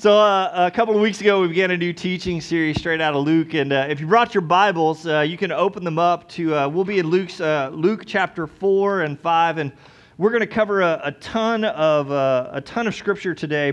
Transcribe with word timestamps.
So, 0.00 0.16
uh, 0.16 0.52
a 0.54 0.70
couple 0.70 0.94
of 0.94 1.00
weeks 1.00 1.20
ago, 1.20 1.40
we 1.40 1.48
began 1.48 1.72
a 1.72 1.76
new 1.76 1.92
teaching 1.92 2.40
series 2.40 2.78
straight 2.78 3.00
out 3.00 3.14
of 3.14 3.24
Luke. 3.24 3.54
And 3.54 3.72
uh, 3.72 3.88
if 3.90 3.98
you 3.98 4.06
brought 4.06 4.32
your 4.32 4.42
Bibles, 4.42 5.04
uh, 5.08 5.22
you 5.22 5.36
can 5.36 5.50
open 5.50 5.82
them 5.82 5.98
up 5.98 6.28
to, 6.28 6.54
uh, 6.54 6.68
we'll 6.68 6.84
be 6.84 7.00
in 7.00 7.08
Luke's, 7.08 7.40
uh, 7.40 7.70
Luke 7.72 8.04
chapter 8.06 8.46
4 8.46 9.00
and 9.00 9.18
5. 9.18 9.58
And 9.58 9.72
we're 10.16 10.30
going 10.30 10.42
to 10.42 10.46
cover 10.46 10.82
a, 10.82 11.00
a 11.02 11.10
ton 11.10 11.64
of, 11.64 12.12
uh, 12.12 12.48
a 12.52 12.60
ton 12.60 12.86
of 12.86 12.94
scripture 12.94 13.34
today. 13.34 13.72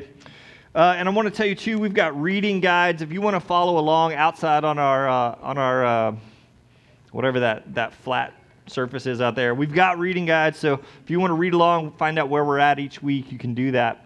and 0.73 1.07
I 1.07 1.11
want 1.11 1.27
to 1.27 1.31
tell 1.31 1.45
you, 1.45 1.53
too, 1.53 1.77
we've 1.77 1.93
got 1.93 2.19
reading 2.19 2.59
guides. 2.59 3.03
If 3.03 3.11
you 3.11 3.21
want 3.21 3.35
to 3.35 3.39
follow 3.39 3.77
along 3.77 4.15
outside 4.15 4.63
on 4.63 4.79
our, 4.79 5.07
on 5.07 5.59
our 5.59 6.17
whatever 7.11 7.39
that, 7.41 7.71
that 7.75 7.93
flat 7.93 8.33
surface 8.65 9.05
is 9.05 9.21
out 9.21 9.35
there, 9.35 9.53
we've 9.53 9.75
got 9.75 9.99
reading 9.99 10.25
guides. 10.25 10.57
So, 10.57 10.73
if 11.03 11.11
you 11.11 11.19
want 11.19 11.29
to 11.29 11.35
read 11.35 11.53
along, 11.53 11.91
find 11.97 12.17
out 12.17 12.29
where 12.29 12.43
we're 12.43 12.57
at 12.57 12.79
each 12.79 13.03
week, 13.03 13.31
you 13.31 13.37
can 13.37 13.53
do 13.53 13.69
that. 13.73 14.04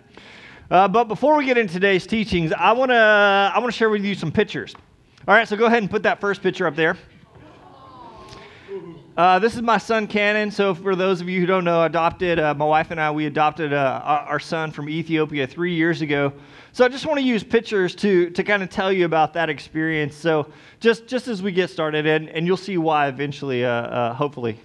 Uh, 0.72 0.88
but 0.88 1.06
before 1.06 1.36
we 1.36 1.46
get 1.46 1.58
into 1.58 1.74
today's 1.74 2.06
teachings, 2.06 2.52
I 2.54 2.74
want 2.74 2.92
to 2.92 2.96
I 2.96 3.58
want 3.58 3.74
to 3.74 3.78
share 3.78 3.90
with 3.90 4.06
you 4.06 4.14
some 4.14 4.32
pictures. 4.32 4.76
All 5.28 5.34
right, 5.34 5.48
so 5.48 5.58
go 5.58 5.66
ahead 5.66 5.82
and 5.82 5.90
put 5.90 6.04
that 6.04 6.22
first 6.22 6.44
picture 6.44 6.68
up 6.68 6.76
there. 6.76 6.96
Uh, 9.18 9.40
this 9.40 9.56
is 9.56 9.64
my 9.64 9.80
son 9.80 10.06
Cannon. 10.06 10.52
So 10.52 10.76
for 10.76 10.96
those 10.96 11.22
of 11.22 11.28
you 11.28 11.40
who 11.40 11.48
don't 11.48 11.64
know, 11.64 11.86
adopted 11.86 12.40
uh, 12.40 12.54
my 12.54 12.66
wife 12.66 12.92
and 12.92 13.02
I 13.02 13.10
we 13.10 13.26
adopted 13.26 13.74
uh, 13.74 14.02
our 14.06 14.40
son 14.40 14.72
from 14.72 14.88
Ethiopia 14.88 15.48
three 15.48 15.74
years 15.74 16.04
ago. 16.04 16.32
So 16.72 16.86
I 16.86 16.88
just 16.88 17.08
want 17.08 17.20
to 17.20 17.26
use 17.26 17.44
pictures 17.44 17.96
to 17.96 18.30
to 18.30 18.44
kind 18.44 18.62
of 18.62 18.70
tell 18.70 18.94
you 18.94 19.06
about 19.06 19.34
that 19.34 19.50
experience. 19.50 20.16
So 20.16 20.52
just 20.80 21.08
just 21.08 21.28
as 21.28 21.42
we 21.42 21.52
get 21.52 21.72
started, 21.72 22.06
and 22.06 22.30
and 22.30 22.46
you'll 22.46 22.58
see 22.58 22.78
why 22.78 23.08
eventually, 23.08 23.66
uh, 23.66 23.70
uh, 23.72 24.14
hopefully. 24.14 24.60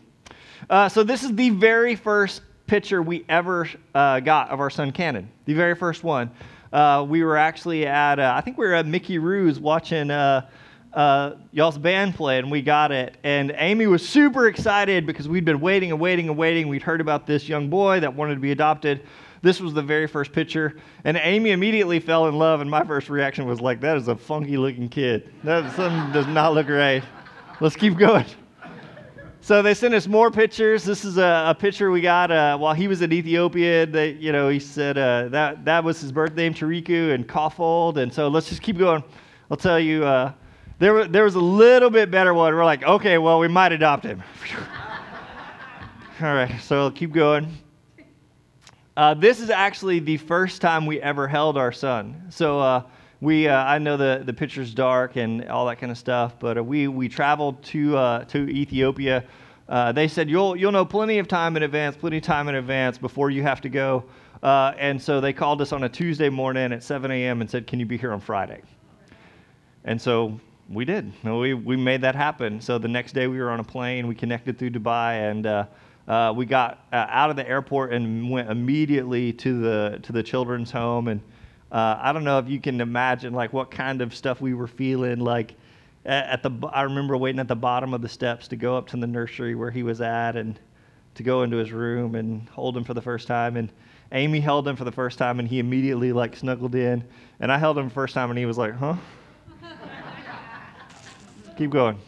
so 0.90 1.02
this 1.02 1.22
is 1.22 1.34
the 1.34 1.48
very 1.48 1.96
first 1.96 2.42
picture 2.66 3.02
we 3.02 3.24
ever 3.28 3.68
uh, 3.94 4.20
got 4.20 4.50
of 4.50 4.60
our 4.60 4.70
son 4.70 4.92
Cannon, 4.92 5.30
the 5.44 5.54
very 5.54 5.74
first 5.74 6.04
one. 6.04 6.30
Uh, 6.72 7.06
we 7.08 7.22
were 7.22 7.36
actually 7.36 7.86
at, 7.86 8.18
uh, 8.18 8.32
I 8.34 8.40
think 8.40 8.58
we 8.58 8.66
were 8.66 8.74
at 8.74 8.86
Mickey 8.86 9.18
Roo's 9.18 9.60
watching 9.60 10.10
uh, 10.10 10.48
uh, 10.92 11.34
y'all's 11.52 11.78
band 11.78 12.14
play, 12.14 12.38
and 12.38 12.50
we 12.50 12.62
got 12.62 12.90
it. 12.90 13.16
And 13.22 13.54
Amy 13.56 13.86
was 13.86 14.06
super 14.06 14.48
excited 14.48 15.06
because 15.06 15.28
we'd 15.28 15.44
been 15.44 15.60
waiting 15.60 15.92
and 15.92 16.00
waiting 16.00 16.28
and 16.28 16.36
waiting. 16.36 16.68
We'd 16.68 16.82
heard 16.82 17.00
about 17.00 17.26
this 17.26 17.48
young 17.48 17.68
boy 17.68 18.00
that 18.00 18.14
wanted 18.14 18.34
to 18.34 18.40
be 18.40 18.50
adopted. 18.50 19.06
This 19.42 19.60
was 19.60 19.74
the 19.74 19.82
very 19.82 20.06
first 20.06 20.32
picture, 20.32 20.76
and 21.04 21.18
Amy 21.18 21.50
immediately 21.50 22.00
fell 22.00 22.28
in 22.28 22.38
love. 22.38 22.60
And 22.60 22.70
my 22.70 22.82
first 22.82 23.10
reaction 23.10 23.46
was 23.46 23.60
like, 23.60 23.80
"That 23.80 23.96
is 23.98 24.08
a 24.08 24.16
funky 24.16 24.56
looking 24.56 24.88
kid. 24.88 25.30
That 25.44 25.70
something 25.76 26.12
does 26.12 26.26
not 26.26 26.54
look 26.54 26.68
right. 26.68 27.04
Let's 27.60 27.76
keep 27.76 27.98
going." 27.98 28.24
So 29.44 29.60
they 29.60 29.74
sent 29.74 29.92
us 29.92 30.06
more 30.06 30.30
pictures. 30.30 30.84
This 30.84 31.04
is 31.04 31.18
a, 31.18 31.44
a 31.48 31.54
picture 31.54 31.90
we 31.90 32.00
got 32.00 32.30
uh, 32.30 32.56
while 32.56 32.72
he 32.72 32.88
was 32.88 33.02
in 33.02 33.12
Ethiopia. 33.12 33.84
They, 33.84 34.12
you 34.12 34.32
know, 34.32 34.48
he 34.48 34.58
said 34.58 34.96
uh, 34.96 35.28
that 35.28 35.66
that 35.66 35.84
was 35.84 36.00
his 36.00 36.12
birth 36.12 36.34
name, 36.34 36.54
Tariku, 36.54 37.12
and 37.12 37.28
Koffold. 37.28 37.98
And 37.98 38.10
so 38.10 38.28
let's 38.28 38.48
just 38.48 38.62
keep 38.62 38.78
going. 38.78 39.04
I'll 39.50 39.58
tell 39.58 39.78
you, 39.78 40.02
uh, 40.02 40.32
there, 40.78 41.04
there 41.04 41.24
was 41.24 41.34
a 41.34 41.40
little 41.40 41.90
bit 41.90 42.10
better 42.10 42.32
one. 42.32 42.54
We're 42.54 42.64
like, 42.64 42.84
okay, 42.84 43.18
well, 43.18 43.38
we 43.38 43.48
might 43.48 43.72
adopt 43.72 44.02
him. 44.04 44.22
All 46.22 46.34
right, 46.34 46.58
so 46.62 46.78
I'll 46.78 46.90
keep 46.90 47.12
going. 47.12 47.54
Uh, 48.96 49.12
this 49.12 49.40
is 49.40 49.50
actually 49.50 49.98
the 49.98 50.16
first 50.16 50.62
time 50.62 50.86
we 50.86 51.02
ever 51.02 51.28
held 51.28 51.58
our 51.58 51.70
son. 51.70 52.28
So 52.30 52.60
uh, 52.60 52.84
we 53.24 53.48
uh, 53.48 53.64
I 53.64 53.78
know 53.78 53.96
the 53.96 54.22
the 54.24 54.34
picture's 54.34 54.74
dark 54.74 55.16
and 55.16 55.48
all 55.48 55.66
that 55.66 55.78
kind 55.80 55.90
of 55.90 55.96
stuff, 55.96 56.38
but 56.38 56.58
uh, 56.58 56.62
we 56.62 56.88
we 56.88 57.08
traveled 57.08 57.62
to 57.64 57.96
uh, 57.96 58.24
to 58.26 58.48
Ethiopia. 58.50 59.24
Uh, 59.66 59.92
they 59.92 60.06
said 60.06 60.28
you'll 60.28 60.54
you'll 60.54 60.72
know 60.72 60.84
plenty 60.84 61.18
of 61.18 61.26
time 61.26 61.56
in 61.56 61.62
advance, 61.62 61.96
plenty 61.96 62.18
of 62.18 62.22
time 62.22 62.48
in 62.48 62.54
advance 62.54 62.98
before 62.98 63.30
you 63.30 63.42
have 63.42 63.62
to 63.62 63.70
go. 63.70 64.04
Uh, 64.42 64.74
and 64.78 65.00
so 65.00 65.22
they 65.22 65.32
called 65.32 65.62
us 65.62 65.72
on 65.72 65.84
a 65.84 65.88
Tuesday 65.88 66.28
morning 66.28 66.70
at 66.70 66.82
7 66.82 67.10
a.m. 67.10 67.40
and 67.40 67.50
said, 67.50 67.66
"Can 67.66 67.80
you 67.80 67.86
be 67.86 67.96
here 67.96 68.12
on 68.12 68.20
Friday?" 68.20 68.60
And 69.86 70.00
so 70.00 70.38
we 70.68 70.84
did. 70.84 71.10
We 71.24 71.54
we 71.54 71.76
made 71.76 72.02
that 72.02 72.14
happen. 72.14 72.60
So 72.60 72.76
the 72.76 72.88
next 72.88 73.12
day 73.12 73.26
we 73.26 73.38
were 73.38 73.50
on 73.50 73.58
a 73.58 73.64
plane. 73.64 74.06
We 74.06 74.14
connected 74.14 74.58
through 74.58 74.70
Dubai 74.70 75.30
and. 75.30 75.46
Uh, 75.46 75.66
we 76.36 76.44
got 76.44 76.84
out 76.92 77.30
of 77.30 77.36
the 77.36 77.48
airport 77.48 77.90
and 77.90 78.28
went 78.28 78.50
immediately 78.50 79.32
to 79.32 79.58
the 79.58 80.00
to 80.02 80.12
the 80.12 80.22
children's 80.22 80.70
home 80.70 81.08
and 81.08 81.22
uh, 81.72 81.98
I 82.00 82.12
don't 82.12 82.24
know 82.24 82.38
if 82.38 82.48
you 82.48 82.60
can 82.60 82.80
imagine 82.80 83.32
like 83.32 83.52
what 83.52 83.70
kind 83.70 84.02
of 84.02 84.14
stuff 84.14 84.40
we 84.40 84.54
were 84.54 84.66
feeling 84.66 85.20
like 85.20 85.54
at 86.04 86.42
the 86.42 86.50
I 86.72 86.82
remember 86.82 87.16
waiting 87.16 87.40
at 87.40 87.48
the 87.48 87.56
bottom 87.56 87.94
of 87.94 88.02
the 88.02 88.08
steps 88.08 88.48
to 88.48 88.56
go 88.56 88.76
up 88.76 88.88
to 88.88 88.96
the 88.96 89.06
nursery 89.06 89.54
where 89.54 89.70
he 89.70 89.82
was 89.82 90.00
at 90.00 90.36
and 90.36 90.58
to 91.14 91.22
go 91.22 91.42
into 91.42 91.56
his 91.56 91.72
room 91.72 92.14
and 92.14 92.48
hold 92.50 92.76
him 92.76 92.84
for 92.84 92.94
the 92.94 93.02
first 93.02 93.26
time 93.26 93.56
and 93.56 93.70
Amy 94.12 94.40
held 94.40 94.68
him 94.68 94.76
for 94.76 94.84
the 94.84 94.92
first 94.92 95.18
time 95.18 95.38
and 95.38 95.48
he 95.48 95.58
immediately 95.58 96.12
like 96.12 96.36
snuggled 96.36 96.74
in 96.74 97.04
and 97.40 97.50
I 97.50 97.58
held 97.58 97.78
him 97.78 97.88
the 97.88 97.94
first 97.94 98.14
time 98.14 98.30
and 98.30 98.38
he 98.38 98.46
was 98.46 98.58
like, 98.58 98.74
"Huh?" 98.74 98.96
Keep 101.56 101.70
going. 101.70 101.98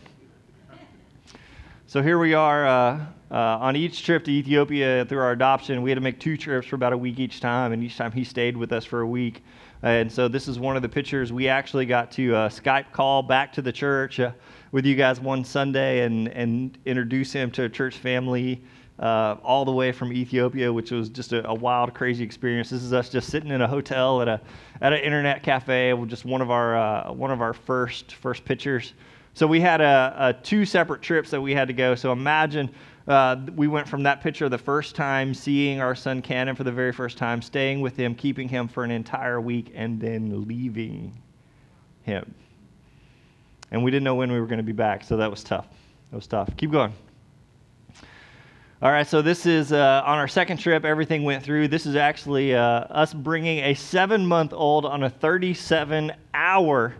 So 1.88 2.02
here 2.02 2.18
we 2.18 2.34
are 2.34 2.66
uh, 2.66 3.06
uh, 3.30 3.36
on 3.36 3.76
each 3.76 4.04
trip 4.04 4.24
to 4.24 4.30
Ethiopia 4.32 5.04
through 5.08 5.20
our 5.20 5.30
adoption. 5.30 5.82
We 5.82 5.90
had 5.90 5.94
to 5.94 6.00
make 6.00 6.18
two 6.18 6.36
trips 6.36 6.66
for 6.66 6.74
about 6.74 6.92
a 6.92 6.98
week 6.98 7.20
each 7.20 7.38
time, 7.38 7.70
and 7.70 7.80
each 7.80 7.96
time 7.96 8.10
he 8.10 8.24
stayed 8.24 8.56
with 8.56 8.72
us 8.72 8.84
for 8.84 9.02
a 9.02 9.06
week. 9.06 9.44
And 9.84 10.10
so 10.10 10.26
this 10.26 10.48
is 10.48 10.58
one 10.58 10.74
of 10.74 10.82
the 10.82 10.88
pictures 10.88 11.32
we 11.32 11.46
actually 11.46 11.86
got 11.86 12.10
to 12.12 12.34
uh, 12.34 12.48
Skype 12.48 12.90
call 12.90 13.22
back 13.22 13.52
to 13.52 13.62
the 13.62 13.70
church 13.70 14.18
uh, 14.18 14.32
with 14.72 14.84
you 14.84 14.96
guys 14.96 15.20
one 15.20 15.44
Sunday 15.44 16.02
and, 16.02 16.26
and 16.26 16.76
introduce 16.86 17.32
him 17.32 17.52
to 17.52 17.62
a 17.62 17.68
church 17.68 17.98
family 17.98 18.64
uh, 18.98 19.36
all 19.44 19.64
the 19.64 19.70
way 19.70 19.92
from 19.92 20.12
Ethiopia, 20.12 20.72
which 20.72 20.90
was 20.90 21.08
just 21.08 21.32
a, 21.34 21.48
a, 21.48 21.54
wild, 21.54 21.94
crazy 21.94 22.24
experience. 22.24 22.68
This 22.68 22.82
is 22.82 22.92
us 22.92 23.10
just 23.10 23.30
sitting 23.30 23.50
in 23.50 23.60
a 23.60 23.68
hotel 23.68 24.22
at 24.22 24.26
a 24.26 24.40
at 24.80 24.92
an 24.92 24.98
internet 24.98 25.44
cafe, 25.44 25.94
just 26.08 26.24
one 26.24 26.40
of 26.40 26.50
our 26.50 26.76
uh, 26.76 27.12
one 27.12 27.30
of 27.30 27.40
our 27.40 27.52
first 27.52 28.16
first 28.16 28.44
pictures. 28.44 28.92
So 29.36 29.46
we 29.46 29.60
had 29.60 29.82
a, 29.82 30.14
a 30.18 30.32
two 30.32 30.64
separate 30.64 31.02
trips 31.02 31.28
that 31.28 31.42
we 31.42 31.52
had 31.52 31.68
to 31.68 31.74
go. 31.74 31.94
So 31.94 32.10
imagine 32.10 32.70
uh, 33.06 33.36
we 33.54 33.68
went 33.68 33.86
from 33.86 34.02
that 34.04 34.22
picture 34.22 34.48
the 34.48 34.56
first 34.56 34.96
time, 34.96 35.34
seeing 35.34 35.78
our 35.78 35.94
son 35.94 36.22
Cannon 36.22 36.56
for 36.56 36.64
the 36.64 36.72
very 36.72 36.90
first 36.90 37.18
time, 37.18 37.42
staying 37.42 37.82
with 37.82 37.98
him, 37.98 38.14
keeping 38.14 38.48
him 38.48 38.66
for 38.66 38.82
an 38.82 38.90
entire 38.90 39.38
week, 39.38 39.72
and 39.74 40.00
then 40.00 40.48
leaving 40.48 41.20
him. 42.00 42.34
And 43.70 43.84
we 43.84 43.90
didn't 43.90 44.04
know 44.04 44.14
when 44.14 44.32
we 44.32 44.40
were 44.40 44.46
going 44.46 44.56
to 44.56 44.64
be 44.64 44.72
back, 44.72 45.04
so 45.04 45.18
that 45.18 45.30
was 45.30 45.44
tough. 45.44 45.66
That 46.12 46.16
was 46.16 46.26
tough. 46.26 46.56
Keep 46.56 46.70
going. 46.70 46.94
All 48.80 48.90
right, 48.90 49.06
so 49.06 49.20
this 49.20 49.44
is 49.44 49.70
uh, 49.70 50.02
on 50.06 50.16
our 50.16 50.28
second 50.28 50.56
trip, 50.56 50.86
everything 50.86 51.24
went 51.24 51.44
through. 51.44 51.68
This 51.68 51.84
is 51.84 51.94
actually 51.94 52.54
uh, 52.54 52.62
us 52.62 53.12
bringing 53.12 53.58
a 53.58 53.74
seven 53.74 54.24
month 54.24 54.54
old 54.54 54.86
on 54.86 55.02
a 55.02 55.10
37 55.10 56.10
hour 56.32 56.94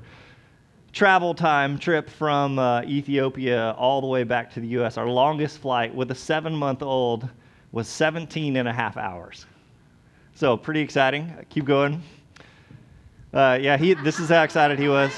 travel 0.96 1.34
time 1.34 1.78
trip 1.78 2.08
from 2.08 2.58
uh, 2.58 2.80
Ethiopia 2.84 3.72
all 3.72 4.00
the 4.00 4.06
way 4.06 4.24
back 4.24 4.50
to 4.50 4.60
the 4.60 4.68
U.S. 4.68 4.96
Our 4.96 5.06
longest 5.06 5.58
flight 5.58 5.94
with 5.94 6.10
a 6.10 6.14
seven 6.14 6.56
month 6.56 6.80
old 6.80 7.28
was 7.70 7.86
17 7.86 8.56
and 8.56 8.66
a 8.66 8.72
half 8.72 8.96
hours. 8.96 9.44
So, 10.34 10.56
pretty 10.56 10.80
exciting. 10.80 11.34
Keep 11.50 11.66
going. 11.66 12.02
Uh, 13.34 13.58
yeah, 13.60 13.76
he, 13.76 13.92
this 13.92 14.18
is 14.18 14.30
how 14.30 14.42
excited 14.42 14.78
he 14.78 14.88
was. 14.88 15.12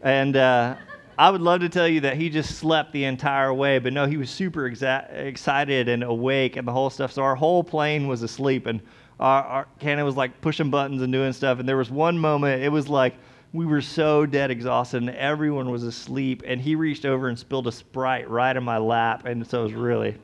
And 0.00 0.34
uh, 0.38 0.76
I 1.18 1.28
would 1.28 1.42
love 1.42 1.60
to 1.60 1.68
tell 1.68 1.86
you 1.86 2.00
that 2.00 2.16
he 2.16 2.30
just 2.30 2.56
slept 2.56 2.92
the 2.92 3.04
entire 3.04 3.52
way, 3.52 3.78
but 3.78 3.92
no, 3.92 4.06
he 4.06 4.16
was 4.16 4.30
super 4.30 4.62
exa- 4.70 5.12
excited 5.12 5.86
and 5.86 6.02
awake 6.02 6.56
and 6.56 6.66
the 6.66 6.72
whole 6.72 6.88
stuff. 6.88 7.12
So, 7.12 7.22
our 7.22 7.36
whole 7.36 7.62
plane 7.62 8.08
was 8.08 8.22
asleep, 8.22 8.64
and 8.64 8.80
our, 9.18 9.44
our 9.44 9.68
Cannon 9.80 10.06
was 10.06 10.16
like 10.16 10.40
pushing 10.40 10.70
buttons 10.70 11.02
and 11.02 11.12
doing 11.12 11.34
stuff. 11.34 11.58
And 11.58 11.68
there 11.68 11.76
was 11.76 11.90
one 11.90 12.18
moment, 12.18 12.62
it 12.62 12.70
was 12.70 12.88
like, 12.88 13.16
we 13.52 13.66
were 13.66 13.80
so 13.80 14.26
dead 14.26 14.50
exhausted 14.50 15.02
and 15.02 15.10
everyone 15.10 15.70
was 15.70 15.82
asleep 15.82 16.42
and 16.46 16.60
he 16.60 16.76
reached 16.76 17.04
over 17.04 17.28
and 17.28 17.38
spilled 17.38 17.66
a 17.66 17.72
sprite 17.72 18.30
right 18.30 18.56
in 18.56 18.62
my 18.62 18.78
lap 18.78 19.26
and 19.26 19.44
so 19.46 19.60
it 19.60 19.64
was 19.64 19.72
really 19.72 20.16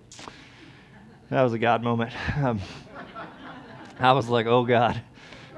that 1.30 1.42
was 1.42 1.52
a 1.52 1.58
god 1.58 1.82
moment. 1.82 2.12
Um, 2.36 2.60
i 3.98 4.12
was 4.12 4.28
like 4.28 4.46
oh 4.46 4.64
god. 4.64 5.00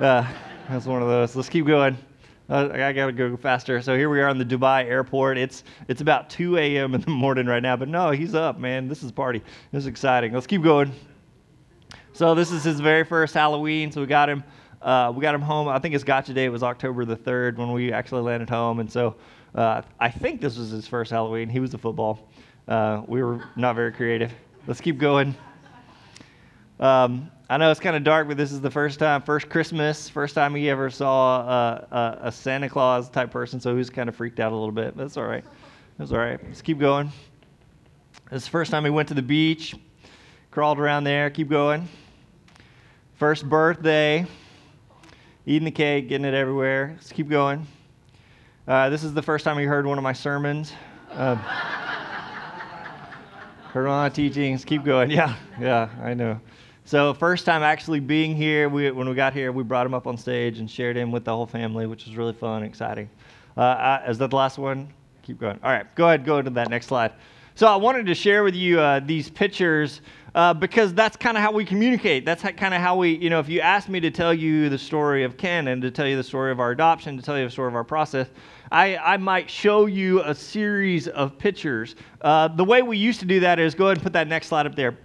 Uh, 0.01 0.27
that's 0.69 0.87
one 0.87 1.03
of 1.03 1.09
those. 1.09 1.35
Let's 1.35 1.49
keep 1.49 1.67
going. 1.67 1.99
Uh, 2.49 2.71
i 2.73 2.93
gotta 2.93 3.13
go 3.13 3.37
faster. 3.37 3.83
So 3.83 3.97
here 3.97 4.09
we 4.09 4.21
are 4.23 4.29
in 4.29 4.39
the 4.39 4.45
dubai 4.45 4.85
airport. 4.85 5.37
It's 5.37 5.65
it's 5.89 6.01
about 6.01 6.31
2 6.31 6.57
a.m 6.57 6.95
in 6.95 7.03
the 7.03 7.11
morning 7.11 7.47
right 7.47 7.63
now 7.63 7.77
but 7.77 7.89
no 7.89 8.13
he's 8.13 8.35
up 8.35 8.59
man. 8.59 8.89
This 8.89 9.03
is 9.03 9.13
party. 9.13 9.43
This 9.73 9.83
is 9.83 9.87
exciting. 9.89 10.33
Let's 10.33 10.47
keep 10.47 10.63
going. 10.63 10.93
So 12.15 12.35
this 12.35 12.51
is 12.51 12.65
his 12.65 12.81
very 12.81 13.05
first 13.05 13.35
halloween 13.35 13.93
so 13.93 14.01
we 14.01 14.07
got 14.07 14.31
him 14.31 14.43
uh, 14.83 15.13
we 15.15 15.23
got 15.23 15.35
him 15.35 15.41
home. 15.41 15.69
I 15.69 15.79
think 15.79 15.93
his 15.93 16.05
gotcha 16.05 16.33
day 16.33 16.49
was 16.49 16.63
October 16.63 17.05
the 17.05 17.17
3rd 17.17 17.57
when 17.57 17.73
we 17.73 17.93
actually 17.93 18.23
landed 18.23 18.49
home. 18.49 18.81
And 18.81 18.91
so 18.91 19.17
uh, 19.55 19.83
I 19.99 20.11
think 20.11 20.41
this 20.41 20.57
was 20.57 20.71
his 20.71 20.87
first 20.87 21.11
Halloween. 21.11 21.49
He 21.49 21.61
was 21.61 21.71
the 21.71 21.79
football. 21.79 22.29
Uh, 22.67 23.03
we 23.07 23.23
were 23.23 23.45
not 23.57 23.75
very 23.75 23.93
creative. 23.93 24.33
Let's 24.67 24.81
keep 24.81 24.99
going. 24.99 25.35
Um, 26.79 27.31
I 27.51 27.57
know 27.57 27.71
it's 27.71 27.81
kind 27.81 27.97
of 27.97 28.05
dark, 28.05 28.29
but 28.29 28.37
this 28.37 28.53
is 28.53 28.61
the 28.61 28.71
first 28.71 28.99
time, 28.99 29.23
first 29.23 29.49
Christmas, 29.49 30.09
first 30.09 30.35
time 30.35 30.55
he 30.55 30.69
ever 30.69 30.91
saw 30.91 31.41
a, 31.41 32.19
a 32.25 32.33
Santa 32.33 32.69
Claus 32.69 33.09
type 33.09 33.31
person. 33.31 33.59
So 33.59 33.71
he 33.71 33.79
was 33.79 33.91
kind 33.91 34.09
of 34.09 34.15
freaked 34.15 34.39
out 34.39 34.53
a 34.53 34.55
little 34.55 34.71
bit. 34.71 34.97
But 34.97 35.05
that's 35.05 35.17
all 35.17 35.25
right. 35.25 35.45
That's 35.99 36.13
all 36.13 36.19
right. 36.19 36.39
Let's 36.45 36.63
keep 36.63 36.79
going. 36.79 37.11
This 38.31 38.43
is 38.43 38.45
the 38.45 38.51
first 38.51 38.71
time 38.71 38.85
he 38.85 38.91
went 38.91 39.09
to 39.09 39.15
the 39.15 39.23
beach, 39.23 39.75
crawled 40.51 40.79
around 40.79 41.05
there. 41.05 41.31
Keep 41.31 41.49
going. 41.49 41.89
First 43.17 43.49
birthday 43.49 44.27
eating 45.49 45.65
the 45.65 45.71
cake, 45.71 46.11
getting 46.11 46.27
it 46.27 46.35
everywhere. 46.35 46.93
Let's 46.95 47.11
keep 47.11 47.27
going. 47.31 47.67
Uh, 48.67 48.91
this 48.91 49.03
is 49.03 49.15
the 49.15 49.23
first 49.23 49.47
time 49.47 49.59
you 49.59 49.67
heard 49.67 49.87
one 49.87 49.97
of 49.97 50.05
my 50.05 50.13
sermons. 50.13 50.75
Uh, 51.11 51.37
heard 53.73 53.87
one 53.87 53.95
of 53.95 54.03
my 54.03 54.11
teachings. 54.11 54.63
Keep 54.63 54.85
going. 54.85 55.11
Yeah, 55.19 55.37
yeah, 55.59 55.89
I 56.03 56.13
know. 56.13 56.39
So 56.85 57.15
first 57.15 57.47
time 57.47 57.63
actually 57.63 58.01
being 58.01 58.37
here, 58.37 58.69
we, 58.69 58.91
when 58.91 59.09
we 59.09 59.15
got 59.15 59.33
here, 59.33 59.51
we 59.51 59.63
brought 59.63 59.87
him 59.87 59.95
up 59.95 60.07
on 60.07 60.19
stage 60.19 60.59
and 60.59 60.71
shared 60.71 60.99
him 60.99 61.11
with 61.11 61.25
the 61.25 61.35
whole 61.35 61.47
family, 61.47 61.87
which 61.87 62.05
was 62.05 62.15
really 62.15 62.35
fun 62.35 62.63
and 62.63 62.67
exciting. 62.71 63.09
Uh, 63.57 63.61
I, 63.61 64.05
is 64.07 64.19
that 64.19 64.29
the 64.29 64.37
last 64.37 64.59
one? 64.59 64.93
Keep 65.23 65.41
going. 65.41 65.59
All 65.63 65.73
right, 65.73 65.95
go 65.95 66.09
ahead, 66.09 66.27
go 66.27 66.43
to 66.43 66.51
that 66.51 66.69
next 66.69 66.89
slide. 66.89 67.13
So 67.59 67.67
I 67.67 67.75
wanted 67.75 68.07
to 68.07 68.15
share 68.15 68.45
with 68.45 68.55
you 68.55 68.79
uh, 68.79 69.01
these 69.01 69.29
pictures 69.29 70.01
uh, 70.37 70.55
because 70.55 70.95
that's 70.95 71.17
kind 71.17 71.37
of 71.37 71.43
how 71.43 71.51
we 71.51 71.65
communicate. 71.65 72.25
That's 72.25 72.41
kind 72.41 72.73
of 72.73 72.81
how 72.81 72.95
we, 72.95 73.17
you 73.17 73.31
know, 73.31 73.41
if 73.41 73.49
you 73.49 73.61
ask 73.61 73.89
me 73.89 73.99
to 73.99 74.13
tell 74.13 74.33
you 74.33 74.69
the 74.69 74.79
story 74.79 75.25
of 75.25 75.37
Cannon 75.37 75.81
to 75.81 75.91
tell 75.91 76.07
you 76.07 76.17
the 76.17 76.23
story 76.23 76.53
of 76.53 76.61
our 76.61 76.71
adoption, 76.71 77.17
to 77.17 77.23
tell 77.25 77.37
you 77.37 77.47
the 77.47 77.51
story 77.51 77.67
of 77.67 77.75
our 77.75 77.83
process, 77.83 78.29
I, 78.71 78.97
I 78.99 79.17
might 79.17 79.51
show 79.51 79.87
you 79.87 80.23
a 80.23 80.37
series 80.37 81.09
of 81.09 81.37
pictures. 81.37 81.97
Uh, 82.21 82.47
the 82.47 82.63
way 82.63 82.83
we 82.83 82.97
used 82.97 83.19
to 83.21 83.27
do 83.27 83.41
that 83.41 83.59
is 83.59 83.75
go 83.75 83.87
ahead 83.87 83.97
and 83.97 84.05
put 84.05 84.13
that 84.13 84.29
next 84.29 84.47
slide 84.47 84.67
up 84.67 84.77
there. 84.77 84.97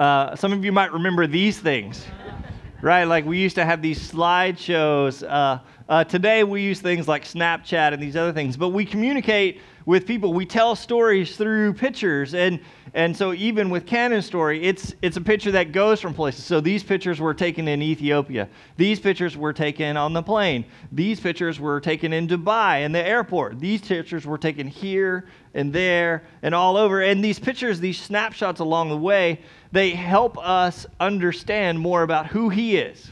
Uh, 0.00 0.34
some 0.34 0.52
of 0.52 0.64
you 0.64 0.72
might 0.72 0.92
remember 0.92 1.28
these 1.28 1.60
things, 1.60 2.06
right? 2.82 3.04
Like 3.04 3.24
we 3.24 3.38
used 3.38 3.54
to 3.54 3.64
have 3.64 3.82
these 3.82 4.00
slideshows. 4.10 5.22
Uh, 5.22 5.60
uh, 5.88 6.02
today 6.02 6.42
we 6.42 6.62
use 6.62 6.80
things 6.80 7.06
like 7.06 7.22
Snapchat 7.22 7.92
and 7.92 8.02
these 8.02 8.16
other 8.16 8.32
things, 8.32 8.56
but 8.56 8.70
we 8.70 8.84
communicate 8.84 9.60
with 9.90 10.06
people. 10.06 10.32
We 10.32 10.46
tell 10.46 10.76
stories 10.76 11.36
through 11.36 11.74
pictures, 11.74 12.32
and 12.32 12.60
and 12.94 13.16
so 13.16 13.32
even 13.32 13.70
with 13.70 13.86
Cannon 13.86 14.22
Story, 14.22 14.62
it's 14.62 14.94
it's 15.02 15.16
a 15.16 15.20
picture 15.20 15.50
that 15.50 15.72
goes 15.72 16.00
from 16.00 16.14
places. 16.14 16.44
So 16.44 16.60
these 16.60 16.84
pictures 16.84 17.20
were 17.20 17.34
taken 17.34 17.66
in 17.66 17.82
Ethiopia. 17.82 18.48
These 18.76 19.00
pictures 19.00 19.36
were 19.36 19.52
taken 19.52 19.96
on 19.96 20.12
the 20.12 20.22
plane. 20.22 20.64
These 20.92 21.18
pictures 21.18 21.58
were 21.58 21.80
taken 21.80 22.12
in 22.12 22.28
Dubai 22.28 22.84
in 22.84 22.92
the 22.92 23.04
airport. 23.04 23.58
These 23.58 23.80
pictures 23.80 24.24
were 24.24 24.38
taken 24.38 24.68
here 24.68 25.26
and 25.54 25.72
there 25.72 26.22
and 26.42 26.54
all 26.54 26.76
over. 26.76 27.02
And 27.02 27.22
these 27.22 27.40
pictures, 27.40 27.80
these 27.80 28.00
snapshots 28.00 28.60
along 28.60 28.90
the 28.90 28.96
way 28.96 29.40
they 29.72 29.90
help 29.90 30.38
us 30.38 30.86
understand 31.00 31.80
more 31.80 32.04
about 32.04 32.28
who 32.28 32.48
he 32.48 32.76
is. 32.76 33.10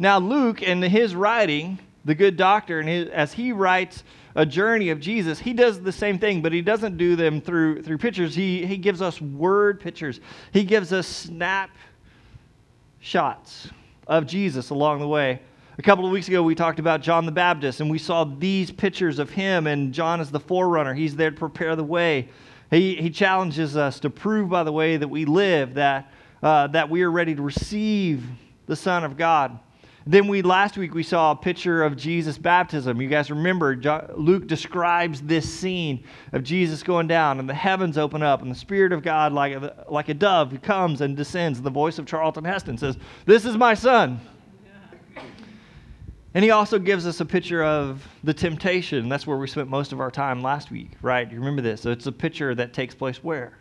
Now, 0.00 0.18
Luke, 0.18 0.60
in 0.60 0.82
his 0.82 1.14
writing, 1.14 1.78
the 2.04 2.16
good 2.16 2.36
doctor, 2.36 2.80
and 2.80 2.88
his, 2.88 3.08
as 3.10 3.32
he 3.32 3.52
writes 3.52 4.02
a 4.34 4.46
journey 4.46 4.90
of 4.90 5.00
Jesus, 5.00 5.38
he 5.38 5.52
does 5.52 5.80
the 5.80 5.92
same 5.92 6.18
thing, 6.18 6.40
but 6.42 6.52
he 6.52 6.62
doesn't 6.62 6.96
do 6.96 7.16
them 7.16 7.40
through, 7.40 7.82
through 7.82 7.98
pictures. 7.98 8.34
He, 8.34 8.64
he 8.64 8.76
gives 8.76 9.02
us 9.02 9.20
word 9.20 9.80
pictures, 9.80 10.20
he 10.52 10.64
gives 10.64 10.92
us 10.92 11.06
snap 11.06 11.70
shots 13.00 13.68
of 14.06 14.26
Jesus 14.26 14.70
along 14.70 15.00
the 15.00 15.08
way. 15.08 15.40
A 15.78 15.82
couple 15.82 16.04
of 16.04 16.12
weeks 16.12 16.28
ago, 16.28 16.42
we 16.42 16.54
talked 16.54 16.78
about 16.78 17.00
John 17.00 17.24
the 17.24 17.32
Baptist, 17.32 17.80
and 17.80 17.90
we 17.90 17.96
saw 17.96 18.24
these 18.24 18.70
pictures 18.70 19.18
of 19.18 19.30
him, 19.30 19.66
and 19.66 19.94
John 19.94 20.20
is 20.20 20.30
the 20.30 20.40
forerunner. 20.40 20.92
He's 20.92 21.16
there 21.16 21.30
to 21.30 21.36
prepare 21.36 21.74
the 21.74 21.84
way. 21.84 22.28
He, 22.70 22.96
he 22.96 23.08
challenges 23.08 23.76
us 23.76 23.98
to 24.00 24.10
prove 24.10 24.50
by 24.50 24.62
the 24.62 24.72
way 24.72 24.96
that 24.96 25.08
we 25.08 25.24
live 25.24 25.74
that, 25.74 26.12
uh, 26.42 26.66
that 26.68 26.90
we 26.90 27.02
are 27.02 27.10
ready 27.10 27.34
to 27.34 27.42
receive 27.42 28.24
the 28.66 28.76
Son 28.76 29.04
of 29.04 29.16
God. 29.16 29.58
Then 30.06 30.28
we 30.28 30.42
last 30.42 30.78
week 30.78 30.94
we 30.94 31.02
saw 31.02 31.32
a 31.32 31.36
picture 31.36 31.82
of 31.82 31.96
Jesus' 31.96 32.38
baptism. 32.38 33.00
You 33.00 33.08
guys 33.08 33.30
remember 33.30 33.76
Luke 34.16 34.46
describes 34.46 35.20
this 35.20 35.52
scene 35.52 36.04
of 36.32 36.42
Jesus 36.42 36.82
going 36.82 37.06
down 37.06 37.38
and 37.38 37.48
the 37.48 37.54
heavens 37.54 37.98
open 37.98 38.22
up 38.22 38.42
and 38.42 38.50
the 38.50 38.56
Spirit 38.56 38.92
of 38.92 39.02
God 39.02 39.32
like 39.32 39.52
a, 39.52 39.84
like 39.88 40.08
a 40.08 40.14
dove 40.14 40.60
comes 40.62 41.02
and 41.02 41.16
descends. 41.16 41.60
The 41.60 41.70
voice 41.70 41.98
of 41.98 42.06
Charlton 42.06 42.44
Heston 42.44 42.78
says, 42.78 42.96
"This 43.26 43.44
is 43.44 43.56
my 43.56 43.74
son." 43.74 44.20
And 46.32 46.44
he 46.44 46.50
also 46.50 46.78
gives 46.78 47.06
us 47.06 47.20
a 47.20 47.24
picture 47.24 47.64
of 47.64 48.06
the 48.22 48.32
temptation. 48.32 49.08
That's 49.08 49.26
where 49.26 49.36
we 49.36 49.48
spent 49.48 49.68
most 49.68 49.92
of 49.92 50.00
our 50.00 50.12
time 50.12 50.42
last 50.42 50.70
week, 50.70 50.92
right? 51.02 51.30
You 51.30 51.38
remember 51.38 51.60
this? 51.60 51.80
So 51.80 51.90
it's 51.90 52.06
a 52.06 52.12
picture 52.12 52.54
that 52.54 52.72
takes 52.72 52.94
place 52.94 53.22
where? 53.24 53.58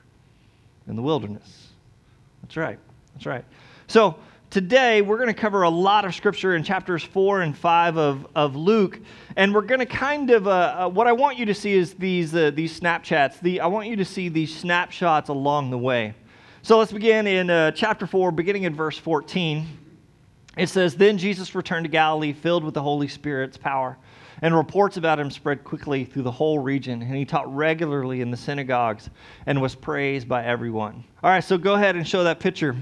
In 0.88 0.96
the 0.96 1.02
wilderness. 1.02 1.70
That's 2.44 2.58
right. 2.58 2.78
That's 3.16 3.26
right. 3.26 3.44
So 3.88 4.18
today 4.50 5.02
we're 5.02 5.18
going 5.18 5.28
to 5.28 5.34
cover 5.34 5.62
a 5.64 5.70
lot 5.70 6.06
of 6.06 6.16
scripture 6.16 6.56
in 6.56 6.64
chapters 6.64 7.04
4 7.04 7.42
and 7.42 7.58
5 7.58 7.98
of, 7.98 8.28
of 8.36 8.56
Luke. 8.56 9.00
And 9.36 9.54
we're 9.54 9.62
going 9.62 9.80
to 9.80 9.86
kind 9.86 10.32
of, 10.32 10.48
uh, 10.48 10.52
uh, 10.80 10.90
what 10.90 11.08
I 11.08 11.12
want 11.12 11.38
you 11.38 11.46
to 11.46 11.54
see 11.54 11.74
is 11.74 11.94
these, 11.94 12.34
uh, 12.34 12.52
these 12.52 12.80
Snapchats. 12.80 13.40
The, 13.40 13.62
I 13.62 13.68
want 13.68 13.88
you 13.88 13.96
to 13.98 14.06
see 14.06 14.30
these 14.30 14.56
snapshots 14.56 15.30
along 15.30 15.70
the 15.70 15.78
way. 15.78 16.14
So 16.62 16.78
let's 16.78 16.92
begin 16.92 17.28
in 17.28 17.50
uh, 17.50 17.72
chapter 17.72 18.06
4, 18.06 18.32
beginning 18.32 18.64
in 18.64 18.76
verse 18.76 18.98
14. 18.98 19.66
It 20.58 20.68
says, 20.68 20.96
Then 20.96 21.18
Jesus 21.18 21.56
returned 21.56 21.86
to 21.86 21.90
Galilee, 21.90 22.34
filled 22.34 22.64
with 22.64 22.74
the 22.74 22.82
Holy 22.82 23.08
Spirit's 23.08 23.56
power, 23.56 23.98
and 24.42 24.56
reports 24.56 24.98
about 24.98 25.20
him 25.20 25.32
spread 25.32 25.64
quickly 25.64 26.04
through 26.04 26.24
the 26.24 26.32
whole 26.32 26.60
region. 26.60 27.02
And 27.02 27.16
he 27.16 27.24
taught 27.24 27.54
regularly 27.56 28.22
in 28.22 28.32
the 28.32 28.38
synagogues 28.38 29.10
and 29.46 29.62
was 29.62 29.76
praised 29.76 30.28
by 30.28 30.44
everyone. 30.44 31.04
All 31.24 31.30
right, 31.30 31.44
so 31.44 31.58
go 31.58 31.76
ahead 31.76 31.96
and 31.96 32.06
show 32.06 32.24
that 32.24 32.40
picture. 32.40 32.76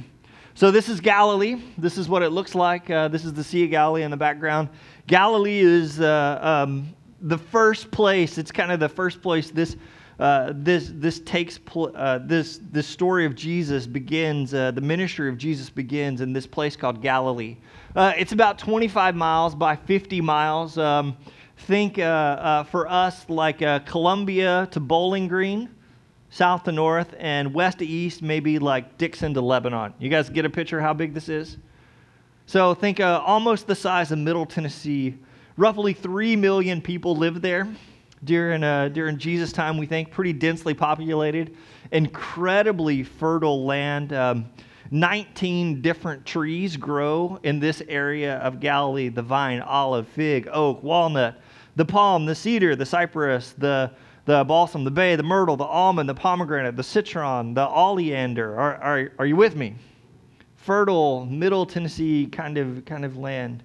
So 0.57 0.71
this 0.71 0.89
is 0.89 0.99
Galilee. 0.99 1.61
This 1.77 1.99
is 1.99 2.09
what 2.09 2.23
it 2.23 2.31
looks 2.31 2.55
like. 2.55 2.89
Uh, 2.89 3.09
this 3.09 3.25
is 3.25 3.31
the 3.31 3.43
Sea 3.43 3.65
of 3.65 3.69
Galilee 3.69 4.01
in 4.01 4.09
the 4.09 4.17
background. 4.17 4.69
Galilee 5.05 5.59
is 5.59 5.99
uh, 5.99 6.39
um, 6.41 6.95
the 7.21 7.37
first 7.37 7.91
place, 7.91 8.39
it's 8.39 8.51
kind 8.51 8.71
of 8.71 8.79
the 8.79 8.89
first 8.89 9.21
place 9.21 9.51
this 9.51 9.75
uh, 10.17 10.53
this 10.55 10.89
this 10.95 11.19
takes 11.19 11.59
pl- 11.59 11.91
uh, 11.93 12.17
this 12.23 12.59
this 12.71 12.87
story 12.87 13.23
of 13.23 13.35
Jesus 13.35 13.85
begins. 13.85 14.51
Uh, 14.51 14.71
the 14.71 14.81
ministry 14.81 15.29
of 15.29 15.37
Jesus 15.37 15.69
begins 15.69 16.21
in 16.21 16.33
this 16.33 16.47
place 16.47 16.75
called 16.75 17.03
Galilee. 17.03 17.57
Uh, 17.95 18.13
it's 18.17 18.31
about 18.31 18.57
25 18.57 19.15
miles 19.15 19.53
by 19.53 19.75
50 19.75 20.21
miles. 20.21 20.75
Um, 20.79 21.17
think 21.67 21.99
uh, 21.99 22.63
for 22.63 22.87
us 22.87 23.29
like 23.29 23.59
Columbia 23.85 24.67
to 24.71 24.79
Bowling 24.79 25.27
Green, 25.27 25.69
south 26.37 26.65
to 26.65 26.71
north, 26.71 27.15
and 27.17 27.51
west 27.51 27.79
to 27.79 27.85
east, 27.85 28.21
maybe 28.21 28.59
like 28.59 28.99
Dickson 28.99 29.33
to 29.33 29.41
Lebanon. 29.41 29.91
You 29.97 30.07
guys 30.07 30.29
get 30.29 30.45
a 30.45 30.49
picture 30.51 30.79
how 30.79 30.93
big 30.93 31.15
this 31.15 31.29
is? 31.29 31.57
So 32.45 32.75
think 32.75 32.99
almost 32.99 33.65
the 33.65 33.73
size 33.73 34.11
of 34.11 34.19
Middle 34.19 34.45
Tennessee. 34.45 35.15
Roughly 35.57 35.93
three 35.93 36.35
million 36.35 36.79
people 36.79 37.15
live 37.15 37.41
there 37.41 37.67
during, 38.23 38.63
uh, 38.63 38.89
during 38.89 39.17
Jesus' 39.17 39.51
time, 39.51 39.79
we 39.79 39.87
think, 39.87 40.11
pretty 40.11 40.31
densely 40.31 40.75
populated, 40.75 41.57
incredibly 41.91 43.01
fertile 43.01 43.65
land. 43.65 44.13
Um, 44.13 44.45
19 44.91 45.81
different 45.81 46.23
trees 46.23 46.77
grow 46.77 47.39
in 47.41 47.59
this 47.59 47.81
area 47.89 48.35
of 48.37 48.59
Galilee 48.59 49.09
the 49.09 49.23
vine, 49.23 49.59
olive, 49.59 50.07
fig, 50.07 50.47
oak, 50.51 50.83
walnut, 50.83 51.41
the 51.75 51.85
palm, 51.85 52.27
the 52.27 52.35
cedar, 52.35 52.75
the 52.75 52.85
cypress, 52.85 53.55
the, 53.57 53.91
the 54.27 54.43
balsam, 54.43 54.83
the 54.83 54.91
bay, 54.91 55.15
the 55.15 55.23
myrtle, 55.23 55.55
the 55.55 55.63
almond, 55.63 56.09
the 56.09 56.13
pomegranate, 56.13 56.75
the 56.75 56.83
citron, 56.83 57.53
the 57.53 57.65
oleander. 57.69 58.59
Are, 58.59 58.75
are, 58.75 59.11
are 59.19 59.25
you 59.25 59.37
with 59.37 59.55
me? 59.55 59.75
Fertile, 60.57 61.25
middle 61.25 61.65
Tennessee 61.65 62.27
kind 62.27 62.57
of, 62.57 62.83
kind 62.83 63.05
of 63.05 63.15
land. 63.15 63.63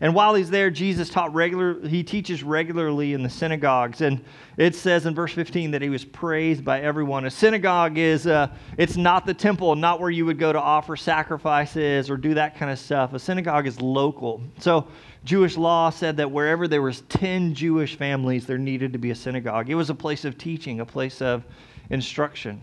And 0.00 0.14
while 0.14 0.36
he's 0.36 0.50
there, 0.50 0.70
Jesus 0.70 1.10
taught 1.10 1.34
regular, 1.34 1.84
he 1.84 2.04
teaches 2.04 2.44
regularly 2.44 3.12
in 3.12 3.24
the 3.24 3.28
synagogues. 3.28 4.00
And 4.00 4.24
it 4.56 4.76
says 4.76 5.04
in 5.06 5.16
verse 5.16 5.32
15 5.32 5.72
that 5.72 5.82
he 5.82 5.88
was 5.88 6.04
praised 6.04 6.64
by 6.64 6.80
everyone. 6.80 7.24
A 7.24 7.30
synagogue 7.30 7.98
is, 7.98 8.28
uh, 8.28 8.54
it's 8.76 8.96
not 8.96 9.26
the 9.26 9.34
temple, 9.34 9.74
not 9.74 9.98
where 9.98 10.10
you 10.10 10.24
would 10.26 10.38
go 10.38 10.52
to 10.52 10.60
offer 10.60 10.94
sacrifices 10.94 12.08
or 12.08 12.16
do 12.16 12.34
that 12.34 12.56
kind 12.56 12.70
of 12.70 12.78
stuff. 12.78 13.14
A 13.14 13.18
synagogue 13.18 13.66
is 13.66 13.80
local. 13.80 14.40
So 14.60 14.86
Jewish 15.24 15.56
law 15.56 15.90
said 15.90 16.16
that 16.18 16.30
wherever 16.30 16.68
there 16.68 16.82
was 16.82 17.02
10 17.02 17.54
Jewish 17.54 17.96
families, 17.96 18.46
there 18.46 18.58
needed 18.58 18.92
to 18.92 18.98
be 18.98 19.10
a 19.10 19.14
synagogue. 19.14 19.68
It 19.68 19.74
was 19.74 19.90
a 19.90 19.94
place 19.94 20.24
of 20.24 20.38
teaching, 20.38 20.80
a 20.80 20.86
place 20.86 21.20
of 21.20 21.44
instruction. 21.90 22.62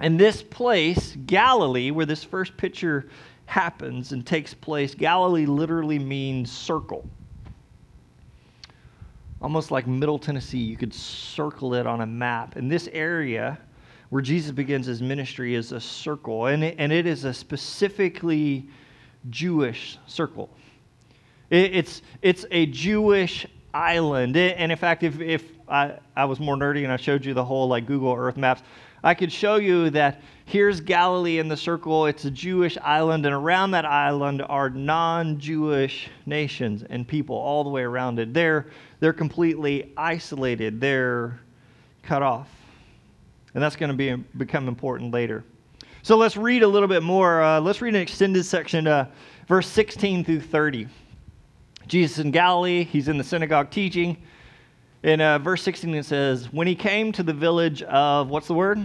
And 0.00 0.18
this 0.18 0.42
place, 0.42 1.16
Galilee, 1.26 1.90
where 1.90 2.06
this 2.06 2.24
first 2.24 2.56
picture 2.56 3.08
happens 3.46 4.12
and 4.12 4.26
takes 4.26 4.54
place, 4.54 4.94
Galilee 4.94 5.46
literally 5.46 5.98
means 5.98 6.50
circle. 6.50 7.08
Almost 9.40 9.70
like 9.70 9.86
Middle 9.86 10.18
Tennessee, 10.18 10.58
you 10.58 10.76
could 10.76 10.94
circle 10.94 11.74
it 11.74 11.86
on 11.86 12.00
a 12.00 12.06
map. 12.06 12.56
And 12.56 12.70
this 12.70 12.88
area 12.92 13.58
where 14.10 14.22
Jesus 14.22 14.52
begins 14.52 14.86
his 14.86 15.02
ministry 15.02 15.54
is 15.54 15.72
a 15.72 15.80
circle, 15.80 16.46
and 16.46 16.62
it, 16.62 16.76
and 16.78 16.92
it 16.92 17.06
is 17.06 17.24
a 17.24 17.32
specifically 17.32 18.68
Jewish 19.30 19.98
circle. 20.06 20.50
It, 21.52 21.76
it's, 21.76 22.02
it's 22.22 22.46
a 22.50 22.64
Jewish 22.66 23.46
island. 23.74 24.36
and 24.36 24.72
in 24.72 24.78
fact, 24.78 25.02
if, 25.02 25.20
if 25.20 25.44
I, 25.68 25.98
I 26.16 26.24
was 26.24 26.40
more 26.40 26.56
nerdy 26.56 26.82
and 26.82 26.92
I 26.92 26.96
showed 26.96 27.24
you 27.24 27.34
the 27.34 27.44
whole 27.44 27.68
like 27.68 27.86
Google 27.86 28.14
Earth 28.14 28.38
maps, 28.38 28.62
I 29.04 29.12
could 29.12 29.30
show 29.30 29.56
you 29.56 29.90
that 29.90 30.22
here's 30.46 30.80
Galilee 30.80 31.38
in 31.38 31.48
the 31.48 31.56
circle. 31.56 32.06
It's 32.06 32.24
a 32.24 32.30
Jewish 32.30 32.78
island, 32.78 33.26
and 33.26 33.34
around 33.34 33.72
that 33.72 33.84
island 33.84 34.42
are 34.48 34.70
non 34.70 35.38
Jewish 35.38 36.08
nations 36.24 36.84
and 36.88 37.06
people 37.06 37.36
all 37.36 37.64
the 37.64 37.70
way 37.70 37.82
around 37.82 38.18
it. 38.18 38.32
They're, 38.32 38.68
they're 39.00 39.12
completely 39.12 39.92
isolated, 39.96 40.80
they're 40.80 41.38
cut 42.02 42.22
off. 42.22 42.48
And 43.54 43.62
that's 43.62 43.76
going 43.76 43.90
to 43.90 43.96
be, 43.96 44.14
become 44.38 44.68
important 44.68 45.12
later. 45.12 45.44
So 46.02 46.16
let's 46.16 46.36
read 46.36 46.62
a 46.62 46.68
little 46.68 46.88
bit 46.88 47.02
more. 47.02 47.42
Uh, 47.42 47.60
let's 47.60 47.82
read 47.82 47.94
an 47.94 48.00
extended 48.00 48.46
section, 48.46 48.86
uh, 48.86 49.10
verse 49.48 49.68
16 49.68 50.24
through 50.24 50.40
30. 50.40 50.88
Jesus 51.86 52.18
in 52.18 52.30
Galilee, 52.30 52.84
he's 52.84 53.08
in 53.08 53.18
the 53.18 53.24
synagogue 53.24 53.70
teaching. 53.70 54.16
In 55.02 55.20
uh, 55.20 55.38
verse 55.38 55.62
16, 55.62 55.94
it 55.94 56.04
says, 56.04 56.52
When 56.52 56.66
he 56.66 56.74
came 56.74 57.12
to 57.12 57.22
the 57.22 57.32
village 57.32 57.82
of, 57.82 58.28
what's 58.28 58.46
the 58.46 58.54
word? 58.54 58.84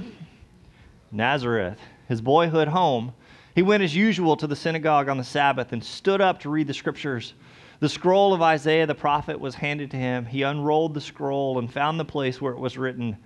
Nazareth, 1.12 1.80
his 2.08 2.22
boyhood 2.22 2.68
home, 2.68 3.14
he 3.56 3.62
went 3.62 3.84
as 3.84 3.96
usual 3.96 4.36
to 4.38 4.48
the 4.48 4.56
synagogue 4.56 5.10
on 5.10 5.18
the 5.18 5.24
Sabbath 5.24 5.74
and 5.74 5.84
stood 5.84 6.22
up 6.22 6.40
to 6.42 6.50
read 6.50 6.68
the 6.68 6.74
scriptures. 6.74 7.34
The 7.80 7.90
scroll 7.90 8.34
of 8.34 8.42
Isaiah 8.42 8.88
the 8.88 8.96
prophet 8.96 9.40
was 9.40 9.56
handed 9.56 9.92
to 9.92 9.98
him. 9.98 10.26
He 10.26 10.42
unrolled 10.42 10.94
the 10.94 11.02
scroll 11.02 11.60
and 11.60 11.72
found 11.72 12.00
the 12.00 12.06
place 12.06 12.42
where 12.42 12.54
it 12.54 12.60
was 12.60 12.78
written, 12.78 13.18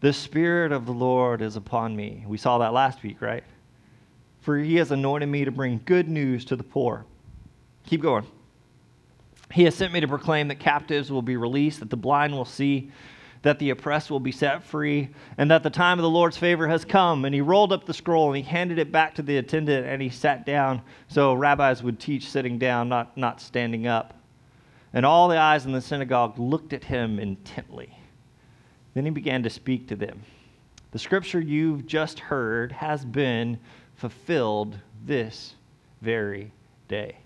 The 0.00 0.12
Spirit 0.12 0.70
of 0.70 0.86
the 0.86 0.92
Lord 0.92 1.42
is 1.42 1.56
upon 1.56 1.96
me. 1.96 2.24
We 2.26 2.38
saw 2.38 2.58
that 2.58 2.72
last 2.72 3.02
week, 3.02 3.20
right? 3.20 3.44
For 4.40 4.58
he 4.58 4.76
has 4.76 4.92
anointed 4.92 5.28
me 5.28 5.44
to 5.44 5.50
bring 5.50 5.80
good 5.84 6.08
news 6.08 6.44
to 6.46 6.56
the 6.56 6.62
poor. 6.62 7.04
Keep 7.86 8.02
going. 8.02 8.26
He 9.52 9.64
has 9.64 9.74
sent 9.74 9.92
me 9.92 10.00
to 10.00 10.08
proclaim 10.08 10.48
that 10.48 10.58
captives 10.58 11.10
will 11.10 11.22
be 11.22 11.36
released, 11.36 11.80
that 11.80 11.90
the 11.90 11.96
blind 11.96 12.32
will 12.32 12.44
see, 12.44 12.90
that 13.42 13.58
the 13.58 13.70
oppressed 13.70 14.10
will 14.10 14.20
be 14.20 14.32
set 14.32 14.64
free, 14.64 15.08
and 15.38 15.50
that 15.50 15.62
the 15.62 15.70
time 15.70 15.98
of 15.98 16.02
the 16.02 16.10
Lord's 16.10 16.36
favor 16.36 16.66
has 16.66 16.84
come. 16.84 17.24
And 17.24 17.34
he 17.34 17.40
rolled 17.40 17.72
up 17.72 17.86
the 17.86 17.94
scroll 17.94 18.28
and 18.28 18.36
he 18.36 18.42
handed 18.42 18.78
it 18.78 18.90
back 18.90 19.14
to 19.14 19.22
the 19.22 19.36
attendant 19.36 19.86
and 19.86 20.02
he 20.02 20.08
sat 20.08 20.44
down. 20.44 20.82
So 21.08 21.32
rabbis 21.34 21.82
would 21.82 22.00
teach 22.00 22.28
sitting 22.28 22.58
down, 22.58 22.88
not, 22.88 23.16
not 23.16 23.40
standing 23.40 23.86
up. 23.86 24.14
And 24.92 25.06
all 25.06 25.28
the 25.28 25.38
eyes 25.38 25.66
in 25.66 25.72
the 25.72 25.80
synagogue 25.80 26.38
looked 26.38 26.72
at 26.72 26.84
him 26.84 27.18
intently. 27.18 27.96
Then 28.94 29.04
he 29.04 29.10
began 29.10 29.42
to 29.42 29.50
speak 29.50 29.88
to 29.88 29.96
them. 29.96 30.22
The 30.90 30.98
scripture 30.98 31.40
you've 31.40 31.86
just 31.86 32.18
heard 32.18 32.72
has 32.72 33.04
been 33.04 33.58
fulfilled 33.94 34.78
this 35.04 35.54
very 36.00 36.50
day. 36.88 37.18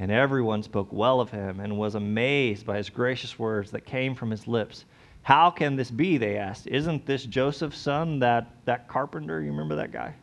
And 0.00 0.10
everyone 0.10 0.62
spoke 0.62 0.88
well 0.90 1.20
of 1.20 1.30
him 1.30 1.60
and 1.60 1.78
was 1.78 1.94
amazed 1.94 2.64
by 2.64 2.78
his 2.78 2.88
gracious 2.88 3.38
words 3.38 3.70
that 3.70 3.84
came 3.84 4.14
from 4.14 4.30
his 4.30 4.48
lips. 4.48 4.86
How 5.20 5.50
can 5.50 5.76
this 5.76 5.90
be? 5.90 6.16
They 6.16 6.38
asked. 6.38 6.66
Isn't 6.66 7.04
this 7.04 7.26
Joseph's 7.26 7.78
son, 7.78 8.18
that, 8.20 8.50
that 8.64 8.88
carpenter? 8.88 9.42
You 9.42 9.50
remember 9.50 9.76
that 9.76 9.92
guy? 9.92 10.14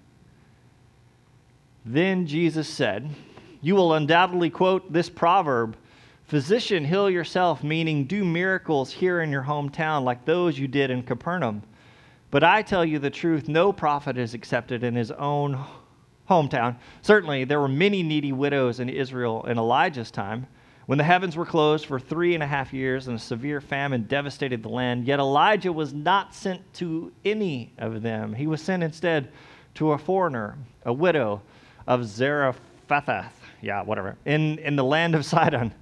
Then 1.86 2.26
Jesus 2.26 2.68
said, 2.68 3.08
You 3.62 3.76
will 3.76 3.94
undoubtedly 3.94 4.50
quote 4.50 4.92
this 4.92 5.10
proverb 5.10 5.78
Physician, 6.26 6.84
heal 6.84 7.10
yourself, 7.10 7.64
meaning 7.64 8.06
do 8.06 8.26
miracles 8.26 8.92
here 8.92 9.22
in 9.22 9.32
your 9.32 9.44
hometown 9.44 10.04
like 10.04 10.26
those 10.26 10.58
you 10.58 10.68
did 10.68 10.90
in 10.90 11.04
Capernaum. 11.04 11.62
But 12.32 12.44
I 12.44 12.64
tell 12.64 12.84
you 12.84 13.00
the 13.00 13.10
truth, 13.10 13.48
no 13.48 13.72
prophet 13.72 14.18
is 14.18 14.34
accepted 14.34 14.84
in 14.84 14.96
his 14.96 15.12
own 15.12 15.64
hometown. 16.30 16.76
Certainly, 17.02 17.46
there 17.46 17.60
were 17.60 17.68
many 17.68 18.04
needy 18.04 18.32
widows 18.32 18.80
in 18.80 18.90
Israel 18.90 19.46
in 19.46 19.58
Elijah's 19.58 20.12
time, 20.12 20.48
when 20.88 20.98
the 20.98 21.04
heavens 21.04 21.36
were 21.36 21.46
closed 21.46 21.86
for 21.86 22.00
three 22.00 22.34
and 22.34 22.42
a 22.42 22.48
half 22.48 22.74
years 22.74 23.08
and 23.08 23.18
a 23.18 23.20
severe 23.20 23.60
famine 23.60 24.04
devastated 24.04 24.64
the 24.64 24.70
land. 24.70 25.06
Yet 25.06 25.20
Elijah 25.20 25.74
was 25.74 25.94
not 25.94 26.34
sent 26.34 26.74
to 26.76 27.12
any 27.26 27.74
of 27.78 28.02
them. 28.02 28.34
He 28.34 28.48
was 28.48 28.62
sent 28.62 28.84
instead 28.84 29.30
to 29.76 29.92
a 29.92 29.98
foreigner, 29.98 30.58
a 30.86 30.94
widow 30.94 31.42
of 31.88 32.06
Zarephath, 32.06 33.42
yeah, 33.62 33.84
whatever, 33.84 34.16
in, 34.26 34.60
in 34.60 34.78
the 34.78 34.84
land 34.84 35.14
of 35.14 35.26
Sidon. 35.26 35.74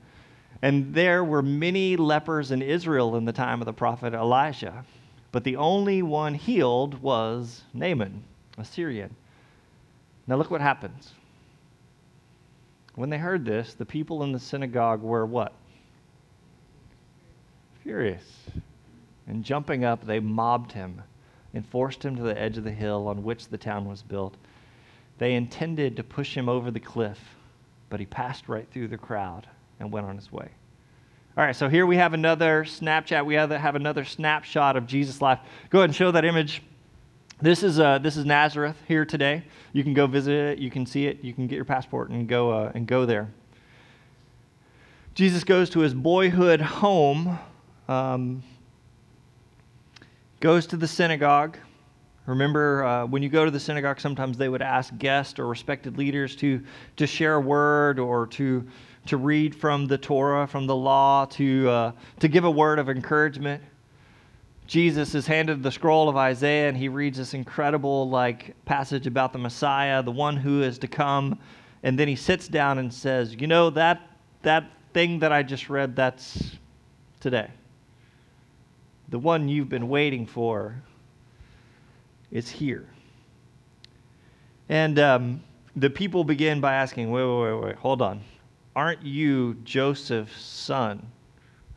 And 0.64 0.94
there 0.96 1.24
were 1.24 1.44
many 1.44 1.96
lepers 1.96 2.50
in 2.50 2.64
Israel 2.64 3.16
in 3.16 3.26
the 3.26 3.32
time 3.32 3.62
of 3.62 3.66
the 3.68 3.74
prophet 3.74 4.14
Elijah, 4.14 4.84
But 5.32 5.44
the 5.44 5.58
only 5.58 6.02
one 6.02 6.34
healed 6.34 7.02
was 7.02 7.64
Naaman, 7.74 8.24
a 8.58 8.66
Syrian. 8.66 9.16
Now 10.28 10.36
look 10.36 10.50
what 10.50 10.62
happens. 10.62 11.12
When 12.96 13.10
they 13.10 13.18
heard 13.18 13.46
this, 13.46 13.74
the 13.74 13.86
people 13.86 14.24
in 14.24 14.32
the 14.32 14.40
synagogue 14.40 15.02
were 15.02 15.26
what? 15.26 15.54
Furious. 17.84 18.24
And 19.28 19.44
jumping 19.44 19.84
up, 19.84 20.06
they 20.06 20.20
mobbed 20.20 20.72
him 20.72 21.02
and 21.54 21.66
forced 21.66 22.04
him 22.04 22.16
to 22.16 22.24
the 22.24 22.40
edge 22.40 22.58
of 22.58 22.64
the 22.64 22.72
hill 22.72 23.08
on 23.08 23.24
which 23.24 23.48
the 23.50 23.58
town 23.58 23.88
was 23.88 24.02
built. 24.02 24.36
They 25.18 25.34
intended 25.34 25.96
to 25.98 26.04
push 26.04 26.36
him 26.36 26.50
over 26.50 26.72
the 26.72 26.80
cliff, 26.80 27.20
but 27.90 28.00
he 28.00 28.06
passed 28.06 28.50
right 28.50 28.68
through 28.72 28.90
the 28.90 28.98
crowd 28.98 29.48
and 29.80 29.92
went 29.92 30.08
on 30.08 30.16
his 30.16 30.32
way. 30.32 30.50
All 31.38 31.44
right, 31.44 31.56
so 31.56 31.68
here 31.68 31.86
we 31.86 31.98
have 31.98 32.14
another 32.14 32.64
Snapchat. 32.64 33.26
We 33.26 33.36
have, 33.36 33.52
another 33.52 34.06
snapshot 34.06 34.78
of 34.78 34.88
Jesus' 34.88 35.22
life. 35.22 35.40
Go 35.70 35.80
ahead 35.80 35.90
and 35.90 35.96
show 35.96 36.12
that 36.12 36.24
image. 36.24 36.62
This 37.42 37.64
is, 37.64 37.82
uh, 37.82 37.98
this 37.98 38.16
is 38.16 38.24
Nazareth 38.24 38.78
here 38.88 39.04
today. 39.04 39.44
You 39.74 39.84
can 39.84 39.94
go 39.94 40.08
visit 40.08 40.34
it. 40.34 40.58
You 40.58 40.72
can 40.72 40.86
see 40.86 41.08
it. 41.08 41.22
You 41.22 41.34
can 41.34 41.48
get 41.48 41.58
your 41.58 41.66
passport 41.66 42.10
and 42.10 42.30
go, 42.30 42.50
uh, 42.50 42.72
and 42.74 42.88
go 42.88 43.06
there. 43.06 43.30
Jesus 45.16 45.44
goes 45.44 45.70
to 45.72 45.82
his 45.82 45.94
boyhood 45.94 46.62
home, 46.62 47.38
um, 47.90 48.42
goes 50.40 50.66
to 50.68 50.78
the 50.78 50.88
synagogue. 50.88 51.58
Remember, 52.26 52.86
uh, 52.86 53.06
when 53.06 53.22
you 53.22 53.28
go 53.28 53.44
to 53.44 53.52
the 53.52 53.60
synagogue, 53.60 54.00
sometimes 54.00 54.38
they 54.38 54.48
would 54.48 54.62
ask 54.62 54.98
guests 54.98 55.38
or 55.38 55.48
respected 55.48 55.98
leaders 55.98 56.38
to, 56.38 56.64
to 56.96 57.06
share 57.06 57.36
a 57.36 57.42
word 57.42 58.00
or 58.00 58.28
to, 58.28 58.66
to 59.08 59.18
read 59.18 59.54
from 59.54 59.88
the 59.88 59.98
Torah, 59.98 60.48
from 60.48 60.68
the 60.68 60.76
law, 60.76 61.26
to, 61.26 61.70
uh, 61.70 61.92
to 62.22 62.30
give 62.30 62.46
a 62.46 62.52
word 62.52 62.80
of 62.80 62.90
encouragement. 62.90 63.62
Jesus 64.68 65.14
is 65.14 65.28
handed 65.28 65.62
the 65.62 65.72
scroll 65.72 66.10
of 66.10 66.18
Isaiah 66.18 66.68
and 66.68 66.78
he 66.78 66.90
reads 66.90 67.18
this 67.18 67.34
incredible 67.34 68.10
like 68.10 68.56
passage 68.66 69.06
about 69.06 69.32
the 69.32 69.40
Messiah, 69.40 70.02
the 70.02 70.12
one 70.12 70.38
who 70.38 70.64
is 70.64 70.80
to 70.80 70.88
come, 70.88 71.40
and 71.84 72.00
then 72.00 72.08
he 72.08 72.16
sits 72.16 72.48
down 72.48 72.80
and 72.80 72.92
says, 72.92 73.36
"You 73.36 73.48
know 73.48 73.70
that 73.72 74.02
that 74.42 74.72
thing 74.94 75.20
that 75.20 75.32
I 75.32 75.44
just 75.44 75.70
read 75.70 75.96
that's 75.96 76.58
today. 77.20 77.52
The 79.10 79.20
one 79.20 79.48
you've 79.48 79.70
been 79.70 79.88
waiting 79.88 80.26
for 80.26 80.82
is 82.32 82.50
here." 82.50 82.88
And 84.68 84.98
um, 84.98 85.44
the 85.76 85.92
people 85.92 86.24
begin 86.24 86.60
by 86.60 86.74
asking, 86.74 87.12
"Wait, 87.12 87.24
wait, 87.24 87.54
wait, 87.54 87.64
wait, 87.64 87.76
hold 87.76 88.02
on. 88.02 88.22
Aren't 88.76 89.04
you 89.04 89.54
Joseph's 89.64 90.42
son?" 90.42 91.12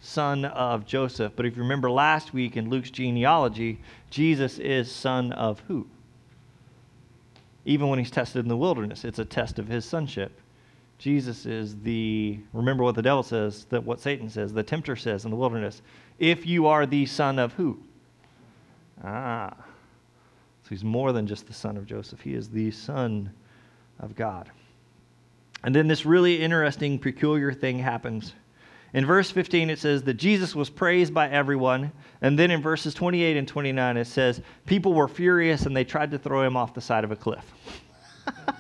Son 0.01 0.45
of 0.45 0.87
Joseph. 0.87 1.33
But 1.35 1.47
if 1.47 1.57
you 1.57 1.63
remember 1.63 1.91
last 1.91 2.33
week 2.33 2.57
in 2.57 2.71
Luke's 2.71 2.91
genealogy, 2.91 3.81
Jesus 4.11 4.59
is 4.59 4.91
son 4.91 5.33
of 5.33 5.61
who? 5.69 5.87
Even 7.65 7.89
when 7.89 7.99
he's 7.99 8.11
tested 8.11 8.45
in 8.45 8.49
the 8.49 8.57
wilderness, 8.57 9.05
it's 9.05 9.19
a 9.19 9.25
test 9.25 9.59
of 9.59 9.69
his 9.69 9.85
sonship. 9.85 10.41
Jesus 10.99 11.47
is 11.47 11.77
the, 11.83 12.39
remember 12.53 12.83
what 12.83 12.95
the 12.95 13.03
devil 13.03 13.23
says, 13.23 13.67
that 13.67 13.85
what 13.85 14.01
Satan 14.01 14.29
says, 14.29 14.53
the 14.53 14.63
tempter 14.63 14.97
says 14.97 15.25
in 15.25 15.31
the 15.31 15.37
wilderness. 15.37 15.83
If 16.19 16.47
you 16.47 16.67
are 16.67 16.87
the 16.87 17.07
son 17.07 17.39
of 17.39 17.53
who? 17.53 17.79
Ah. 19.05 19.55
So 20.65 20.71
he's 20.71 20.85
more 20.85 21.13
than 21.13 21.27
just 21.27 21.47
the 21.47 21.53
son 21.53 21.77
of 21.77 21.87
Joseph, 21.87 22.21
he 22.21 22.35
is 22.35 22.49
the 22.49 22.71
son 22.71 23.31
of 24.01 24.17
God. 24.17 24.51
And 25.65 25.75
then 25.75 25.89
this 25.89 26.05
really 26.05 26.41
interesting, 26.43 26.99
peculiar 26.99 27.53
thing 27.53 27.79
happens 27.79 28.33
in 28.95 29.05
verse 29.05 29.31
15, 29.31 29.69
it 29.69 29.79
says 29.79 30.03
that 30.05 30.15
Jesus 30.15 30.55
was 30.55 30.71
praised 30.71 31.13
by 31.13 31.29
everyone. 31.29 31.93
And 32.23 32.39
then 32.39 32.51
in 32.51 32.63
verses 32.63 32.95
28 32.95 33.37
and 33.37 33.47
29, 33.47 33.97
it 33.99 34.07
says, 34.07 34.41
People 34.65 34.95
were 34.95 35.09
furious 35.09 35.67
and 35.67 35.77
they 35.77 35.85
tried 35.85 36.11
to 36.13 36.19
throw 36.19 36.43
him 36.43 36.57
off 36.57 36.73
the 36.73 36.81
side 36.81 37.05
of 37.05 37.13
a 37.13 37.17
cliff. 37.17 37.45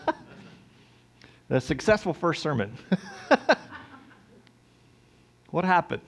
a 1.50 1.60
successful 1.60 2.12
first 2.12 2.42
sermon. 2.42 2.76
what 5.50 5.64
happened? 5.64 6.02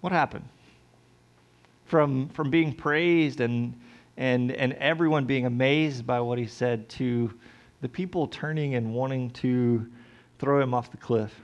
What 0.00 0.12
happened? 0.12 0.48
From, 1.84 2.30
from 2.30 2.48
being 2.48 2.72
praised 2.72 3.42
and, 3.42 3.78
and, 4.16 4.50
and 4.52 4.72
everyone 4.74 5.26
being 5.26 5.44
amazed 5.44 6.06
by 6.06 6.20
what 6.20 6.38
he 6.38 6.46
said 6.46 6.88
to 6.90 7.30
the 7.82 7.88
people 7.88 8.28
turning 8.28 8.76
and 8.76 8.94
wanting 8.94 9.30
to 9.30 9.86
throw 10.38 10.62
him 10.62 10.72
off 10.72 10.90
the 10.90 10.96
cliff 10.96 11.34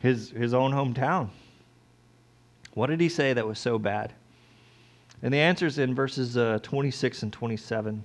his, 0.00 0.30
his 0.30 0.54
own 0.54 0.72
hometown. 0.72 1.30
What 2.74 2.88
did 2.88 3.00
he 3.00 3.08
say 3.08 3.32
that 3.32 3.46
was 3.46 3.58
so 3.58 3.78
bad? 3.78 4.12
And 5.22 5.34
the 5.34 5.38
answer 5.38 5.66
is 5.66 5.78
in 5.78 5.94
verses 5.94 6.36
uh, 6.36 6.60
26 6.62 7.24
and 7.24 7.32
27. 7.32 8.04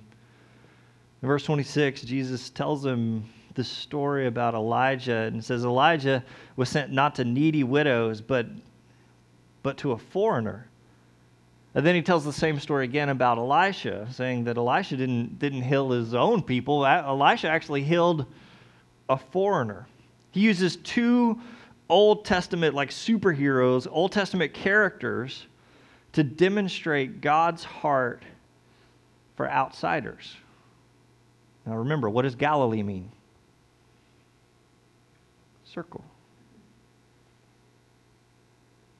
In 1.22 1.28
verse 1.28 1.44
26, 1.44 2.02
Jesus 2.02 2.50
tells 2.50 2.84
him 2.84 3.24
this 3.54 3.68
story 3.68 4.26
about 4.26 4.54
Elijah 4.54 5.30
and 5.32 5.44
says 5.44 5.64
Elijah 5.64 6.24
was 6.56 6.68
sent 6.68 6.92
not 6.92 7.14
to 7.14 7.24
needy 7.24 7.62
widows, 7.62 8.20
but, 8.20 8.46
but 9.62 9.76
to 9.78 9.92
a 9.92 9.98
foreigner. 9.98 10.68
And 11.76 11.86
then 11.86 11.94
he 11.94 12.02
tells 12.02 12.24
the 12.24 12.32
same 12.32 12.58
story 12.60 12.84
again 12.84 13.08
about 13.08 13.38
Elisha, 13.38 14.08
saying 14.12 14.44
that 14.44 14.56
Elisha 14.56 14.96
didn't, 14.96 15.38
didn't 15.38 15.62
heal 15.62 15.90
his 15.90 16.14
own 16.14 16.42
people. 16.42 16.84
Elisha 16.84 17.48
actually 17.48 17.82
healed 17.82 18.26
a 19.08 19.16
foreigner. 19.16 19.86
He 20.30 20.40
uses 20.40 20.76
two 20.76 21.40
Old 21.88 22.24
Testament, 22.24 22.74
like 22.74 22.90
superheroes, 22.90 23.86
Old 23.90 24.12
Testament 24.12 24.54
characters 24.54 25.46
to 26.12 26.22
demonstrate 26.22 27.20
God's 27.20 27.64
heart 27.64 28.22
for 29.36 29.50
outsiders. 29.50 30.36
Now 31.66 31.76
remember, 31.76 32.08
what 32.08 32.22
does 32.22 32.34
Galilee 32.34 32.82
mean? 32.82 33.10
circle. 35.74 36.04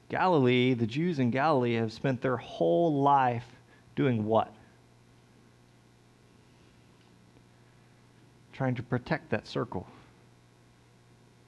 Galilee, 0.09 0.73
the 0.73 0.85
Jews 0.85 1.19
in 1.19 1.31
Galilee 1.31 1.75
have 1.75 1.93
spent 1.93 2.21
their 2.21 2.37
whole 2.37 3.01
life 3.01 3.45
doing 3.95 4.25
what? 4.25 4.53
Trying 8.51 8.75
to 8.75 8.83
protect 8.83 9.29
that 9.29 9.47
circle. 9.47 9.87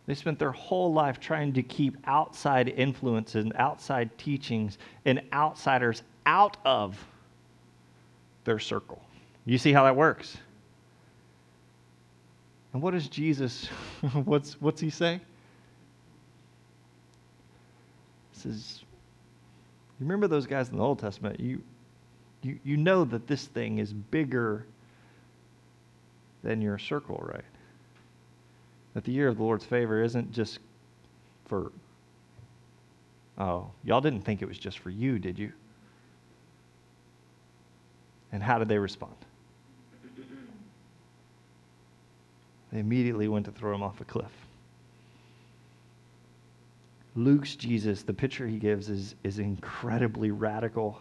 They 0.07 0.15
spent 0.15 0.39
their 0.39 0.53
whole 0.53 0.93
life 0.93 1.19
trying 1.19 1.53
to 1.53 1.61
keep 1.61 1.97
outside 2.05 2.69
influences 2.69 3.43
and 3.43 3.53
outside 3.57 4.17
teachings 4.17 4.77
and 5.03 5.21
outsiders 5.33 6.01
out 6.25 6.57
of 6.65 6.97
their 8.45 8.57
circle. 8.57 9.01
You 9.45 9.57
see 9.57 9.73
how 9.73 9.83
that 9.83 9.95
works? 9.95 10.37
And 12.71 12.81
what 12.81 12.91
does 12.91 13.09
Jesus, 13.09 13.67
what's, 14.23 14.59
what's 14.61 14.79
he 14.79 14.89
say? 14.89 15.19
He 18.31 18.39
says, 18.39 18.83
you 19.99 20.05
remember 20.05 20.27
those 20.27 20.45
guys 20.45 20.69
in 20.69 20.77
the 20.77 20.83
Old 20.83 20.99
Testament? 20.99 21.39
You, 21.39 21.61
you, 22.43 22.59
you 22.63 22.77
know 22.77 23.03
that 23.03 23.27
this 23.27 23.45
thing 23.45 23.79
is 23.79 23.91
bigger 23.91 24.65
than 26.43 26.61
your 26.61 26.77
circle, 26.77 27.21
right? 27.25 27.43
That 28.97 29.03
the 29.03 29.11
year 29.11 29.27
of 29.27 29.37
the 29.37 29.43
Lord's 29.43 29.63
favor 29.63 30.01
isn't 30.01 30.31
just 30.31 30.57
for, 31.45 31.71
oh, 33.37 33.69
y'all 33.83 34.01
didn't 34.01 34.21
think 34.21 34.41
it 34.41 34.47
was 34.47 34.57
just 34.57 34.79
for 34.79 34.89
you, 34.89 35.19
did 35.19 35.37
you? 35.37 35.51
And 38.31 38.41
how 38.41 38.57
did 38.57 38.67
they 38.67 38.79
respond? 38.79 39.13
They 42.71 42.79
immediately 42.79 43.27
went 43.27 43.45
to 43.45 43.51
throw 43.51 43.75
him 43.75 43.83
off 43.83 44.01
a 44.01 44.03
cliff. 44.03 44.31
Luke's 47.15 47.55
Jesus, 47.55 48.01
the 48.01 48.15
picture 48.15 48.47
he 48.47 48.57
gives 48.57 48.89
is, 48.89 49.13
is 49.23 49.37
incredibly 49.37 50.31
radical, 50.31 50.99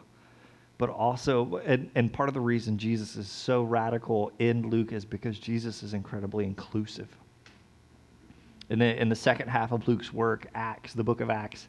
but 0.76 0.90
also, 0.90 1.62
and, 1.64 1.90
and 1.94 2.12
part 2.12 2.28
of 2.28 2.34
the 2.34 2.42
reason 2.42 2.76
Jesus 2.76 3.16
is 3.16 3.26
so 3.26 3.62
radical 3.62 4.32
in 4.38 4.68
Luke 4.68 4.92
is 4.92 5.06
because 5.06 5.38
Jesus 5.38 5.82
is 5.82 5.94
incredibly 5.94 6.44
inclusive. 6.44 7.08
In 8.68 8.80
the, 8.80 9.00
in 9.00 9.08
the 9.08 9.16
second 9.16 9.48
half 9.48 9.72
of 9.72 9.86
Luke's 9.86 10.12
work, 10.12 10.46
Acts, 10.54 10.92
the 10.92 11.04
book 11.04 11.20
of 11.20 11.30
Acts, 11.30 11.68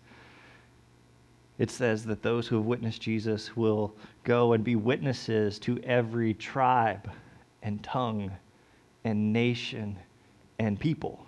it 1.60 1.72
says 1.72 2.06
that 2.06 2.22
those 2.22 2.48
who 2.48 2.56
have 2.58 2.66
witnessed 2.66 3.02
Jesus 3.02 3.56
will 3.56 3.94
go 4.24 4.54
and 4.54 4.64
be 4.64 4.76
witnesses 4.76 5.58
to 5.60 5.80
every 5.84 6.34
tribe 6.34 7.10
and 7.64 7.82
tongue 7.84 8.32
and 9.04 9.34
nation 9.34 9.98
and 10.60 10.80
people. 10.80 11.26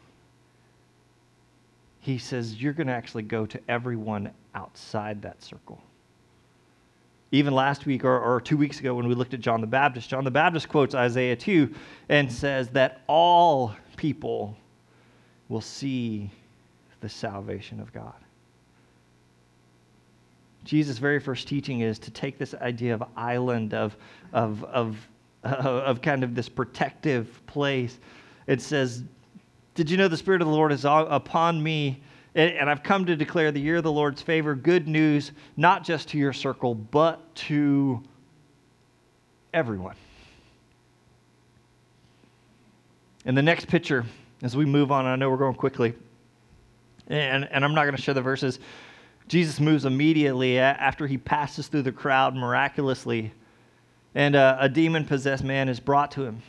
He 1.99 2.17
says 2.17 2.61
you're 2.61 2.73
going 2.73 2.87
to 2.87 2.93
actually 2.93 3.23
go 3.23 3.45
to 3.45 3.59
everyone 3.67 4.31
outside 4.55 5.21
that 5.23 5.41
circle. 5.43 5.81
Even 7.31 7.53
last 7.53 7.85
week 7.85 8.03
or, 8.03 8.19
or 8.19 8.41
two 8.41 8.57
weeks 8.57 8.79
ago, 8.79 8.95
when 8.95 9.07
we 9.07 9.13
looked 9.13 9.33
at 9.33 9.39
John 9.39 9.61
the 9.61 9.67
Baptist, 9.67 10.09
John 10.09 10.23
the 10.23 10.31
Baptist 10.31 10.67
quotes 10.67 10.95
Isaiah 10.95 11.35
2 11.35 11.73
and 12.09 12.31
says 12.31 12.69
that 12.69 13.01
all 13.07 13.75
people 13.97 14.57
will 15.49 15.61
see 15.61 16.29
the 17.01 17.09
salvation 17.09 17.79
of 17.79 17.91
God. 17.91 18.13
Jesus' 20.63 20.97
very 20.97 21.19
first 21.19 21.47
teaching 21.47 21.81
is 21.81 21.97
to 21.99 22.11
take 22.11 22.37
this 22.37 22.53
idea 22.53 22.93
of 22.93 23.03
island, 23.15 23.73
of, 23.73 23.95
of, 24.33 24.63
of, 24.65 24.97
of 25.43 26.01
kind 26.01 26.23
of 26.23 26.35
this 26.35 26.47
protective 26.47 27.45
place. 27.47 27.97
It 28.47 28.61
says, 28.61 29.03
Did 29.75 29.89
you 29.89 29.97
know 29.97 30.07
the 30.07 30.17
Spirit 30.17 30.41
of 30.41 30.47
the 30.47 30.53
Lord 30.53 30.71
is 30.71 30.85
upon 30.85 31.61
me? 31.61 32.01
And 32.35 32.69
I've 32.69 32.83
come 32.83 33.05
to 33.07 33.15
declare 33.15 33.51
the 33.51 33.59
year 33.59 33.77
of 33.77 33.83
the 33.83 33.91
Lord's 33.91 34.21
favor, 34.21 34.53
good 34.53 34.87
news, 34.87 35.31
not 35.57 35.83
just 35.83 36.09
to 36.09 36.17
your 36.17 36.31
circle, 36.31 36.75
but 36.75 37.33
to 37.35 38.01
everyone. 39.51 39.95
In 43.25 43.33
the 43.33 43.41
next 43.41 43.67
picture, 43.67 44.05
as 44.41 44.55
we 44.55 44.65
move 44.65 44.91
on, 44.91 45.05
I 45.05 45.15
know 45.15 45.29
we're 45.29 45.37
going 45.37 45.55
quickly, 45.55 45.93
and, 47.07 47.47
and 47.51 47.65
I'm 47.65 47.73
not 47.73 47.83
going 47.83 47.95
to 47.95 48.01
share 48.01 48.13
the 48.13 48.21
verses. 48.21 48.59
Jesus 49.27 49.59
moves 49.59 49.85
immediately 49.85 50.57
after 50.59 51.05
he 51.05 51.17
passes 51.17 51.67
through 51.67 51.83
the 51.83 51.91
crowd 51.91 52.35
miraculously, 52.35 53.31
and 54.15 54.35
uh, 54.35 54.57
a, 54.59 54.65
a 54.65 54.69
demon 54.69 55.05
possessed 55.05 55.43
man 55.43 55.69
is 55.69 55.79
brought 55.79 56.11
to 56.11 56.23
him. 56.23 56.41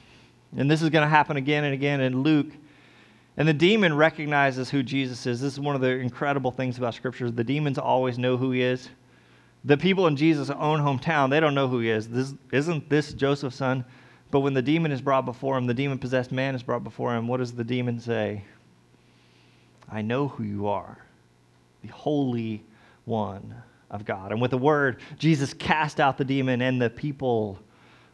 And 0.57 0.70
this 0.70 0.83
is 0.83 0.90
going 0.90 1.03
to 1.03 1.09
happen 1.09 1.37
again 1.37 1.64
and 1.64 1.74
again 1.74 2.00
in 2.00 2.22
Luke. 2.22 2.48
And 3.37 3.46
the 3.46 3.55
demon 3.55 3.96
recognizes 3.96 4.68
who 4.70 4.83
Jesus 4.83 5.26
is. 5.26 5.40
This 5.40 5.53
is 5.53 5.61
one 5.61 5.74
of 5.74 5.81
the 5.81 5.90
incredible 5.90 6.50
things 6.50 6.79
about 6.79 6.94
Scripture. 6.94 7.31
The 7.31 7.44
demons 7.44 7.79
always 7.79 8.18
know 8.18 8.37
who 8.37 8.50
he 8.50 8.62
is. 8.62 8.88
The 9.64 9.76
people 9.76 10.07
in 10.07 10.16
Jesus' 10.16 10.50
own 10.50 10.81
hometown, 10.81 11.31
they 11.31 11.38
don't 11.38 11.55
know 11.55 11.68
who 11.68 11.81
he 11.81 11.90
is. 11.90 12.09
This, 12.09 12.35
isn't 12.50 12.88
this 12.88 13.12
Joseph's 13.12 13.57
son? 13.57 13.85
But 14.30 14.40
when 14.40 14.54
the 14.54 14.62
demon 14.62 14.92
is 14.92 15.00
brought 15.00 15.24
before 15.24 15.58
him, 15.58 15.66
the 15.66 15.74
demon 15.74 15.98
possessed 15.98 16.30
man 16.30 16.54
is 16.54 16.62
brought 16.62 16.84
before 16.84 17.14
him, 17.16 17.26
what 17.26 17.38
does 17.38 17.52
the 17.52 17.64
demon 17.64 17.98
say? 17.98 18.44
I 19.90 20.02
know 20.02 20.28
who 20.28 20.44
you 20.44 20.68
are, 20.68 20.98
the 21.82 21.88
Holy 21.88 22.62
One 23.04 23.54
of 23.90 24.04
God. 24.04 24.30
And 24.30 24.40
with 24.40 24.52
the 24.52 24.58
word, 24.58 25.00
Jesus 25.18 25.52
cast 25.52 25.98
out 25.98 26.16
the 26.16 26.24
demon, 26.24 26.62
and 26.62 26.80
the 26.80 26.90
people 26.90 27.58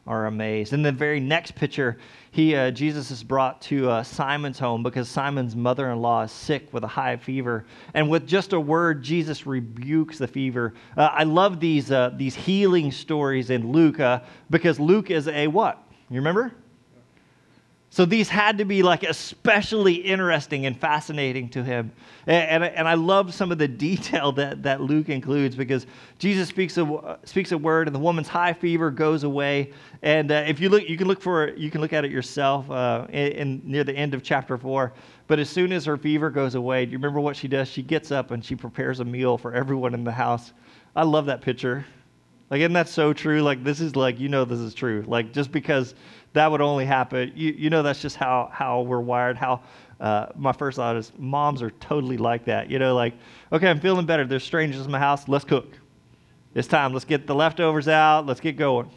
are 0.06 0.26
amazed. 0.26 0.72
In 0.72 0.82
the 0.82 0.92
very 0.92 1.18
next 1.18 1.54
picture, 1.54 1.98
he, 2.30 2.54
uh, 2.54 2.70
Jesus 2.70 3.10
is 3.10 3.24
brought 3.24 3.60
to 3.62 3.90
uh, 3.90 4.02
Simon's 4.04 4.58
home 4.58 4.82
because 4.82 5.08
Simon's 5.08 5.56
mother 5.56 5.90
in 5.90 6.00
law 6.00 6.22
is 6.22 6.30
sick 6.30 6.72
with 6.72 6.84
a 6.84 6.88
high 6.88 7.16
fever. 7.16 7.66
And 7.92 8.08
with 8.08 8.26
just 8.26 8.52
a 8.52 8.60
word, 8.60 9.02
Jesus 9.02 9.46
rebukes 9.46 10.18
the 10.18 10.28
fever. 10.28 10.74
Uh, 10.96 11.10
I 11.12 11.24
love 11.24 11.58
these, 11.58 11.90
uh, 11.90 12.12
these 12.16 12.36
healing 12.36 12.92
stories 12.92 13.50
in 13.50 13.72
Luke 13.72 13.98
uh, 13.98 14.20
because 14.48 14.78
Luke 14.78 15.10
is 15.10 15.26
a 15.26 15.48
what? 15.48 15.82
You 16.10 16.16
remember? 16.16 16.52
So 17.96 18.04
these 18.04 18.28
had 18.28 18.58
to 18.58 18.66
be 18.66 18.82
like 18.82 19.04
especially 19.04 19.94
interesting 19.94 20.66
and 20.66 20.78
fascinating 20.78 21.48
to 21.48 21.64
him. 21.64 21.92
And, 22.26 22.62
and, 22.62 22.74
and, 22.74 22.86
I 22.86 22.92
love 22.92 23.32
some 23.32 23.50
of 23.50 23.56
the 23.56 23.68
detail 23.86 24.32
that, 24.32 24.62
that 24.64 24.82
Luke 24.82 25.08
includes 25.08 25.56
because 25.56 25.86
Jesus 26.18 26.46
speaks 26.48 26.76
a, 26.76 27.18
speaks 27.24 27.52
a 27.52 27.58
word 27.58 27.88
and 27.88 27.94
the 27.94 28.00
woman's 28.00 28.28
high 28.28 28.52
fever 28.52 28.90
goes 28.90 29.24
away. 29.24 29.72
And 30.02 30.30
uh, 30.30 30.44
if 30.46 30.60
you 30.60 30.68
look, 30.68 30.86
you 30.86 30.98
can 30.98 31.08
look 31.08 31.22
for 31.22 31.54
you 31.54 31.70
can 31.70 31.80
look 31.80 31.94
at 31.94 32.04
it 32.04 32.10
yourself 32.10 32.70
uh, 32.70 33.06
in, 33.08 33.32
in, 33.32 33.62
near 33.64 33.82
the 33.82 33.94
end 33.94 34.12
of 34.12 34.22
chapter 34.22 34.58
four. 34.58 34.92
But 35.26 35.38
as 35.38 35.48
soon 35.48 35.72
as 35.72 35.86
her 35.86 35.96
fever 35.96 36.28
goes 36.28 36.54
away, 36.54 36.84
do 36.84 36.92
you 36.92 36.98
remember 36.98 37.20
what 37.20 37.34
she 37.34 37.48
does? 37.48 37.66
She 37.66 37.82
gets 37.82 38.10
up 38.10 38.30
and 38.30 38.44
she 38.44 38.56
prepares 38.56 39.00
a 39.00 39.06
meal 39.06 39.38
for 39.38 39.54
everyone 39.54 39.94
in 39.94 40.04
the 40.04 40.12
house. 40.12 40.52
I 40.94 41.04
love 41.04 41.24
that 41.26 41.40
picture. 41.40 41.86
Like, 42.50 42.60
isn't 42.60 42.74
that 42.74 42.88
so 42.88 43.12
true? 43.12 43.42
Like, 43.42 43.64
this 43.64 43.80
is 43.80 43.96
like, 43.96 44.20
you 44.20 44.28
know, 44.28 44.44
this 44.44 44.60
is 44.60 44.72
true. 44.72 45.04
Like, 45.06 45.32
just 45.32 45.50
because 45.50 45.94
that 46.32 46.50
would 46.50 46.60
only 46.60 46.84
happen, 46.84 47.32
you, 47.34 47.52
you 47.52 47.70
know, 47.70 47.82
that's 47.82 48.00
just 48.00 48.16
how, 48.16 48.48
how 48.52 48.82
we're 48.82 49.00
wired. 49.00 49.36
How 49.36 49.62
uh, 49.98 50.26
my 50.36 50.52
first 50.52 50.76
thought 50.76 50.96
is 50.96 51.12
moms 51.18 51.60
are 51.62 51.70
totally 51.70 52.16
like 52.16 52.44
that. 52.44 52.70
You 52.70 52.78
know, 52.78 52.94
like, 52.94 53.14
okay, 53.52 53.68
I'm 53.68 53.80
feeling 53.80 54.06
better. 54.06 54.24
There's 54.24 54.44
strangers 54.44 54.84
in 54.84 54.92
my 54.92 54.98
house. 54.98 55.28
Let's 55.28 55.44
cook. 55.44 55.72
It's 56.54 56.68
time. 56.68 56.92
Let's 56.92 57.04
get 57.04 57.26
the 57.26 57.34
leftovers 57.34 57.88
out. 57.88 58.26
Let's 58.26 58.40
get 58.40 58.56
going. 58.56 58.90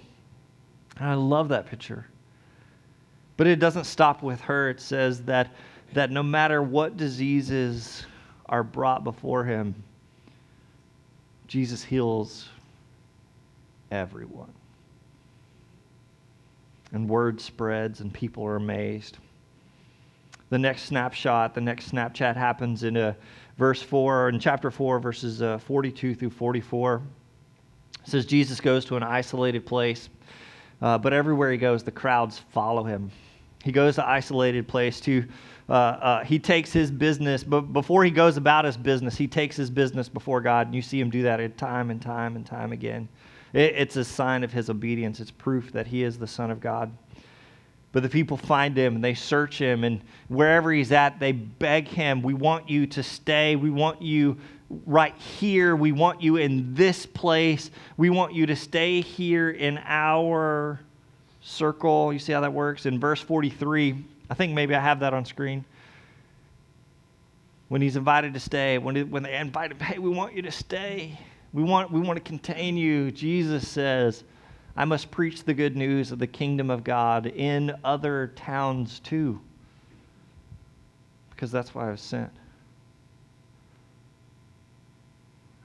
And 0.98 1.10
I 1.10 1.16
love 1.16 1.50
that 1.50 1.66
picture. 1.66 2.06
But 3.36 3.48
it 3.48 3.60
doesn't 3.60 3.86
stop 3.86 4.22
with 4.22 4.42
her. 4.42 4.70
It 4.70 4.80
says 4.80 5.24
that, 5.24 5.56
that 5.94 6.12
no 6.12 6.22
matter 6.22 6.62
what 6.62 6.98
diseases 6.98 8.06
are 8.46 8.64
brought 8.64 9.04
before 9.04 9.44
him, 9.44 9.74
Jesus 11.48 11.84
heals 11.84 12.50
everyone. 13.92 14.54
And 16.92 17.08
word 17.08 17.40
spreads, 17.40 18.00
and 18.02 18.14
people 18.14 18.46
are 18.46 18.56
amazed. 18.56 19.18
The 20.50 20.58
next 20.58 20.84
snapshot, 20.84 21.54
the 21.54 21.62
next 21.62 21.92
Snapchat 21.92 22.36
happens 22.36 22.84
in 22.84 22.98
uh, 22.98 23.14
verse 23.58 23.84
4, 23.84 24.30
in 24.30 24.40
chapter 24.40 24.72
4, 24.72 25.00
verses 25.00 25.44
uh, 25.44 25.60
42 25.60 26.16
through 26.16 26.32
44. 26.32 27.02
It 28.04 28.10
says, 28.10 28.26
Jesus 28.26 28.60
goes 28.60 28.84
to 28.86 28.96
an 28.96 29.04
isolated 29.04 29.68
place, 29.68 30.10
uh, 30.82 30.98
but 30.98 31.14
everywhere 31.14 31.52
he 31.52 31.58
goes, 31.60 31.84
the 31.84 31.92
crowds 31.92 32.40
follow 32.52 32.84
him. 32.84 33.12
He 33.64 33.72
goes 33.72 33.96
to 33.96 34.08
isolated 34.08 34.68
place 34.68 35.00
to 35.02 35.26
uh, 35.70 35.74
uh, 35.74 36.24
he 36.24 36.40
takes 36.40 36.74
his 36.74 36.90
business, 36.90 37.44
but 37.44 37.62
before 37.62 38.04
he 38.04 38.10
goes 38.10 38.38
about 38.38 38.66
his 38.66 38.76
business, 38.76 39.16
he 39.16 39.28
takes 39.28 39.56
his 39.56 39.70
business 39.70 40.10
before 40.10 40.42
God. 40.42 40.66
And 40.66 40.76
you 40.76 40.82
see 40.82 41.00
him 41.00 41.12
do 41.12 41.22
that 41.22 41.58
time 41.60 41.92
and 41.92 42.02
time 42.02 42.36
and 42.36 42.44
time 42.46 42.72
again. 42.72 43.08
It, 43.54 43.76
it's 43.76 43.96
a 43.96 44.04
sign 44.04 44.44
of 44.44 44.52
his 44.52 44.70
obedience, 44.70 45.20
it's 45.20 45.32
proof 45.32 45.72
that 45.72 45.88
he 45.88 46.04
is 46.04 46.18
the 46.18 46.28
Son 46.28 46.52
of 46.52 46.60
God. 46.60 46.92
But 47.92 48.04
the 48.04 48.10
people 48.10 48.38
find 48.38 48.78
him 48.78 48.96
and 48.96 49.04
they 49.04 49.16
search 49.16 49.58
him, 49.58 49.84
and 49.84 50.02
wherever 50.28 50.72
he's 50.72 50.92
at, 50.92 51.20
they 51.20 51.32
beg 51.32 51.88
him, 51.88 52.22
We 52.22 52.34
want 52.34 52.70
you 52.70 52.86
to 52.88 53.02
stay. 53.02 53.56
We 53.56 53.72
want 53.72 54.02
you 54.02 54.38
right 54.86 55.16
here. 55.16 55.76
We 55.76 55.92
want 55.92 56.22
you 56.22 56.38
in 56.38 56.76
this 56.76 57.06
place. 57.06 57.72
We 57.98 58.12
want 58.12 58.34
you 58.34 58.46
to 58.46 58.56
stay 58.56 59.02
here 59.02 59.50
in 59.50 59.80
our 59.84 60.80
circle. 61.42 62.14
You 62.14 62.20
see 62.20 62.34
how 62.34 62.42
that 62.42 62.54
works? 62.54 62.86
In 62.86 63.00
verse 63.00 63.22
43, 63.22 64.06
I 64.30 64.34
think 64.36 64.54
maybe 64.54 64.76
I 64.76 64.80
have 64.80 65.00
that 65.00 65.14
on 65.14 65.26
screen. 65.26 65.66
when 67.70 67.82
he's 67.82 67.96
invited 67.96 68.34
to 68.36 68.40
stay, 68.40 68.78
when, 68.78 69.10
when 69.10 69.24
they 69.24 69.36
invite 69.36 69.72
him, 69.72 69.80
hey, 69.80 69.98
we 70.00 70.10
want 70.10 70.36
you 70.36 70.44
to 70.44 70.52
stay. 70.52 71.18
We 71.54 71.64
want, 71.64 71.92
we 71.92 72.00
want 72.00 72.18
to 72.18 72.24
contain 72.24 72.78
you. 72.78 73.12
Jesus 73.12 73.68
says, 73.68 74.24
I 74.76 74.86
must 74.86 75.12
preach 75.12 75.44
the 75.44 75.54
good 75.54 75.76
news 75.76 76.12
of 76.12 76.20
the 76.20 76.28
kingdom 76.28 76.70
of 76.70 76.84
God 76.84 77.26
in 77.26 77.76
other 77.84 78.32
towns 78.36 79.00
too, 79.00 79.42
because 81.32 81.52
that's 81.52 81.74
why 81.74 81.88
I 81.88 81.92
was 81.92 82.02
sent. 82.02 82.32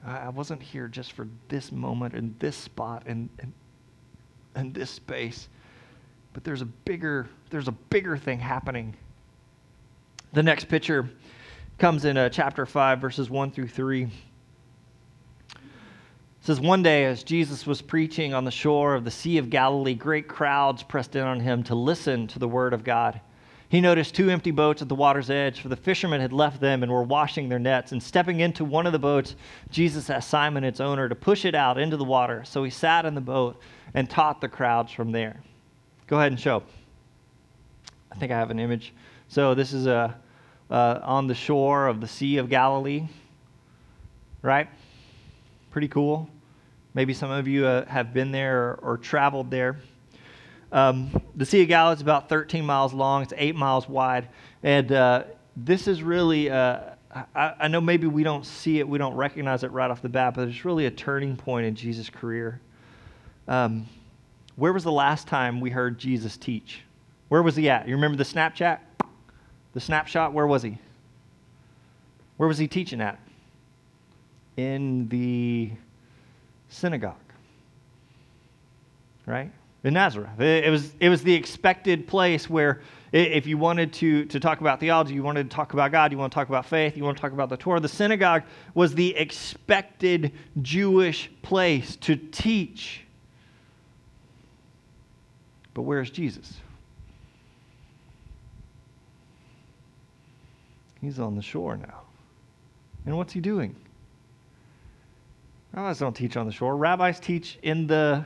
I 0.05 0.29
wasn't 0.29 0.61
here 0.61 0.87
just 0.87 1.13
for 1.13 1.27
this 1.49 1.71
moment 1.71 2.13
and 2.13 2.37
this 2.39 2.55
spot 2.55 3.03
and, 3.07 3.27
and, 3.39 3.53
and 4.53 4.73
this 4.73 4.91
space, 4.91 5.49
but 6.33 6.43
there's 6.43 6.61
a 6.61 6.65
bigger, 6.65 7.27
there's 7.49 7.67
a 7.67 7.71
bigger 7.71 8.15
thing 8.15 8.37
happening. 8.37 8.95
The 10.33 10.43
next 10.43 10.65
picture 10.65 11.09
comes 11.79 12.05
in 12.05 12.17
uh, 12.17 12.29
chapter 12.29 12.65
5, 12.65 12.99
verses 12.99 13.29
1 13.29 13.51
through 13.51 13.67
3. 13.67 14.09
It 16.45 16.49
says, 16.49 16.61
One 16.61 16.83
day, 16.83 17.05
as 17.05 17.23
Jesus 17.23 17.65
was 17.65 17.81
preaching 17.81 18.35
on 18.35 18.45
the 18.45 18.51
shore 18.51 18.93
of 18.93 19.03
the 19.03 19.09
Sea 19.09 19.39
of 19.39 19.49
Galilee, 19.49 19.95
great 19.95 20.27
crowds 20.27 20.83
pressed 20.83 21.15
in 21.15 21.23
on 21.23 21.39
him 21.39 21.63
to 21.63 21.73
listen 21.73 22.27
to 22.27 22.37
the 22.37 22.47
word 22.47 22.71
of 22.71 22.83
God. 22.83 23.19
He 23.67 23.81
noticed 23.81 24.13
two 24.13 24.29
empty 24.29 24.51
boats 24.51 24.83
at 24.83 24.87
the 24.87 24.93
water's 24.93 25.31
edge, 25.31 25.59
for 25.59 25.69
the 25.69 25.75
fishermen 25.75 26.21
had 26.21 26.31
left 26.31 26.61
them 26.61 26.83
and 26.83 26.91
were 26.91 27.01
washing 27.01 27.49
their 27.49 27.57
nets. 27.57 27.93
And 27.93 28.03
stepping 28.03 28.41
into 28.41 28.63
one 28.63 28.85
of 28.85 28.91
the 28.91 28.99
boats, 28.99 29.35
Jesus 29.71 30.07
asked 30.07 30.29
Simon, 30.29 30.63
its 30.63 30.79
owner, 30.79 31.09
to 31.09 31.15
push 31.15 31.45
it 31.45 31.55
out 31.55 31.79
into 31.79 31.97
the 31.97 32.03
water. 32.03 32.43
So 32.45 32.63
he 32.63 32.69
sat 32.69 33.07
in 33.07 33.15
the 33.15 33.21
boat 33.21 33.59
and 33.95 34.07
taught 34.07 34.39
the 34.39 34.47
crowds 34.47 34.91
from 34.91 35.11
there. 35.11 35.41
Go 36.05 36.17
ahead 36.17 36.31
and 36.31 36.39
show. 36.39 36.61
I 38.11 38.17
think 38.17 38.31
I 38.31 38.37
have 38.37 38.51
an 38.51 38.59
image. 38.59 38.93
So 39.29 39.55
this 39.55 39.73
is 39.73 39.87
a 39.87 40.15
uh, 40.69 40.99
on 41.01 41.25
the 41.25 41.33
shore 41.33 41.87
of 41.87 42.01
the 42.01 42.07
Sea 42.07 42.37
of 42.37 42.49
Galilee, 42.49 43.07
right? 44.43 44.67
Pretty 45.71 45.87
cool. 45.87 46.29
Maybe 46.95 47.13
some 47.13 47.29
of 47.29 47.45
you 47.45 47.67
uh, 47.67 47.85
have 47.85 48.13
been 48.13 48.31
there 48.31 48.69
or, 48.69 48.79
or 48.81 48.97
traveled 48.97 49.51
there. 49.51 49.75
Um, 50.71 51.21
the 51.35 51.45
Sea 51.45 51.61
of 51.61 51.67
Galilee 51.67 51.95
is 51.95 52.01
about 52.01 52.29
13 52.29 52.65
miles 52.65 52.93
long, 52.93 53.21
it's 53.21 53.33
eight 53.35 53.55
miles 53.55 53.87
wide. 53.87 54.29
And 54.63 54.91
uh, 54.91 55.23
this 55.57 55.87
is 55.89 56.01
really, 56.01 56.49
uh, 56.49 56.79
I, 57.35 57.53
I, 57.59 57.67
know 57.67 57.81
maybe 57.81 58.07
we 58.07 58.23
don't 58.23 58.45
see 58.45 58.79
it, 58.79 58.87
we 58.87 58.97
don't 58.97 59.13
recognize 59.13 59.63
it 59.63 59.71
right 59.71 59.91
off 59.91 60.01
the 60.01 60.09
bat, 60.09 60.35
but 60.35 60.47
it's 60.47 60.63
really 60.63 60.85
a 60.85 60.91
turning 60.91 61.35
point 61.35 61.65
in 61.65 61.75
Jesus' 61.75 62.09
career. 62.09 62.61
Um, 63.47 63.85
where 64.55 64.71
was 64.71 64.85
the 64.85 64.91
last 64.91 65.27
time 65.27 65.59
we 65.59 65.69
heard 65.69 65.99
Jesus 65.99 66.37
teach? 66.37 66.81
Where 67.27 67.43
was 67.43 67.57
he 67.57 67.69
at? 67.69 67.87
You 67.87 67.95
remember 67.95 68.17
the 68.17 68.23
Snapchat? 68.23 68.79
The 69.73 69.81
snapshot, 69.81 70.31
where 70.31 70.47
was 70.47 70.63
he? 70.63 70.77
Where 72.37 72.47
was 72.47 72.57
he 72.57 72.69
teaching 72.69 73.01
at? 73.01 73.19
In 74.55 75.09
the 75.09 75.71
synagogue. 76.69 77.15
Right? 79.25 79.51
In 79.83 79.93
Nazareth. 79.93 80.39
It 80.39 80.69
was, 80.69 80.93
it 80.99 81.09
was 81.09 81.23
the 81.23 81.33
expected 81.33 82.07
place 82.07 82.49
where 82.49 82.81
if 83.11 83.47
you 83.47 83.57
wanted 83.57 83.93
to, 83.93 84.25
to 84.25 84.39
talk 84.39 84.59
about 84.59 84.79
theology, 84.79 85.13
you 85.13 85.23
wanted 85.23 85.49
to 85.49 85.55
talk 85.55 85.73
about 85.73 85.91
God, 85.91 86.11
you 86.11 86.17
want 86.17 86.33
to 86.33 86.35
talk 86.35 86.49
about 86.49 86.65
faith, 86.65 86.97
you 86.97 87.03
want 87.03 87.17
to 87.17 87.21
talk 87.21 87.31
about 87.31 87.49
the 87.49 87.57
Torah, 87.57 87.79
the 87.79 87.87
synagogue 87.87 88.43
was 88.73 88.93
the 88.93 89.15
expected 89.15 90.33
Jewish 90.61 91.29
place 91.41 91.95
to 91.97 92.15
teach. 92.15 93.01
But 95.73 95.83
where's 95.83 96.09
Jesus? 96.09 96.57
He's 101.01 101.19
on 101.19 101.35
the 101.35 101.41
shore 101.41 101.77
now. 101.77 102.01
And 103.05 103.15
what's 103.15 103.33
he 103.33 103.39
doing? 103.39 103.75
Rabbis 105.75 105.99
don't 105.99 106.15
teach 106.15 106.37
on 106.37 106.45
the 106.45 106.53
shore. 106.53 106.77
Rabbis 106.77 107.19
teach 107.19 107.59
in 107.61 107.85
the 107.85 108.23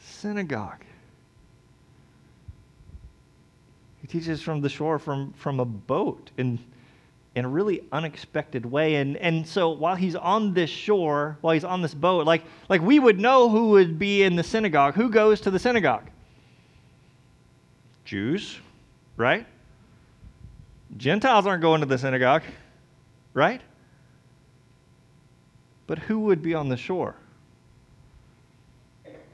synagogue. 0.00 0.84
He 4.00 4.06
teaches 4.06 4.40
from 4.40 4.60
the 4.60 4.68
shore 4.68 5.00
from, 5.00 5.32
from 5.32 5.58
a 5.58 5.64
boat 5.64 6.30
in, 6.38 6.60
in 7.34 7.44
a 7.44 7.48
really 7.48 7.82
unexpected 7.90 8.64
way. 8.64 8.96
And, 8.96 9.16
and 9.16 9.44
so 9.44 9.70
while 9.70 9.96
he's 9.96 10.14
on 10.14 10.54
this 10.54 10.70
shore, 10.70 11.38
while 11.40 11.54
he's 11.54 11.64
on 11.64 11.82
this 11.82 11.94
boat, 11.94 12.24
like, 12.24 12.44
like 12.68 12.80
we 12.80 13.00
would 13.00 13.18
know 13.18 13.48
who 13.48 13.70
would 13.70 13.98
be 13.98 14.22
in 14.22 14.36
the 14.36 14.44
synagogue. 14.44 14.94
Who 14.94 15.10
goes 15.10 15.40
to 15.40 15.50
the 15.50 15.58
synagogue? 15.58 16.08
Jews, 18.04 18.60
right? 19.16 19.44
Gentiles 20.96 21.46
aren't 21.46 21.62
going 21.62 21.80
to 21.80 21.86
the 21.86 21.98
synagogue, 21.98 22.42
right? 23.32 23.60
But 25.86 25.98
who 25.98 26.20
would 26.20 26.42
be 26.42 26.54
on 26.54 26.68
the 26.68 26.76
shore? 26.76 27.16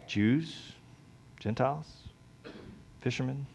Jews, 0.06 0.72
Gentiles, 1.38 1.86
fishermen, 3.00 3.46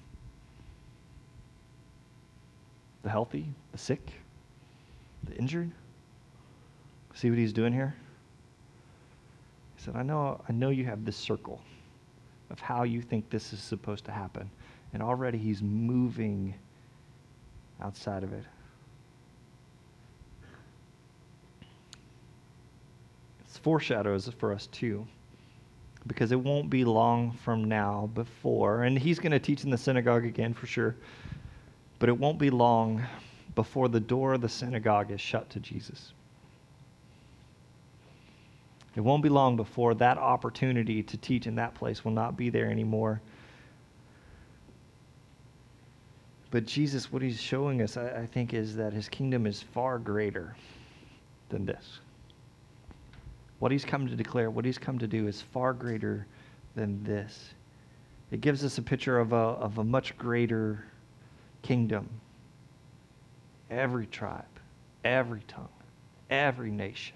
the 3.04 3.10
healthy, 3.10 3.46
the 3.72 3.78
sick, 3.78 4.02
the 5.24 5.36
injured. 5.36 5.72
See 7.14 7.30
what 7.30 7.38
he's 7.38 7.54
doing 7.54 7.74
here? 7.74 7.96
He 9.76 9.84
said, 9.84 9.96
I 9.96 10.04
know, 10.04 10.42
I 10.48 10.54
know 10.54 10.70
you 10.70 10.86
have 10.86 11.06
this 11.06 11.18
circle 11.18 11.62
of 12.50 12.60
how 12.60 12.84
you 12.84 13.02
think 13.02 13.30
this 13.30 13.54
is 13.54 13.60
supposed 13.60 14.06
to 14.06 14.12
happen. 14.12 14.50
And 14.94 15.04
already 15.04 15.38
he's 15.38 15.62
moving 15.62 16.54
outside 17.82 18.24
of 18.24 18.32
it. 18.32 18.44
Foreshadows 23.66 24.30
for 24.38 24.54
us 24.54 24.68
too, 24.68 25.08
because 26.06 26.32
it 26.32 26.40
won't 26.40 26.70
be 26.70 26.86
long 26.86 27.32
from 27.32 27.64
now 27.64 28.08
before, 28.14 28.84
and 28.84 28.96
he's 28.96 29.18
going 29.18 29.32
to 29.32 29.40
teach 29.40 29.64
in 29.64 29.72
the 29.72 29.78
synagogue 29.78 30.24
again 30.24 30.54
for 30.54 30.68
sure, 30.68 30.96
but 31.98 32.08
it 32.08 32.16
won't 32.16 32.38
be 32.38 32.52
long 32.52 33.04
before 33.56 33.88
the 33.88 34.00
door 34.00 34.36
of 34.36 34.42
the 34.42 34.48
synagogue 34.48 35.10
is 35.10 35.20
shut 35.20 35.50
to 35.50 35.60
Jesus. 35.60 36.14
It 38.96 39.02
won't 39.02 39.24
be 39.24 39.30
long 39.30 39.56
before 39.56 39.96
that 39.96 40.20
opportunity 40.20 41.02
to 41.02 41.18
teach 41.18 41.48
in 41.48 41.56
that 41.56 41.74
place 41.74 42.06
will 42.06 42.12
not 42.12 42.38
be 42.38 42.52
there 42.52 42.70
anymore. 42.70 43.20
But 46.52 46.68
Jesus, 46.68 47.12
what 47.12 47.24
he's 47.24 47.42
showing 47.42 47.82
us, 47.82 47.98
I, 47.98 48.10
I 48.10 48.26
think, 48.28 48.54
is 48.54 48.76
that 48.76 48.94
his 48.94 49.10
kingdom 49.10 49.48
is 49.48 49.64
far 49.64 49.98
greater 49.98 50.56
than 51.50 51.66
this. 51.66 52.00
What 53.66 53.72
he's 53.72 53.84
come 53.84 54.08
to 54.08 54.16
declare, 54.16 54.52
what 54.52 54.64
he's 54.64 54.78
come 54.78 55.00
to 55.00 55.08
do, 55.08 55.28
is 55.28 55.42
far 55.42 55.74
greater 55.74 56.28
than 56.76 57.04
this. 57.04 57.56
It 58.30 58.40
gives 58.40 58.64
us 58.64 58.78
a 58.78 58.82
picture 58.84 59.18
of 59.18 59.34
a, 59.34 59.36
of 59.36 59.80
a 59.80 59.84
much 59.84 60.16
greater 60.20 60.86
kingdom. 61.64 62.08
Every 63.72 64.06
tribe, 64.06 64.46
every 65.04 65.42
tongue, 65.48 65.68
every 66.30 66.70
nation, 66.70 67.16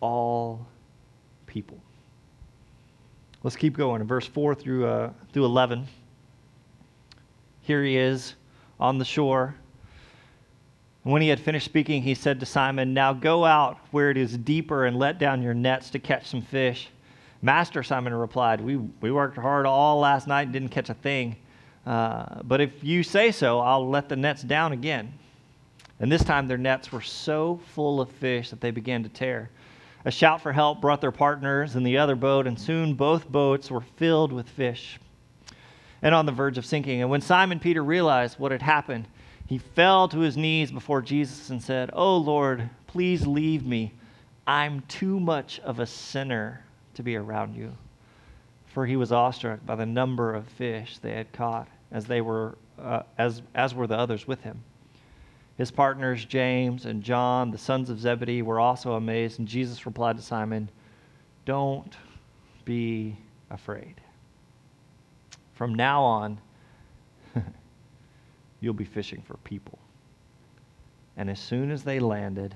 all 0.00 0.66
people. 1.46 1.80
Let's 3.42 3.56
keep 3.56 3.78
going 3.78 4.02
in 4.02 4.06
verse 4.06 4.26
4 4.26 4.54
through, 4.54 4.84
uh, 4.84 5.10
through 5.32 5.46
11. 5.46 5.86
Here 7.62 7.82
he 7.82 7.96
is 7.96 8.34
on 8.78 8.98
the 8.98 9.06
shore. 9.06 9.54
When 11.04 11.20
he 11.20 11.28
had 11.28 11.40
finished 11.40 11.64
speaking, 11.64 12.02
he 12.02 12.14
said 12.14 12.38
to 12.40 12.46
Simon, 12.46 12.94
Now 12.94 13.12
go 13.12 13.44
out 13.44 13.78
where 13.90 14.10
it 14.10 14.16
is 14.16 14.38
deeper 14.38 14.86
and 14.86 14.96
let 14.96 15.18
down 15.18 15.42
your 15.42 15.54
nets 15.54 15.90
to 15.90 15.98
catch 15.98 16.28
some 16.28 16.42
fish. 16.42 16.88
Master, 17.40 17.82
Simon 17.82 18.14
replied, 18.14 18.60
We, 18.60 18.76
we 18.76 19.10
worked 19.10 19.36
hard 19.36 19.66
all 19.66 19.98
last 19.98 20.28
night 20.28 20.42
and 20.42 20.52
didn't 20.52 20.68
catch 20.68 20.90
a 20.90 20.94
thing. 20.94 21.36
Uh, 21.84 22.42
but 22.44 22.60
if 22.60 22.84
you 22.84 23.02
say 23.02 23.32
so, 23.32 23.58
I'll 23.58 23.88
let 23.88 24.08
the 24.08 24.14
nets 24.14 24.42
down 24.42 24.70
again. 24.70 25.12
And 25.98 26.10
this 26.10 26.22
time 26.22 26.46
their 26.46 26.58
nets 26.58 26.92
were 26.92 27.00
so 27.00 27.60
full 27.74 28.00
of 28.00 28.08
fish 28.08 28.50
that 28.50 28.60
they 28.60 28.70
began 28.70 29.02
to 29.02 29.08
tear. 29.08 29.50
A 30.04 30.10
shout 30.10 30.40
for 30.40 30.52
help 30.52 30.80
brought 30.80 31.00
their 31.00 31.12
partners 31.12 31.74
in 31.74 31.82
the 31.82 31.98
other 31.98 32.14
boat, 32.14 32.46
and 32.46 32.58
soon 32.58 32.94
both 32.94 33.28
boats 33.28 33.70
were 33.70 33.80
filled 33.80 34.32
with 34.32 34.48
fish 34.48 35.00
and 36.00 36.14
on 36.14 36.26
the 36.26 36.32
verge 36.32 36.58
of 36.58 36.66
sinking. 36.66 37.00
And 37.00 37.10
when 37.10 37.20
Simon 37.20 37.58
Peter 37.58 37.82
realized 37.82 38.38
what 38.38 38.52
had 38.52 38.62
happened, 38.62 39.06
he 39.46 39.58
fell 39.58 40.08
to 40.08 40.20
his 40.20 40.36
knees 40.36 40.70
before 40.70 41.02
Jesus 41.02 41.50
and 41.50 41.62
said, 41.62 41.90
Oh 41.92 42.16
Lord, 42.16 42.68
please 42.86 43.26
leave 43.26 43.66
me. 43.66 43.92
I'm 44.46 44.80
too 44.82 45.20
much 45.20 45.60
of 45.60 45.78
a 45.78 45.86
sinner 45.86 46.64
to 46.94 47.02
be 47.02 47.16
around 47.16 47.54
you. 47.54 47.72
For 48.66 48.86
he 48.86 48.96
was 48.96 49.12
awestruck 49.12 49.64
by 49.66 49.76
the 49.76 49.86
number 49.86 50.34
of 50.34 50.46
fish 50.46 50.98
they 50.98 51.12
had 51.12 51.32
caught, 51.32 51.68
as 51.90 52.06
they 52.06 52.20
were, 52.20 52.56
uh, 52.80 53.02
as, 53.18 53.42
as 53.54 53.74
were 53.74 53.86
the 53.86 53.98
others 53.98 54.26
with 54.26 54.40
him. 54.42 54.62
His 55.58 55.70
partners, 55.70 56.24
James 56.24 56.86
and 56.86 57.02
John, 57.02 57.50
the 57.50 57.58
sons 57.58 57.90
of 57.90 58.00
Zebedee, 58.00 58.42
were 58.42 58.58
also 58.58 58.94
amazed, 58.94 59.38
and 59.38 59.46
Jesus 59.46 59.84
replied 59.84 60.16
to 60.16 60.22
Simon, 60.22 60.70
Don't 61.44 61.94
be 62.64 63.16
afraid. 63.50 64.00
From 65.52 65.74
now 65.74 66.02
on, 66.02 66.40
you'll 68.62 68.72
be 68.72 68.84
fishing 68.84 69.20
for 69.26 69.36
people. 69.38 69.78
And 71.18 71.28
as 71.28 71.38
soon 71.38 71.70
as 71.70 71.82
they 71.82 72.00
landed, 72.00 72.54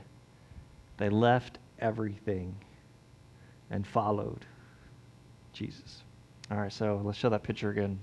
they 0.97 1.11
left 1.11 1.59
everything 1.79 2.55
and 3.71 3.87
followed 3.87 4.47
Jesus. 5.53 6.03
All 6.51 6.57
right, 6.57 6.73
so 6.73 7.03
let's 7.05 7.19
show 7.19 7.29
that 7.29 7.43
picture 7.43 7.71
again. 7.71 7.99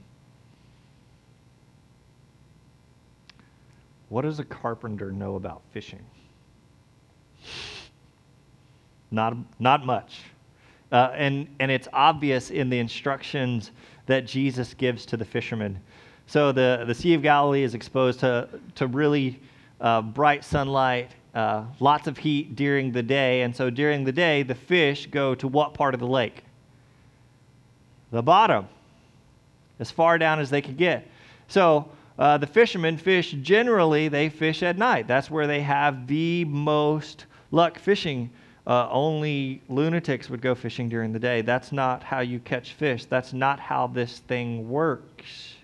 What 4.09 4.23
does 4.23 4.37
a 4.37 4.43
carpenter 4.43 5.11
know 5.11 5.37
about 5.37 5.63
fishing? 5.71 6.05
Not, 9.09 9.35
not 9.59 9.85
much. 9.85 10.19
Uh, 10.91 11.11
and, 11.15 11.47
and 11.59 11.71
it's 11.71 11.87
obvious 11.93 12.51
in 12.51 12.69
the 12.69 12.77
instructions 12.77 13.71
that 14.05 14.27
Jesus 14.27 14.73
gives 14.73 15.05
to 15.07 15.17
the 15.17 15.25
fishermen. 15.25 15.79
So 16.33 16.51
the, 16.51 16.83
the 16.87 16.95
Sea 16.95 17.13
of 17.13 17.21
Galilee 17.21 17.61
is 17.61 17.75
exposed 17.75 18.21
to, 18.21 18.49
to 18.73 18.87
really 18.87 19.39
uh, 19.79 20.01
bright 20.01 20.43
sunlight, 20.43 21.11
uh, 21.35 21.65
lots 21.79 22.07
of 22.07 22.17
heat 22.17 22.55
during 22.55 22.91
the 22.91 23.03
day. 23.03 23.43
And 23.43 23.55
so 23.55 23.69
during 23.69 24.03
the 24.03 24.11
day, 24.11 24.41
the 24.41 24.55
fish 24.55 25.05
go 25.05 25.35
to 25.35 25.47
what 25.47 25.75
part 25.75 25.93
of 25.93 25.99
the 25.99 26.07
lake? 26.07 26.43
The 28.09 28.23
bottom, 28.23 28.67
as 29.79 29.91
far 29.91 30.17
down 30.17 30.39
as 30.39 30.49
they 30.49 30.59
could 30.59 30.75
get. 30.75 31.07
So 31.49 31.91
uh, 32.17 32.39
the 32.39 32.47
fishermen 32.47 32.97
fish 32.97 33.33
generally, 33.43 34.07
they 34.07 34.29
fish 34.29 34.63
at 34.63 34.75
night. 34.75 35.07
That's 35.07 35.29
where 35.29 35.45
they 35.45 35.61
have 35.61 36.07
the 36.07 36.45
most 36.45 37.27
luck 37.51 37.77
fishing. 37.77 38.31
Uh, 38.65 38.89
only 38.89 39.61
lunatics 39.69 40.31
would 40.31 40.41
go 40.41 40.55
fishing 40.55 40.89
during 40.89 41.13
the 41.13 41.19
day. 41.19 41.43
That's 41.43 41.71
not 41.71 42.01
how 42.01 42.21
you 42.21 42.39
catch 42.39 42.73
fish. 42.73 43.05
That's 43.05 43.33
not 43.33 43.59
how 43.59 43.85
this 43.85 44.17
thing 44.17 44.67
works. 44.67 45.57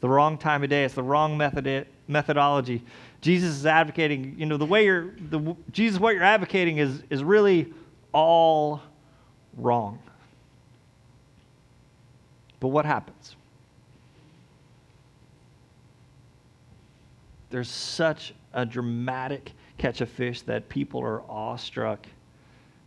The 0.00 0.08
wrong 0.08 0.38
time 0.38 0.62
of 0.62 0.70
day. 0.70 0.84
It's 0.84 0.94
the 0.94 1.02
wrong 1.02 1.36
method 1.36 1.86
methodology. 2.08 2.82
Jesus 3.20 3.56
is 3.56 3.66
advocating, 3.66 4.36
you 4.38 4.46
know, 4.46 4.56
the 4.56 4.66
way 4.66 4.84
you're, 4.84 5.10
the, 5.30 5.56
Jesus, 5.72 5.98
what 5.98 6.14
you're 6.14 6.22
advocating 6.22 6.78
is, 6.78 7.02
is 7.10 7.24
really 7.24 7.72
all 8.12 8.80
wrong. 9.56 9.98
But 12.60 12.68
what 12.68 12.84
happens? 12.84 13.36
There's 17.50 17.70
such 17.70 18.34
a 18.52 18.66
dramatic 18.66 19.52
catch 19.78 20.00
of 20.00 20.08
fish 20.08 20.42
that 20.42 20.68
people 20.68 21.00
are 21.00 21.22
awestruck. 21.30 22.06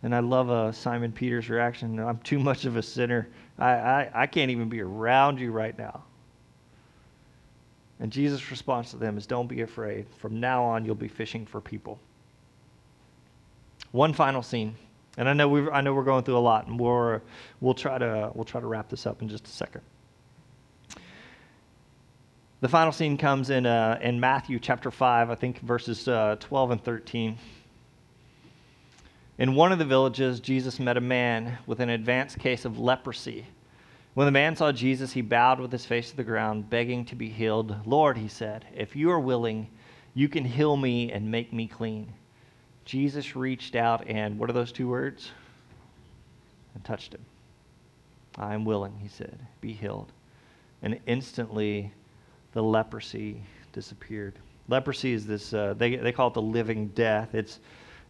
And 0.04 0.15
I 0.15 0.19
love 0.19 0.50
uh, 0.50 0.72
Simon 0.72 1.12
Peter's 1.12 1.50
reaction. 1.50 2.00
I'm 2.00 2.19
too 2.19 2.39
much 2.39 2.65
of 2.65 2.78
a 2.78 2.82
sinner. 2.82 3.28
I, 3.58 3.72
I, 3.72 4.12
I 4.13 4.28
can't 4.28 4.52
even 4.52 4.69
be 4.69 4.82
around 4.82 5.39
you 5.39 5.52
right 5.52 5.78
now. 5.78 6.04
And 8.00 8.12
Jesus' 8.12 8.50
response 8.50 8.92
to 8.92 8.98
them 8.98 9.18
is 9.18 9.28
don't 9.28 9.48
be 9.48 9.62
afraid. 9.62 10.06
From 10.18 10.40
now 10.40 10.64
on, 10.64 10.86
you'll 10.86 10.96
be 10.96 11.08
fishing 11.08 11.46
for 11.46 11.60
people. 11.60 12.00
One 13.92 14.14
final 14.14 14.42
scene. 14.42 14.76
And 15.18 15.28
I 15.28 15.34
know, 15.34 15.50
we 15.50 15.70
I 15.70 15.82
know 15.82 15.94
we're 15.94 16.04
going 16.04 16.24
through 16.24 16.38
a 16.38 16.40
lot, 16.40 16.68
and 16.68 16.80
we'll, 16.80 17.22
we'll, 17.60 17.74
try 17.74 17.98
to, 17.98 18.32
we'll 18.34 18.46
try 18.46 18.62
to 18.62 18.68
wrap 18.68 18.90
this 18.90 19.06
up 19.06 19.22
in 19.22 19.28
just 19.28 19.48
a 19.48 19.52
second. 19.52 19.82
The 22.62 22.70
final 22.70 22.92
scene 22.92 23.18
comes 23.18 23.50
in, 23.50 23.66
uh, 23.66 24.00
in 24.02 24.20
Matthew 24.20 24.60
chapter 24.60 24.92
5, 24.92 25.30
I 25.30 25.36
think 25.36 25.60
verses 25.60 26.08
uh, 26.08 26.36
12 26.40 26.72
and 26.72 26.84
13. 26.84 27.38
In 29.38 29.56
one 29.56 29.72
of 29.72 29.80
the 29.80 29.86
villages, 29.86 30.42
Jesus 30.42 30.80
met 30.80 30.98
a 30.98 31.02
man 31.02 31.58
with 31.66 31.80
an 31.80 31.90
advanced 31.90 32.40
case 32.40 32.66
of 32.66 32.78
leprosy. 32.78 33.46
When 34.15 34.26
the 34.26 34.32
man 34.32 34.56
saw 34.56 34.72
Jesus, 34.72 35.13
he 35.13 35.22
bowed 35.22 35.60
with 35.60 35.72
his 35.72 35.86
face 35.86 36.10
to 36.10 36.17
the 36.17 36.24
ground, 36.24 36.69
begging 36.69 37.06
to 37.06 37.15
be 37.15 37.30
healed. 37.30 37.76
Lord, 37.86 38.17
he 38.17 38.28
said, 38.28 38.65
if 38.76 38.95
you 38.95 39.12
are 39.12 39.19
willing, 39.19 39.69
you 40.13 40.28
can 40.28 40.43
heal 40.43 40.76
me 40.76 41.12
and 41.12 41.32
make 41.32 41.54
me 41.54 41.67
clean. 41.67 42.12
Jesus 42.86 43.36
reached 43.36 43.76
out 43.76 44.08
and, 44.08 44.38
what 44.39 44.50
are 44.50 44.54
those 44.54 44.72
two 44.72 44.89
words? 44.89 45.32
And 46.74 46.84
touched 46.84 47.13
him. 47.13 47.24
I 48.38 48.54
am 48.54 48.65
willing, 48.65 48.98
he 49.00 49.08
said, 49.08 49.39
be 49.62 49.74
healed. 49.74 50.12
And 50.82 51.00
instantly, 51.06 51.91
the 52.54 52.63
leprosy 52.63 53.41
disappeared. 53.74 54.39
Leprosy 54.67 55.13
is 55.13 55.26
this, 55.28 55.54
uh, 55.54 55.76
they, 55.78 55.95
they 55.98 56.12
call 56.12 56.30
it 56.30 56.34
the 56.34 56.41
living 56.41 56.88
death. 56.89 57.36
It's, 57.36 57.60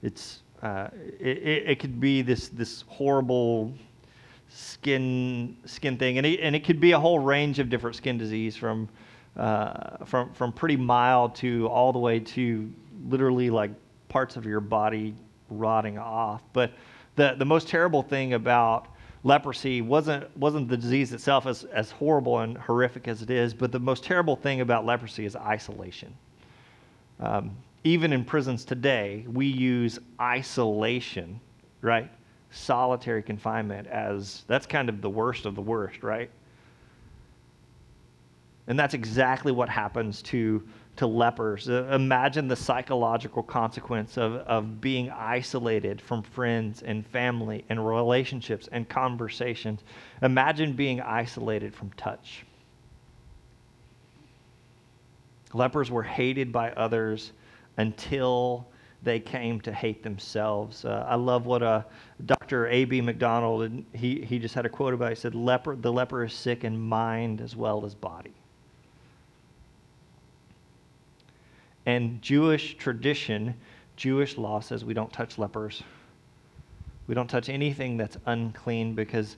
it's, 0.01 0.43
uh, 0.63 0.87
it, 1.19 1.37
it 1.67 1.79
could 1.79 1.99
be 1.99 2.21
this, 2.21 2.47
this 2.47 2.83
horrible 2.87 3.73
skin 4.49 5.55
skin 5.65 5.97
thing, 5.97 6.17
and 6.17 6.25
it, 6.25 6.39
and 6.41 6.55
it 6.55 6.63
could 6.65 6.79
be 6.79 6.91
a 6.91 6.99
whole 6.99 7.19
range 7.19 7.59
of 7.59 7.69
different 7.69 7.95
skin 7.95 8.17
disease 8.17 8.55
from 8.55 8.89
uh, 9.37 10.03
from 10.05 10.33
from 10.33 10.51
pretty 10.51 10.75
mild 10.75 11.35
to 11.35 11.67
all 11.67 11.93
the 11.93 11.99
way 11.99 12.19
to 12.19 12.71
literally 13.07 13.49
like 13.49 13.71
parts 14.09 14.35
of 14.35 14.45
your 14.45 14.59
body 14.59 15.13
rotting 15.49 15.97
off. 15.97 16.41
But 16.53 16.71
the 17.15 17.35
the 17.37 17.45
most 17.45 17.67
terrible 17.67 18.01
thing 18.01 18.33
about 18.33 18.87
leprosy 19.23 19.81
wasn't 19.81 20.35
wasn't 20.37 20.67
the 20.67 20.77
disease 20.77 21.13
itself 21.13 21.45
as 21.45 21.63
as 21.65 21.91
horrible 21.91 22.39
and 22.39 22.57
horrific 22.57 23.07
as 23.07 23.21
it 23.21 23.29
is, 23.29 23.53
but 23.53 23.71
the 23.71 23.79
most 23.79 24.03
terrible 24.03 24.35
thing 24.35 24.61
about 24.61 24.85
leprosy 24.85 25.25
is 25.25 25.35
isolation. 25.35 26.13
Um, 27.19 27.51
even 27.83 28.11
in 28.11 28.25
prisons 28.25 28.65
today, 28.65 29.25
we 29.31 29.45
use 29.45 29.99
isolation, 30.19 31.39
right? 31.81 32.11
Solitary 32.51 33.21
confinement 33.21 33.87
as 33.87 34.43
that's 34.47 34.65
kind 34.65 34.89
of 34.89 35.01
the 35.01 35.09
worst 35.09 35.45
of 35.45 35.55
the 35.55 35.61
worst, 35.61 36.03
right? 36.03 36.29
And 38.67 38.77
that's 38.77 38.93
exactly 38.93 39.51
what 39.51 39.67
happens 39.67 40.21
to, 40.23 40.63
to 40.97 41.07
lepers. 41.07 41.67
Uh, 41.67 41.89
imagine 41.91 42.47
the 42.47 42.55
psychological 42.55 43.41
consequence 43.41 44.17
of, 44.17 44.35
of 44.35 44.79
being 44.79 45.09
isolated 45.09 45.99
from 45.99 46.21
friends 46.21 46.83
and 46.83 47.05
family 47.07 47.65
and 47.69 47.85
relationships 47.85 48.69
and 48.71 48.87
conversations. 48.87 49.83
Imagine 50.21 50.73
being 50.73 51.01
isolated 51.01 51.73
from 51.73 51.89
touch. 51.93 52.45
Lepers 55.51 55.89
were 55.89 56.03
hated 56.03 56.51
by 56.51 56.71
others 56.73 57.31
until 57.77 58.67
they 59.03 59.19
came 59.19 59.61
to 59.61 59.71
hate 59.71 60.03
themselves. 60.03 60.83
Uh, 60.83 61.05
I 61.07 61.15
love 61.15 61.45
what 61.45 61.63
uh, 61.63 61.83
Dr. 62.25 62.67
A.B. 62.67 63.01
McDonald, 63.01 63.63
and 63.63 63.85
he, 63.93 64.21
he 64.21 64.39
just 64.39 64.53
had 64.53 64.65
a 64.65 64.69
quote 64.69 64.93
about 64.93 65.11
it. 65.11 65.17
He 65.17 65.21
said, 65.21 65.35
leper, 65.35 65.75
The 65.75 65.91
leper 65.91 66.25
is 66.25 66.33
sick 66.33 66.63
in 66.63 66.77
mind 66.77 67.39
as 67.39 67.55
well 67.55 67.85
as 67.85 67.95
body. 67.95 68.33
And 71.85 72.21
Jewish 72.21 72.75
tradition, 72.75 73.55
Jewish 73.95 74.37
law 74.37 74.59
says 74.59 74.83
we 74.83 74.93
don't 74.93 75.11
touch 75.11 75.37
lepers. 75.37 75.81
We 77.07 77.15
don't 77.15 77.29
touch 77.29 77.49
anything 77.49 77.97
that's 77.97 78.17
unclean 78.27 78.93
because 78.93 79.37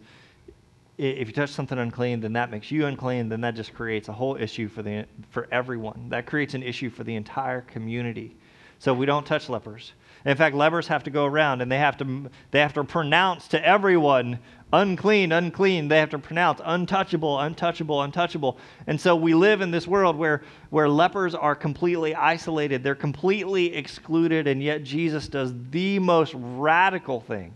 if 0.97 1.27
you 1.27 1.33
touch 1.33 1.51
something 1.51 1.77
unclean, 1.77 2.19
then 2.19 2.33
that 2.33 2.51
makes 2.51 2.69
you 2.69 2.85
unclean. 2.87 3.29
Then 3.29 3.41
that 3.41 3.55
just 3.55 3.73
creates 3.73 4.09
a 4.09 4.13
whole 4.13 4.35
issue 4.35 4.67
for, 4.67 4.81
the, 4.81 5.05
for 5.29 5.47
everyone. 5.51 6.07
That 6.09 6.25
creates 6.25 6.53
an 6.53 6.63
issue 6.63 6.89
for 6.89 7.03
the 7.03 7.15
entire 7.15 7.61
community. 7.61 8.35
So 8.81 8.95
we 8.95 9.05
don't 9.05 9.27
touch 9.27 9.47
lepers. 9.47 9.93
In 10.25 10.35
fact, 10.35 10.55
lepers 10.55 10.87
have 10.87 11.03
to 11.03 11.11
go 11.11 11.25
around 11.25 11.61
and 11.61 11.71
they 11.71 11.77
have 11.77 11.97
to, 11.97 12.31
they 12.49 12.59
have 12.59 12.73
to 12.73 12.83
pronounce 12.83 13.47
to 13.49 13.63
everyone 13.63 14.39
unclean, 14.73 15.31
unclean. 15.31 15.87
They 15.87 15.99
have 15.99 16.09
to 16.09 16.17
pronounce 16.17 16.61
untouchable, 16.63 17.39
untouchable, 17.39 18.01
untouchable. 18.01 18.57
And 18.87 18.99
so 18.99 19.15
we 19.15 19.35
live 19.35 19.61
in 19.61 19.69
this 19.69 19.87
world 19.87 20.15
where, 20.15 20.41
where 20.71 20.89
lepers 20.89 21.35
are 21.35 21.53
completely 21.53 22.15
isolated, 22.15 22.83
they're 22.83 22.95
completely 22.95 23.75
excluded, 23.75 24.47
and 24.47 24.63
yet 24.63 24.83
Jesus 24.83 25.27
does 25.27 25.53
the 25.69 25.99
most 25.99 26.33
radical 26.35 27.21
thing 27.21 27.53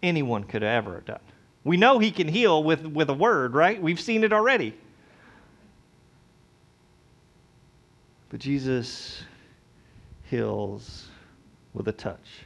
anyone 0.00 0.44
could 0.44 0.62
have 0.62 0.84
ever 0.86 1.00
done. 1.00 1.18
We 1.64 1.76
know 1.76 1.98
he 1.98 2.12
can 2.12 2.28
heal 2.28 2.62
with, 2.62 2.86
with 2.86 3.10
a 3.10 3.14
word, 3.14 3.54
right? 3.54 3.82
We've 3.82 4.00
seen 4.00 4.22
it 4.22 4.32
already. 4.32 4.74
But 8.28 8.38
Jesus 8.38 9.24
heals 10.30 11.08
with 11.74 11.88
a 11.88 11.92
touch. 11.92 12.44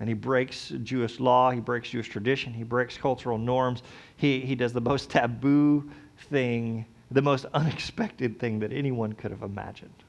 And 0.00 0.08
he 0.08 0.14
breaks 0.14 0.72
Jewish 0.84 1.18
law, 1.18 1.50
he 1.50 1.60
breaks 1.60 1.90
Jewish 1.90 2.08
tradition, 2.08 2.52
he 2.52 2.62
breaks 2.62 2.96
cultural 2.96 3.38
norms. 3.38 3.82
He, 4.16 4.40
he 4.40 4.54
does 4.54 4.72
the 4.72 4.80
most 4.80 5.10
taboo 5.10 5.90
thing, 6.30 6.84
the 7.10 7.22
most 7.22 7.46
unexpected 7.54 8.38
thing 8.38 8.60
that 8.60 8.72
anyone 8.72 9.14
could 9.14 9.30
have 9.30 9.42
imagined. 9.42 10.04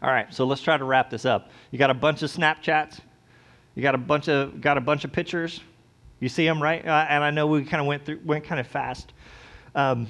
All 0.00 0.10
right, 0.10 0.32
so 0.32 0.44
let's 0.46 0.62
try 0.62 0.76
to 0.76 0.84
wrap 0.84 1.10
this 1.10 1.24
up. 1.24 1.50
You 1.72 1.78
got 1.78 1.90
a 1.90 1.94
bunch 1.94 2.22
of 2.22 2.30
Snapchats. 2.30 3.00
You 3.74 3.82
got 3.82 3.96
a 3.96 3.98
bunch 3.98 4.28
of 4.28 4.60
got 4.60 4.78
a 4.78 4.80
bunch 4.80 5.04
of 5.04 5.12
pictures. 5.12 5.60
You 6.20 6.28
see 6.28 6.44
them, 6.44 6.62
right? 6.62 6.84
Uh, 6.86 7.06
and 7.08 7.22
I 7.24 7.30
know 7.30 7.48
we 7.48 7.64
kind 7.64 7.80
of 7.80 7.86
went 7.86 8.04
through 8.04 8.20
went 8.24 8.44
kind 8.44 8.60
of 8.60 8.66
fast. 8.68 9.12
Um, 9.74 10.06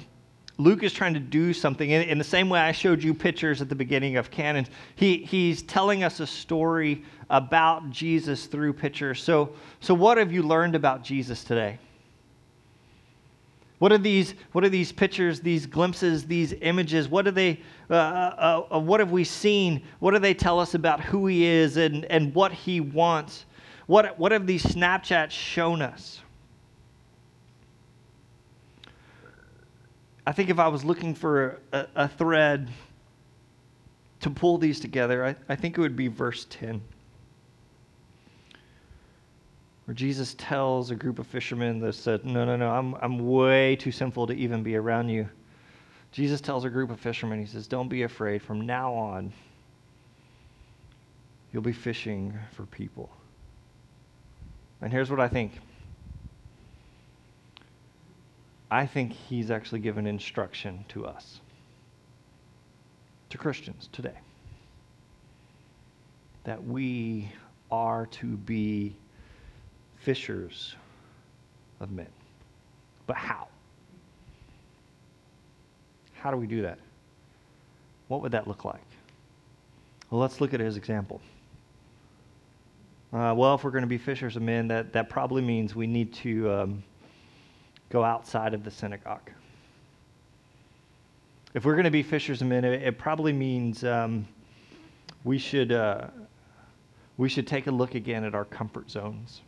Luke 0.59 0.83
is 0.83 0.91
trying 0.91 1.13
to 1.13 1.21
do 1.21 1.53
something 1.53 1.89
in, 1.89 2.01
in, 2.01 2.17
the 2.17 2.23
same 2.23 2.49
way 2.49 2.59
I 2.59 2.73
showed 2.73 3.01
you 3.01 3.13
pictures 3.13 3.61
at 3.61 3.69
the 3.69 3.75
beginning 3.75 4.17
of 4.17 4.29
Cannon. 4.29 4.67
He, 4.97 5.19
he's 5.19 5.61
telling 5.61 6.03
us 6.03 6.19
a 6.19 6.27
story 6.27 7.05
about 7.29 7.89
Jesus 7.89 8.45
through 8.45 8.73
pictures. 8.73 9.23
So, 9.23 9.53
so, 9.79 9.93
what 9.93 10.17
have 10.17 10.33
you 10.33 10.43
learned 10.43 10.75
about 10.75 11.01
Jesus 11.01 11.45
today? 11.45 11.79
What 13.77 13.93
are 13.93 13.97
these? 13.97 14.35
What 14.51 14.65
are 14.65 14.69
these 14.69 14.91
pictures? 14.91 15.39
These 15.39 15.65
glimpses? 15.65 16.25
These 16.25 16.53
images? 16.61 17.07
What 17.07 17.23
do 17.23 17.31
they? 17.31 17.61
Uh, 17.89 17.93
uh, 17.93 18.65
uh, 18.73 18.79
what 18.79 18.99
have 18.99 19.11
we 19.11 19.23
seen? 19.23 19.81
What 19.99 20.11
do 20.11 20.19
they 20.19 20.33
tell 20.33 20.59
us 20.59 20.73
about 20.73 20.99
who 20.99 21.27
He 21.27 21.45
is 21.45 21.77
and 21.77 22.03
and 22.05 22.35
what 22.35 22.51
He 22.51 22.81
wants? 22.81 23.45
What 23.87 24.19
what 24.19 24.33
have 24.33 24.45
these 24.45 24.65
Snapchats 24.65 25.31
shown 25.31 25.81
us? 25.81 26.19
I 30.29 30.31
think 30.31 30.51
if 30.51 30.59
I 30.59 30.67
was 30.67 30.85
looking 30.85 31.15
for 31.15 31.59
a, 31.73 31.87
a 31.95 32.07
thread 32.07 32.69
to 34.19 34.29
pull 34.29 34.59
these 34.59 34.79
together, 34.79 35.25
I, 35.25 35.35
I 35.51 35.55
think 35.55 35.75
it 35.75 35.81
would 35.81 35.95
be 35.95 36.07
verse 36.07 36.45
ten 36.51 36.83
where 39.85 39.95
Jesus 39.95 40.35
tells 40.37 40.91
a 40.91 40.95
group 40.95 41.17
of 41.17 41.25
fishermen 41.25 41.79
that 41.79 41.93
said, 41.93 42.25
No, 42.25 42.45
no, 42.45 42.55
no, 42.55 42.69
I'm, 42.69 42.93
I'm 43.01 43.27
way 43.27 43.75
too 43.75 43.91
sinful 43.91 44.27
to 44.27 44.33
even 44.33 44.61
be 44.61 44.75
around 44.75 45.09
you. 45.09 45.27
Jesus 46.11 46.41
tells 46.41 46.63
a 46.63 46.69
group 46.69 46.91
of 46.91 46.99
fishermen, 46.99 47.39
He 47.39 47.47
says, 47.47 47.65
Don't 47.65 47.89
be 47.89 48.03
afraid. 48.03 48.43
From 48.43 48.61
now 48.61 48.93
on, 48.93 49.33
you'll 51.51 51.63
be 51.63 51.73
fishing 51.73 52.37
for 52.51 52.67
people. 52.67 53.09
And 54.81 54.91
here's 54.91 55.09
what 55.09 55.19
I 55.19 55.27
think 55.27 55.53
I 58.71 58.85
think 58.85 59.13
He's 59.13 59.49
actually 59.51 59.79
given 59.79 60.05
instruction 60.05 60.85
to 60.89 61.05
us, 61.05 61.41
to 63.29 63.37
Christians 63.37 63.89
today, 63.91 64.17
that 66.43 66.63
we 66.63 67.31
are 67.71 68.05
to 68.07 68.25
be 68.25 68.95
fishers 69.97 70.75
of 71.79 71.91
men. 71.91 72.07
But 73.07 73.17
how? 73.17 73.47
How 76.13 76.31
do 76.31 76.37
we 76.37 76.47
do 76.47 76.61
that? 76.63 76.79
What 78.07 78.21
would 78.21 78.31
that 78.33 78.47
look 78.47 78.65
like? 78.65 78.81
Well, 80.09 80.19
let's 80.19 80.41
look 80.41 80.53
at 80.53 80.59
his 80.59 80.77
example. 80.77 81.21
Uh, 83.13 83.33
well, 83.35 83.55
if 83.55 83.63
we're 83.63 83.71
going 83.71 83.83
to 83.83 83.87
be 83.87 83.97
fishers 83.97 84.35
of 84.35 84.41
men, 84.41 84.67
that, 84.67 84.93
that 84.93 85.09
probably 85.09 85.41
means 85.41 85.75
we 85.75 85.87
need 85.87 86.13
to 86.13 86.51
um, 86.51 86.83
go 87.89 88.03
outside 88.03 88.53
of 88.53 88.63
the 88.63 88.71
synagogue. 88.71 89.31
If 91.53 91.65
we're 91.65 91.73
going 91.73 91.85
to 91.85 91.91
be 91.91 92.03
fishers 92.03 92.41
of 92.41 92.47
men, 92.47 92.63
it, 92.63 92.83
it 92.83 92.97
probably 92.97 93.33
means 93.33 93.83
um, 93.83 94.27
we 95.23 95.37
should 95.37 95.71
uh, 95.71 96.07
we 97.17 97.27
should 97.27 97.47
take 97.47 97.67
a 97.67 97.71
look 97.71 97.95
again 97.95 98.23
at 98.23 98.33
our 98.33 98.45
comfort 98.45 98.89
zones. 98.89 99.41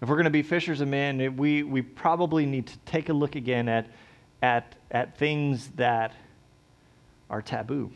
If 0.00 0.08
we're 0.08 0.16
going 0.16 0.24
to 0.24 0.30
be 0.30 0.42
fishers 0.42 0.80
of 0.80 0.88
men, 0.88 1.36
we, 1.36 1.62
we 1.62 1.82
probably 1.82 2.46
need 2.46 2.66
to 2.66 2.78
take 2.86 3.08
a 3.08 3.12
look 3.12 3.34
again 3.34 3.68
at, 3.68 3.86
at, 4.42 4.74
at 4.90 5.18
things 5.18 5.68
that 5.76 6.12
are 7.28 7.42
taboo. 7.42 7.90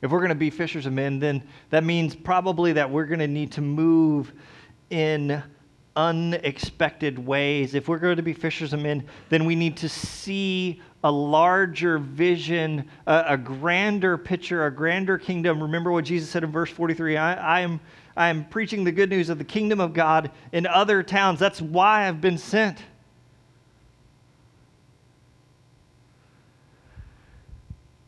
If 0.00 0.10
we're 0.10 0.20
going 0.20 0.28
to 0.30 0.34
be 0.34 0.50
fishers 0.50 0.86
of 0.86 0.92
men, 0.92 1.18
then 1.18 1.42
that 1.70 1.82
means 1.82 2.14
probably 2.14 2.72
that 2.74 2.90
we're 2.90 3.06
going 3.06 3.18
to 3.20 3.28
need 3.28 3.52
to 3.52 3.60
move 3.60 4.32
in 4.90 5.42
unexpected 5.98 7.18
ways. 7.18 7.74
If 7.74 7.88
we're 7.88 7.98
going 7.98 8.16
to 8.18 8.22
be 8.22 8.32
fishers 8.32 8.72
of 8.72 8.80
men, 8.80 9.04
then 9.30 9.44
we 9.44 9.56
need 9.56 9.76
to 9.78 9.88
see 9.88 10.80
a 11.02 11.10
larger 11.10 11.98
vision, 11.98 12.88
a, 13.08 13.24
a 13.30 13.36
grander 13.36 14.16
picture, 14.16 14.64
a 14.64 14.70
grander 14.70 15.18
kingdom. 15.18 15.60
Remember 15.60 15.90
what 15.90 16.04
Jesus 16.04 16.30
said 16.30 16.44
in 16.44 16.52
verse 16.52 16.70
43 16.70 17.16
I, 17.16 17.60
am 17.60 17.80
I 18.16 18.28
am 18.28 18.44
preaching 18.44 18.84
the 18.84 18.92
good 18.92 19.10
news 19.10 19.28
of 19.28 19.38
the 19.38 19.44
kingdom 19.44 19.80
of 19.80 19.92
God 19.92 20.30
in 20.52 20.68
other 20.68 21.02
towns. 21.02 21.40
That's 21.40 21.60
why 21.60 22.06
I've 22.06 22.20
been 22.20 22.38
sent. 22.38 22.78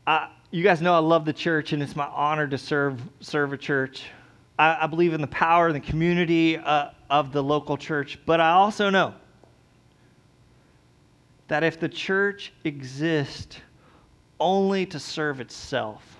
I, 0.07 0.31
you 0.53 0.62
guys 0.62 0.81
know 0.81 0.94
I 0.94 0.98
love 0.98 1.24
the 1.24 1.33
church, 1.33 1.72
and 1.72 1.83
it's 1.83 1.96
my 1.96 2.07
honor 2.07 2.46
to 2.46 2.59
serve, 2.59 3.00
serve 3.18 3.53
a 3.53 3.59
church. 3.59 4.05
I, 4.61 4.85
I 4.85 4.87
believe 4.87 5.12
in 5.12 5.20
the 5.20 5.26
power 5.26 5.66
and 5.66 5.74
the 5.74 5.81
community 5.81 6.57
uh, 6.57 6.90
of 7.11 7.33
the 7.33 7.42
local 7.42 7.77
church, 7.77 8.18
but 8.25 8.40
I 8.40 8.53
also 8.53 8.88
know 8.88 9.14
that 11.49 11.64
if 11.64 11.81
the 11.81 11.88
church 11.88 12.53
exists 12.62 13.59
only 14.38 14.87
to 14.87 15.01
serve 15.01 15.40
itself, 15.40 16.16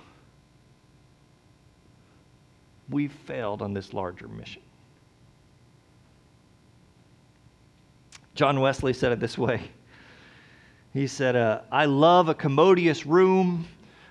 we've 2.91 3.13
failed 3.13 3.63
on 3.63 3.73
this 3.73 3.95
larger 3.95 4.27
mission. 4.27 4.63
John 8.35 8.61
Wesley 8.61 8.93
said 8.93 9.13
it 9.13 9.21
this 9.21 9.39
way. 9.39 9.63
He 10.93 11.07
said, 11.07 11.37
uh, 11.37 11.61
I 11.71 11.85
love 11.85 12.29
a 12.29 12.35
commodious 12.35 13.07
room, 13.07 13.67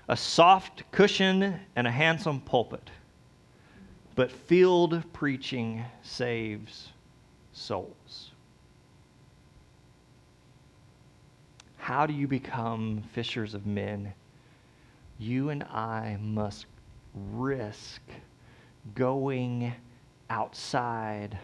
a 0.08 0.16
soft 0.16 0.90
cushion, 0.92 1.60
and 1.76 1.86
a 1.86 1.90
handsome 1.90 2.40
pulpit. 2.40 2.90
But 4.20 4.30
field 4.30 5.02
preaching 5.14 5.82
saves 6.02 6.92
souls. 7.54 8.32
How 11.78 12.04
do 12.04 12.12
you 12.12 12.28
become 12.28 13.02
fishers 13.14 13.54
of 13.54 13.64
men? 13.64 14.12
You 15.18 15.48
and 15.48 15.62
I 15.62 16.18
must 16.20 16.66
risk 17.14 18.02
going 18.94 19.72
outside 20.28 21.38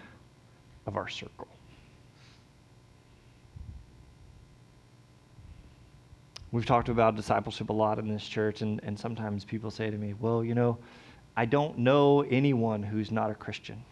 of 0.85 0.99
our 0.99 1.09
circle. 1.09 1.49
We've 6.53 6.67
talked 6.67 6.91
about 6.91 7.17
discipleship 7.17 7.71
a 7.71 7.73
lot 7.73 7.99
in 7.99 8.07
this 8.07 8.29
church, 8.29 8.61
and, 8.61 8.81
and 8.83 9.01
sometimes 9.01 9.47
people 9.47 9.71
say 9.71 9.91
to 9.91 9.97
me, 9.97 10.15
Well, 10.21 10.45
you 10.45 10.55
know, 10.55 10.77
I 11.37 11.45
don't 11.45 11.79
know 11.79 12.23
anyone 12.23 12.83
who's 12.83 13.11
not 13.11 13.31
a 13.31 13.35
Christian. 13.35 13.83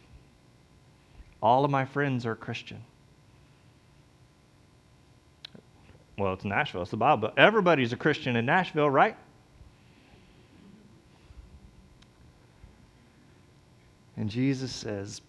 All 1.42 1.64
of 1.64 1.70
my 1.70 1.84
friends 1.84 2.24
are 2.24 2.34
Christian. 2.34 2.82
Well, 6.16 6.32
it's 6.32 6.44
Nashville, 6.44 6.82
it's 6.82 6.90
the 6.90 6.96
Bible. 6.96 7.32
Everybody's 7.36 7.92
a 7.92 7.96
Christian 7.96 8.36
in 8.36 8.46
Nashville, 8.46 8.88
right? 8.88 9.16
And 14.16 14.30
Jesus 14.30 14.72
says, 14.72 15.20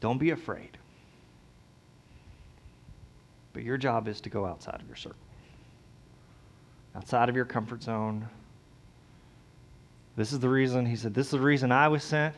Don't 0.00 0.18
be 0.18 0.30
afraid. 0.30 0.76
But 3.52 3.62
your 3.62 3.76
job 3.76 4.06
is 4.08 4.20
to 4.20 4.30
go 4.30 4.46
outside 4.46 4.80
of 4.80 4.86
your 4.86 4.96
circle, 4.96 5.18
outside 6.94 7.28
of 7.28 7.34
your 7.34 7.44
comfort 7.44 7.82
zone. 7.82 8.28
This 10.18 10.32
is 10.32 10.40
the 10.40 10.48
reason, 10.48 10.84
he 10.84 10.96
said, 10.96 11.14
This 11.14 11.26
is 11.28 11.30
the 11.30 11.40
reason 11.40 11.70
I 11.70 11.86
was 11.86 12.02
sent. 12.02 12.34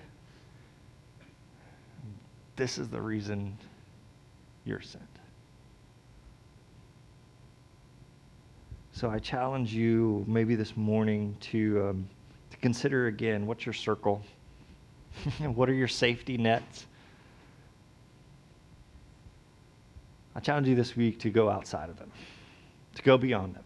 This 2.54 2.76
is 2.76 2.88
the 2.88 3.00
reason 3.00 3.56
you're 4.66 4.82
sent. 4.82 5.02
So 8.92 9.08
I 9.08 9.18
challenge 9.18 9.72
you 9.72 10.26
maybe 10.28 10.54
this 10.54 10.76
morning 10.76 11.34
to. 11.40 11.88
Um, 11.88 12.08
consider 12.60 13.06
again 13.06 13.46
what's 13.46 13.64
your 13.64 13.72
circle? 13.72 14.22
what 15.54 15.70
are 15.70 15.74
your 15.74 15.88
safety 15.88 16.36
nets? 16.36 16.86
I 20.34 20.40
challenge 20.40 20.68
you 20.68 20.74
this 20.74 20.96
week 20.96 21.18
to 21.20 21.30
go 21.30 21.48
outside 21.48 21.88
of 21.88 21.98
them, 21.98 22.12
to 22.96 23.02
go 23.02 23.16
beyond 23.16 23.54
them 23.54 23.64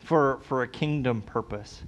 for, 0.00 0.40
for 0.42 0.62
a 0.64 0.68
kingdom 0.68 1.22
purpose. 1.22 1.82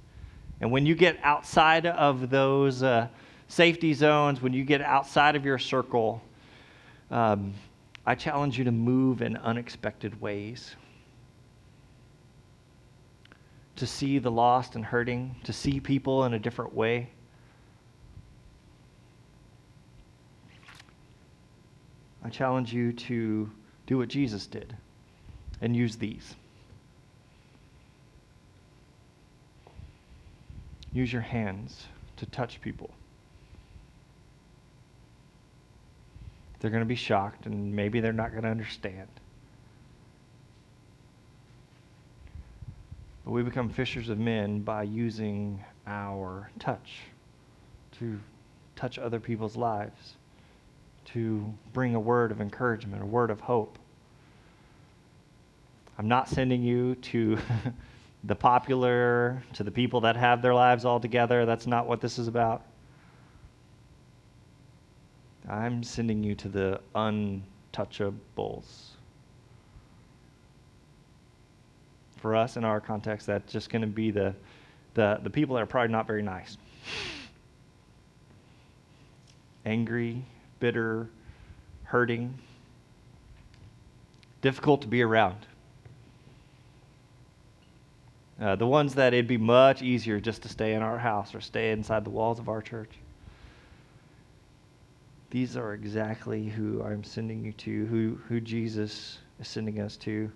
And 0.61 0.71
when 0.71 0.85
you 0.85 0.95
get 0.95 1.19
outside 1.23 1.87
of 1.87 2.29
those 2.29 2.83
uh, 2.83 3.07
safety 3.47 3.93
zones, 3.93 4.41
when 4.41 4.53
you 4.53 4.63
get 4.63 4.81
outside 4.81 5.35
of 5.35 5.43
your 5.43 5.57
circle, 5.57 6.21
um, 7.09 7.53
I 8.05 8.15
challenge 8.15 8.57
you 8.57 8.63
to 8.63 8.71
move 8.71 9.21
in 9.21 9.35
unexpected 9.37 10.21
ways 10.21 10.75
to 13.75 13.87
see 13.87 14.19
the 14.19 14.29
lost 14.29 14.75
and 14.75 14.85
hurting, 14.85 15.35
to 15.43 15.51
see 15.51 15.79
people 15.79 16.25
in 16.25 16.35
a 16.35 16.39
different 16.39 16.71
way. 16.75 17.09
I 22.23 22.29
challenge 22.29 22.71
you 22.71 22.93
to 22.93 23.49
do 23.87 23.97
what 23.97 24.07
Jesus 24.07 24.45
did 24.45 24.75
and 25.61 25.75
use 25.75 25.95
these. 25.95 26.35
Use 30.93 31.11
your 31.11 31.21
hands 31.21 31.87
to 32.17 32.25
touch 32.27 32.59
people. 32.61 32.89
They're 36.59 36.71
going 36.71 36.83
to 36.83 36.87
be 36.87 36.95
shocked 36.95 37.45
and 37.45 37.75
maybe 37.75 37.99
they're 37.99 38.13
not 38.13 38.31
going 38.31 38.43
to 38.43 38.49
understand. 38.49 39.07
But 43.25 43.31
we 43.31 43.43
become 43.43 43.69
fishers 43.69 44.09
of 44.09 44.19
men 44.19 44.61
by 44.61 44.83
using 44.83 45.63
our 45.87 46.51
touch 46.59 46.99
to 47.99 48.19
touch 48.75 48.99
other 48.99 49.19
people's 49.19 49.55
lives, 49.55 50.15
to 51.05 51.53
bring 51.73 51.95
a 51.95 51.99
word 51.99 52.31
of 52.31 52.41
encouragement, 52.41 53.01
a 53.01 53.05
word 53.05 53.29
of 53.29 53.39
hope. 53.39 53.77
I'm 55.97 56.07
not 56.07 56.27
sending 56.27 56.63
you 56.63 56.95
to 56.95 57.37
the 58.23 58.35
popular, 58.35 59.41
to 59.53 59.63
the 59.63 59.71
people 59.71 60.01
that 60.01 60.15
have 60.15 60.41
their 60.41 60.53
lives 60.53 60.85
all 60.85 60.99
together. 60.99 61.45
That's 61.45 61.65
not 61.65 61.87
what 61.87 62.01
this 62.01 62.19
is 62.19 62.27
about. 62.27 62.63
I'm 65.49 65.81
sending 65.83 66.23
you 66.23 66.35
to 66.35 66.49
the 66.49 66.79
untouchables. 66.95 68.89
For 72.17 72.35
us, 72.35 72.57
in 72.57 72.63
our 72.63 72.79
context, 72.79 73.25
that's 73.25 73.51
just 73.51 73.71
going 73.71 73.81
to 73.81 73.87
be 73.87 74.11
the, 74.11 74.35
the, 74.93 75.19
the 75.23 75.29
people 75.29 75.55
that 75.55 75.63
are 75.63 75.67
probably 75.67 75.91
not 75.91 76.05
very 76.05 76.21
nice. 76.21 76.57
Angry, 79.65 80.23
bitter, 80.59 81.09
hurting, 81.83 82.37
difficult 84.41 84.81
to 84.83 84.87
be 84.87 85.01
around. 85.01 85.47
Uh, 88.41 88.55
the 88.55 88.65
ones 88.65 88.95
that 88.95 89.13
it'd 89.13 89.27
be 89.27 89.37
much 89.37 89.83
easier 89.83 90.19
just 90.19 90.41
to 90.41 90.49
stay 90.49 90.73
in 90.73 90.81
our 90.81 90.97
house 90.97 91.35
or 91.35 91.41
stay 91.41 91.71
inside 91.71 92.03
the 92.03 92.09
walls 92.09 92.39
of 92.39 92.49
our 92.49 92.59
church. 92.61 92.89
These 95.29 95.55
are 95.55 95.75
exactly 95.75 96.47
who 96.47 96.81
I'm 96.83 97.03
sending 97.03 97.45
you 97.45 97.53
to, 97.53 97.85
who, 97.85 98.19
who 98.27 98.41
Jesus 98.41 99.19
is 99.39 99.47
sending 99.47 99.79
us 99.79 99.95
to. 99.97 100.31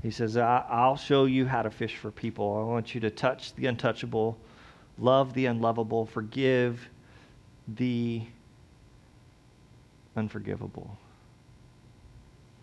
He 0.00 0.12
says, 0.12 0.36
I'll 0.36 0.96
show 0.96 1.24
you 1.24 1.44
how 1.44 1.62
to 1.62 1.70
fish 1.70 1.96
for 1.96 2.12
people. 2.12 2.56
I 2.56 2.70
want 2.70 2.94
you 2.94 3.00
to 3.00 3.10
touch 3.10 3.52
the 3.56 3.66
untouchable, 3.66 4.38
love 4.98 5.34
the 5.34 5.46
unlovable, 5.46 6.06
forgive 6.06 6.88
the 7.66 8.22
unforgivable. 10.14 10.96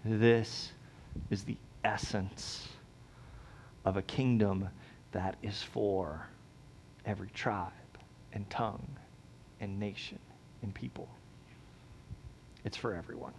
This 0.05 0.71
is 1.29 1.43
the 1.43 1.57
essence 1.83 2.70
of 3.85 3.97
a 3.97 4.01
kingdom 4.01 4.69
that 5.11 5.37
is 5.41 5.61
for 5.61 6.27
every 7.05 7.29
tribe 7.29 7.71
and 8.33 8.49
tongue 8.49 8.87
and 9.59 9.79
nation 9.79 10.19
and 10.61 10.73
people. 10.73 11.07
It's 12.63 12.77
for 12.77 12.93
everyone. 12.93 13.33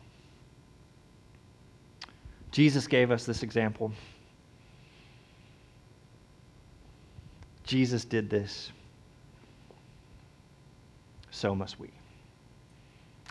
Jesus 2.50 2.86
gave 2.86 3.10
us 3.10 3.24
this 3.24 3.42
example. 3.42 3.92
Jesus 7.64 8.04
did 8.04 8.28
this. 8.28 8.70
So 11.30 11.54
must 11.54 11.80
we. 11.80 11.88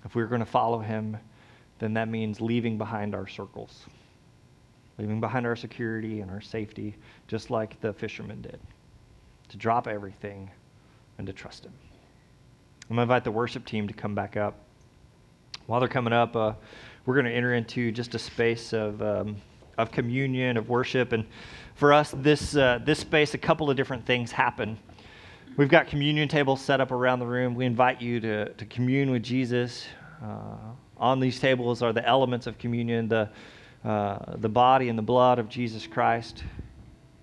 If 0.03 0.16
we're 0.16 0.26
going 0.26 0.39
to 0.39 0.45
follow 0.45 0.80
him, 0.80 1.18
then 1.80 1.93
that 1.93 2.07
means 2.07 2.41
leaving 2.41 2.78
behind 2.78 3.14
our 3.14 3.28
circles, 3.28 3.86
leaving 4.98 5.20
behind 5.20 5.46
our 5.46 5.56
security 5.56 6.22
and 6.22 6.30
our 6.30 6.42
safety, 6.42 6.96
just 7.28 7.50
like 7.50 7.80
the 7.82 7.94
fishermen 7.94 8.42
did, 8.42 8.60
to 9.50 9.58
drop 9.58 9.88
everything 9.88 10.50
and 11.18 11.28
to 11.28 11.34
trust 11.34 11.66
him. 11.66 11.74
I'm 12.89 12.96
going 12.96 12.98
to 12.98 13.02
invite 13.14 13.24
the 13.24 13.32
worship 13.32 13.66
team 13.66 13.88
to 13.88 13.94
come 13.94 14.14
back 14.14 14.38
up. 14.38 14.56
While 15.66 15.80
they're 15.80 15.89
coming 15.89 16.14
up, 16.14 16.36
uh, 16.36 16.54
we're 17.06 17.14
going 17.14 17.26
to 17.26 17.32
enter 17.32 17.54
into 17.54 17.92
just 17.92 18.16
a 18.16 18.20
space 18.20 18.74
of, 18.74 19.02
um, 19.02 19.38
of 19.78 19.92
communion, 19.92 20.58
of 20.58 20.68
worship. 20.70 21.14
And 21.14 21.26
for 21.76 21.94
us, 21.94 22.14
this, 22.18 22.56
uh, 22.56 22.80
this 22.84 23.00
space, 23.00 23.34
a 23.34 23.38
couple 23.38 23.70
of 23.70 23.78
different 23.78 24.06
things 24.06 24.32
happen. 24.32 24.78
We've 25.58 25.70
got 25.70 25.88
communion 25.88 26.28
tables 26.28 26.62
set 26.62 26.82
up 26.82 26.92
around 26.92 27.20
the 27.20 27.26
room. 27.26 27.56
We 27.56 27.66
invite 27.66 28.02
you 28.02 28.20
to, 28.20 28.54
to 28.54 28.66
commune 28.66 29.12
with 29.12 29.24
Jesus. 29.24 29.86
Uh, 30.24 30.56
on 30.98 31.20
these 31.20 31.39
tables 31.39 31.82
are 31.82 31.94
the 31.94 32.06
elements 32.08 32.48
of 32.48 32.58
communion, 32.58 33.08
the, 33.08 33.30
uh, 33.84 34.38
the 34.38 34.50
body 34.50 34.90
and 34.90 34.98
the 34.98 35.04
blood 35.04 35.40
of 35.40 35.50
Jesus 35.50 35.88
Christ. 35.88 36.44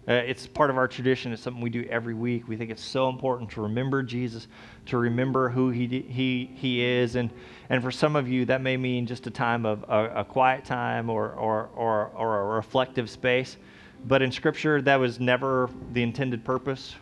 Uh, 0.09 0.13
it's 0.15 0.47
part 0.47 0.71
of 0.71 0.79
our 0.79 0.89
tradition. 0.89 1.33
It's 1.33 1.43
something 1.43 1.63
we 1.63 1.69
do 1.69 1.87
every 1.91 2.15
week. 2.15 2.49
We 2.49 2.57
think 2.57 2.71
it's 2.71 2.83
so 2.83 3.11
important 3.11 3.51
to 3.51 3.61
remember 3.61 4.03
Jesus, 4.03 4.49
to 4.87 4.97
remember 4.97 5.51
who 5.51 5.69
he, 5.69 5.87
he, 5.87 6.51
he 6.55 6.83
is. 6.83 7.15
And, 7.15 7.31
and 7.69 7.83
for 7.83 7.91
some 7.91 8.17
of 8.17 8.27
you, 8.27 8.47
that 8.47 8.63
may 8.63 8.79
mean 8.79 9.07
just 9.07 9.27
a 9.27 9.31
time 9.31 9.67
of 9.67 9.85
a, 9.87 10.21
a 10.21 10.25
quiet 10.25 10.65
time 10.65 11.11
or, 11.11 11.33
or, 11.33 11.69
or, 11.77 12.07
or 12.17 12.41
a 12.41 12.45
reflective 12.57 13.11
space. 13.11 13.59
But 14.07 14.23
in 14.23 14.33
Scripture, 14.33 14.81
that 14.83 14.97
was 14.97 15.21
never 15.21 15.69
the 15.93 16.03
intended 16.03 16.43
purpose. 16.43 16.95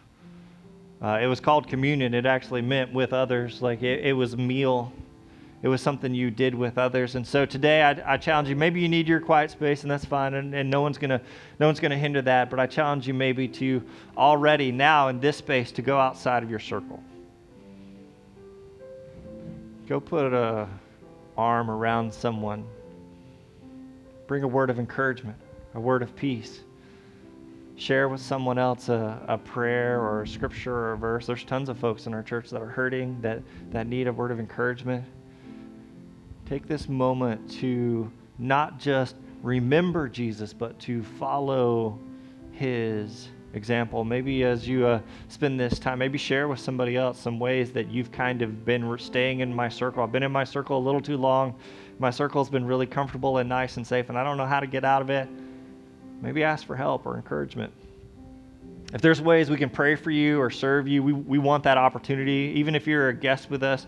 Uh, 1.00 1.20
it 1.22 1.26
was 1.26 1.38
called 1.38 1.68
communion. 1.68 2.12
It 2.12 2.26
actually 2.26 2.62
meant 2.62 2.92
with 2.92 3.12
others. 3.12 3.62
Like 3.62 3.82
it, 3.82 4.04
it 4.04 4.14
was 4.14 4.36
meal 4.36 4.92
it 5.66 5.68
was 5.68 5.82
something 5.82 6.14
you 6.14 6.30
did 6.30 6.54
with 6.54 6.78
others. 6.78 7.16
And 7.16 7.26
so 7.26 7.44
today 7.44 7.82
I, 7.82 8.14
I 8.14 8.16
challenge 8.18 8.48
you, 8.48 8.54
maybe 8.54 8.80
you 8.80 8.88
need 8.88 9.08
your 9.08 9.18
quiet 9.18 9.50
space 9.50 9.82
and 9.82 9.90
that's 9.90 10.04
fine. 10.04 10.34
And, 10.34 10.54
and 10.54 10.70
no 10.70 10.80
one's 10.80 10.96
gonna, 10.96 11.20
no 11.58 11.66
one's 11.66 11.80
gonna 11.80 11.98
hinder 11.98 12.22
that. 12.22 12.50
But 12.50 12.60
I 12.60 12.68
challenge 12.68 13.08
you 13.08 13.14
maybe 13.14 13.48
to 13.48 13.82
already 14.16 14.70
now 14.70 15.08
in 15.08 15.18
this 15.18 15.38
space 15.38 15.72
to 15.72 15.82
go 15.82 15.98
outside 15.98 16.44
of 16.44 16.50
your 16.50 16.60
circle. 16.60 17.02
Go 19.88 19.98
put 19.98 20.32
a 20.32 20.68
arm 21.36 21.68
around 21.68 22.14
someone. 22.14 22.64
Bring 24.28 24.44
a 24.44 24.48
word 24.48 24.70
of 24.70 24.78
encouragement, 24.78 25.36
a 25.74 25.80
word 25.80 26.02
of 26.02 26.14
peace. 26.14 26.60
Share 27.74 28.08
with 28.08 28.20
someone 28.20 28.56
else 28.56 28.88
a, 28.88 29.20
a 29.26 29.36
prayer 29.36 30.00
or 30.00 30.22
a 30.22 30.28
scripture 30.28 30.72
or 30.72 30.92
a 30.92 30.96
verse. 30.96 31.26
There's 31.26 31.42
tons 31.42 31.68
of 31.68 31.76
folks 31.76 32.06
in 32.06 32.14
our 32.14 32.22
church 32.22 32.50
that 32.50 32.62
are 32.62 32.68
hurting, 32.68 33.20
that, 33.20 33.42
that 33.72 33.88
need 33.88 34.06
a 34.06 34.12
word 34.12 34.30
of 34.30 34.38
encouragement 34.38 35.04
take 36.46 36.68
this 36.68 36.88
moment 36.88 37.50
to 37.50 38.10
not 38.38 38.78
just 38.78 39.16
remember 39.42 40.08
Jesus, 40.08 40.52
but 40.52 40.78
to 40.80 41.02
follow 41.02 41.98
his 42.52 43.28
example. 43.54 44.04
Maybe 44.04 44.44
as 44.44 44.68
you 44.68 44.86
uh, 44.86 45.00
spend 45.28 45.58
this 45.58 45.78
time, 45.78 45.98
maybe 45.98 46.18
share 46.18 46.46
with 46.46 46.60
somebody 46.60 46.96
else 46.96 47.18
some 47.18 47.38
ways 47.38 47.72
that 47.72 47.90
you've 47.90 48.12
kind 48.12 48.42
of 48.42 48.64
been 48.64 48.96
staying 48.98 49.40
in 49.40 49.52
my 49.52 49.68
circle. 49.68 50.02
I've 50.02 50.12
been 50.12 50.22
in 50.22 50.32
my 50.32 50.44
circle 50.44 50.78
a 50.78 50.84
little 50.84 51.00
too 51.00 51.16
long. 51.16 51.54
My 51.98 52.10
circle's 52.10 52.50
been 52.50 52.64
really 52.64 52.86
comfortable 52.86 53.38
and 53.38 53.48
nice 53.48 53.76
and 53.76 53.86
safe, 53.86 54.08
and 54.08 54.18
I 54.18 54.22
don't 54.22 54.36
know 54.36 54.46
how 54.46 54.60
to 54.60 54.66
get 54.66 54.84
out 54.84 55.02
of 55.02 55.10
it. 55.10 55.28
Maybe 56.22 56.44
ask 56.44 56.66
for 56.66 56.76
help 56.76 57.06
or 57.06 57.16
encouragement. 57.16 57.72
If 58.94 59.00
there's 59.00 59.20
ways 59.20 59.50
we 59.50 59.56
can 59.56 59.68
pray 59.68 59.96
for 59.96 60.10
you 60.10 60.40
or 60.40 60.48
serve 60.48 60.86
you, 60.86 61.02
we, 61.02 61.12
we 61.12 61.38
want 61.38 61.64
that 61.64 61.76
opportunity. 61.76 62.52
Even 62.56 62.74
if 62.74 62.86
you're 62.86 63.08
a 63.08 63.14
guest 63.14 63.50
with 63.50 63.62
us, 63.62 63.86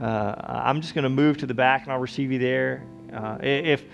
uh, 0.00 0.34
I'm 0.38 0.80
just 0.80 0.94
going 0.94 1.04
to 1.04 1.10
move 1.10 1.38
to 1.38 1.46
the 1.46 1.54
back 1.54 1.84
and 1.84 1.92
I'll 1.92 1.98
receive 1.98 2.30
you 2.32 2.38
there. 2.38 2.84
Uh, 3.12 3.38
if 3.40 3.84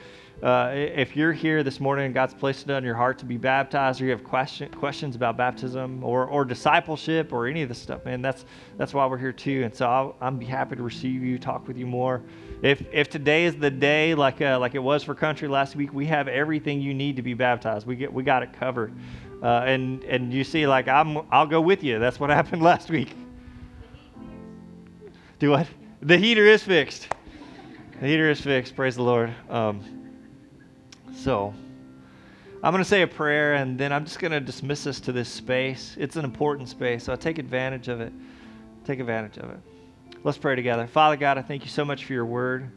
uh, 0.42 0.72
if 0.74 1.14
you're 1.14 1.32
here 1.32 1.62
this 1.62 1.78
morning 1.78 2.06
and 2.06 2.14
God's 2.14 2.34
placed 2.34 2.68
it 2.68 2.72
on 2.72 2.82
your 2.82 2.96
heart 2.96 3.16
to 3.18 3.24
be 3.24 3.36
baptized, 3.36 4.00
or 4.00 4.06
you 4.06 4.10
have 4.10 4.24
question, 4.24 4.68
questions 4.72 5.14
about 5.14 5.36
baptism 5.36 6.02
or, 6.02 6.26
or 6.26 6.44
discipleship 6.44 7.32
or 7.32 7.46
any 7.46 7.62
of 7.62 7.68
this 7.68 7.78
stuff, 7.78 8.04
man, 8.04 8.20
that's 8.20 8.44
that's 8.76 8.92
why 8.92 9.06
we're 9.06 9.18
here 9.18 9.32
too. 9.32 9.62
And 9.62 9.72
so 9.72 9.86
I'll, 9.86 10.16
I'll 10.20 10.32
be 10.32 10.44
happy 10.44 10.74
to 10.74 10.82
receive 10.82 11.22
you, 11.22 11.38
talk 11.38 11.68
with 11.68 11.76
you 11.76 11.86
more. 11.86 12.22
If 12.60 12.82
if 12.92 13.08
today 13.08 13.44
is 13.44 13.54
the 13.54 13.70
day, 13.70 14.16
like 14.16 14.40
uh, 14.40 14.58
like 14.58 14.74
it 14.74 14.82
was 14.82 15.04
for 15.04 15.14
Courtney 15.14 15.46
last 15.46 15.76
week, 15.76 15.92
we 15.94 16.06
have 16.06 16.26
everything 16.26 16.80
you 16.80 16.92
need 16.92 17.14
to 17.16 17.22
be 17.22 17.34
baptized. 17.34 17.86
We 17.86 17.94
get 17.94 18.12
we 18.12 18.24
got 18.24 18.42
it 18.42 18.52
covered. 18.52 18.92
Uh, 19.44 19.62
and 19.64 20.02
and 20.04 20.32
you 20.32 20.42
see, 20.42 20.66
like 20.66 20.88
I'm, 20.88 21.18
I'll 21.30 21.46
go 21.46 21.60
with 21.60 21.84
you. 21.84 22.00
That's 22.00 22.18
what 22.18 22.30
happened 22.40 22.62
last 22.62 22.90
week. 22.90 23.14
Do 25.38 25.50
what? 25.50 25.68
The 26.04 26.18
heater 26.18 26.44
is 26.48 26.64
fixed. 26.64 27.06
The 28.00 28.08
heater 28.08 28.28
is 28.28 28.40
fixed. 28.40 28.74
Praise 28.74 28.96
the 28.96 29.04
Lord. 29.04 29.32
Um, 29.48 29.84
so, 31.14 31.54
I'm 32.60 32.72
going 32.72 32.82
to 32.82 32.88
say 32.88 33.02
a 33.02 33.06
prayer 33.06 33.54
and 33.54 33.78
then 33.78 33.92
I'm 33.92 34.04
just 34.04 34.18
going 34.18 34.32
to 34.32 34.40
dismiss 34.40 34.88
us 34.88 34.98
to 34.98 35.12
this 35.12 35.28
space. 35.28 35.94
It's 35.96 36.16
an 36.16 36.24
important 36.24 36.68
space, 36.68 37.04
so 37.04 37.12
I 37.12 37.16
take 37.16 37.38
advantage 37.38 37.86
of 37.86 38.00
it. 38.00 38.12
Take 38.84 38.98
advantage 38.98 39.38
of 39.38 39.50
it. 39.50 39.60
Let's 40.24 40.38
pray 40.38 40.56
together. 40.56 40.88
Father 40.88 41.16
God, 41.16 41.38
I 41.38 41.42
thank 41.42 41.62
you 41.62 41.70
so 41.70 41.84
much 41.84 42.04
for 42.04 42.14
your 42.14 42.26
word. 42.26 42.72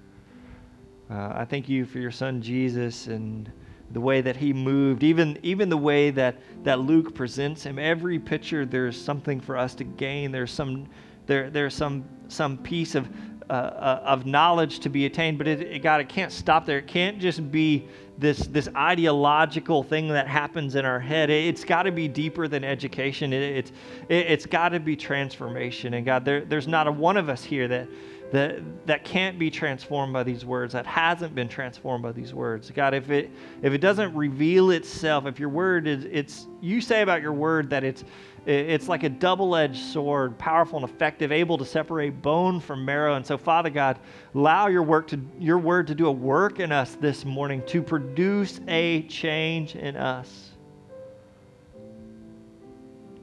Uh, 1.10 1.34
I 1.34 1.46
thank 1.46 1.68
you 1.68 1.86
for 1.86 1.98
your 1.98 2.12
son 2.12 2.44
Jesus 2.44 3.08
and 3.08 3.52
the 3.90 4.02
way 4.02 4.22
that 4.22 4.36
he 4.36 4.54
moved, 4.54 5.02
even, 5.02 5.40
even 5.42 5.70
the 5.70 5.78
way 5.78 6.12
that, 6.12 6.38
that 6.64 6.82
Luke 6.82 7.16
presents 7.16 7.64
him. 7.64 7.80
Every 7.80 8.20
picture, 8.20 8.68
there's 8.68 9.02
something 9.02 9.42
for 9.42 9.58
us 9.58 9.74
to 9.76 9.84
gain. 9.84 10.32
There's 10.32 10.52
some 10.52 10.88
there, 11.28 11.50
there's 11.50 11.74
some, 11.74 12.06
some 12.28 12.58
piece 12.58 12.96
of, 12.96 13.08
uh, 13.50 13.54
uh, 13.54 14.02
of 14.06 14.26
knowledge 14.26 14.80
to 14.80 14.90
be 14.90 15.06
attained, 15.06 15.38
but 15.38 15.48
it, 15.48 15.62
it, 15.62 15.80
God, 15.80 16.02
it 16.02 16.10
can't 16.10 16.32
stop 16.32 16.66
there. 16.66 16.80
It 16.80 16.88
can't 16.88 17.20
just 17.20 17.52
be 17.52 17.88
this, 18.18 18.48
this 18.48 18.70
ideological 18.76 19.84
thing 19.84 20.08
that 20.10 20.28
happens 20.28 20.76
in 20.76 20.86
our 20.86 21.00
head. 21.00 21.30
It, 21.30 21.56
has 21.56 21.66
got 21.66 21.84
to 21.84 21.92
be 21.92 22.08
deeper 22.08 22.48
than 22.48 22.64
education. 22.64 23.34
It, 23.34 23.58
it's, 23.58 23.72
it, 24.10 24.28
has 24.30 24.46
got 24.46 24.70
to 24.70 24.80
be 24.80 24.96
transformation. 24.96 25.96
And 25.96 26.06
God, 26.06 26.26
there, 26.26 26.46
there's 26.46 26.68
not 26.68 26.88
a 26.88 26.92
one 26.92 27.18
of 27.18 27.30
us 27.30 27.44
here 27.44 27.68
that, 27.68 27.88
that, 28.32 28.62
that 28.88 29.04
can't 29.04 29.38
be 29.38 29.50
transformed 29.50 30.14
by 30.14 30.24
these 30.24 30.46
words, 30.46 30.74
that 30.74 30.86
hasn't 30.86 31.36
been 31.36 31.48
transformed 31.48 32.04
by 32.04 32.12
these 32.12 32.34
words. 32.34 32.72
God, 32.72 32.94
if 32.94 33.10
it, 33.10 33.30
if 33.62 33.74
it 33.74 33.80
doesn't 33.80 34.14
reveal 34.16 34.72
itself, 34.72 35.26
if 35.26 35.40
your 35.40 35.50
word 35.50 35.88
is, 35.88 36.06
it's, 36.06 36.48
you 36.62 36.82
say 36.82 37.02
about 37.02 37.22
your 37.22 37.34
word 37.34 37.70
that 37.70 37.84
it's, 37.84 38.04
it's 38.46 38.88
like 38.88 39.04
a 39.04 39.10
double 39.10 39.56
edged 39.56 39.82
sword, 39.82 40.38
powerful 40.38 40.80
and 40.80 40.90
effective, 40.90 41.32
able 41.32 41.58
to 41.58 41.66
separate 41.66 42.22
bone 42.22 42.60
from 42.60 42.86
marrow. 42.86 43.16
And 43.16 43.26
so, 43.26 43.38
Father 43.38 43.70
God, 43.70 44.00
allow 44.36 44.68
your, 44.68 44.84
work 44.84 45.08
to, 45.08 45.20
your 45.40 45.58
word 45.58 45.88
to 45.88 45.96
do 45.96 46.08
a 46.08 46.12
work 46.12 46.60
in 46.60 46.72
us 46.72 46.96
this 46.96 47.26
morning 47.26 47.64
to 47.68 47.82
produce 47.82 48.60
a 48.68 49.04
change 49.04 49.76
in 49.76 49.96
us. 49.96 50.45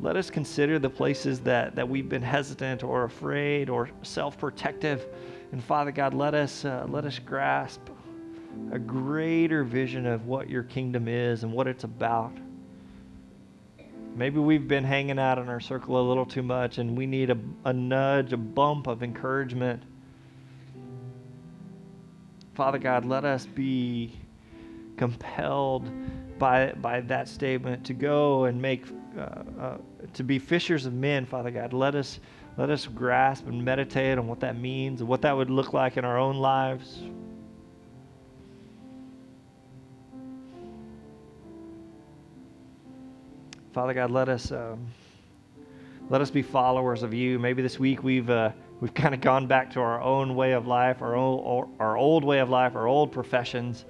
Let 0.03 0.17
us 0.17 0.31
consider 0.31 0.81
the 0.81 0.91
places 0.91 1.39
that, 1.41 1.77
that 1.77 1.89
we've 1.89 2.09
been 2.09 2.23
hesitant 2.23 2.83
or 2.83 3.05
afraid 3.05 3.71
or 3.71 3.89
self 4.03 4.37
protective. 4.37 5.07
And 5.53 5.63
Father 5.63 5.93
God, 5.93 6.13
let 6.13 6.35
us, 6.35 6.65
uh, 6.65 6.87
let 6.89 7.05
us 7.05 7.21
grasp 7.21 7.81
a 8.73 8.81
greater 8.81 9.63
vision 9.63 10.05
of 10.07 10.27
what 10.27 10.51
your 10.51 10.65
kingdom 10.65 11.07
is 11.07 11.45
and 11.45 11.53
what 11.53 11.69
it's 11.69 11.85
about. 11.85 12.33
Maybe 14.17 14.41
we've 14.41 14.67
been 14.67 14.85
hanging 14.85 15.21
out 15.21 15.39
in 15.39 15.49
our 15.49 15.61
circle 15.61 15.99
a 15.99 16.05
little 16.07 16.27
too 16.27 16.43
much 16.43 16.79
and 16.79 16.97
we 16.97 17.07
need 17.07 17.31
a, 17.31 17.39
a 17.65 17.73
nudge, 17.73 18.33
a 18.33 18.37
bump 18.37 18.89
of 18.89 19.05
encouragement. 19.05 19.85
Father 22.55 22.79
God, 22.79 23.05
let 23.05 23.25
us 23.25 23.47
be 23.47 24.19
compelled 24.97 25.89
by, 26.39 26.73
by 26.73 27.01
that 27.03 27.29
statement 27.29 27.87
to 27.87 27.95
go 27.95 28.45
and 28.45 28.61
make, 28.61 28.85
uh, 29.19 29.77
to 30.15 30.23
be 30.23 30.39
fishers 30.39 30.87
of 30.87 30.93
men, 30.93 31.27
Father 31.27 31.51
God. 31.51 31.73
Let 31.73 31.95
us, 31.95 32.21
let 32.57 32.71
us 32.71 32.87
grasp 32.87 33.47
and 33.47 33.65
meditate 33.65 34.19
on 34.19 34.27
what 34.27 34.41
that 34.41 34.59
means 34.59 35.01
and 35.01 35.09
what 35.09 35.23
that 35.23 35.37
would 35.37 35.51
look 35.51 35.73
like 35.73 35.97
in 35.97 36.05
our 36.05 36.19
own 36.19 36.37
lives. 36.37 37.03
Father 43.73 43.95
God, 43.95 44.11
let 44.11 44.29
us 44.29 44.53
um, 44.53 44.87
let 46.11 46.21
us 46.21 46.31
be 46.31 46.43
followers 46.43 47.03
of 47.03 47.15
you. 47.15 47.39
Maybe 47.39 47.63
this 47.63 47.79
week 47.79 48.03
we've 48.03 48.29
uh, 48.29 48.51
we've 48.81 48.93
kind 48.93 49.15
of 49.15 49.23
gone 49.23 49.47
back 49.47 49.73
to 49.73 49.81
our 49.81 49.99
own 50.03 50.35
way 50.37 50.53
of 50.53 50.67
life, 50.67 51.01
our 51.01 51.17
old 51.17 51.71
our 51.81 51.97
old 51.97 52.23
way 52.23 52.41
of 52.41 52.51
life, 52.51 52.77
our 52.77 52.87
old 52.87 53.13
professions. 53.13 53.87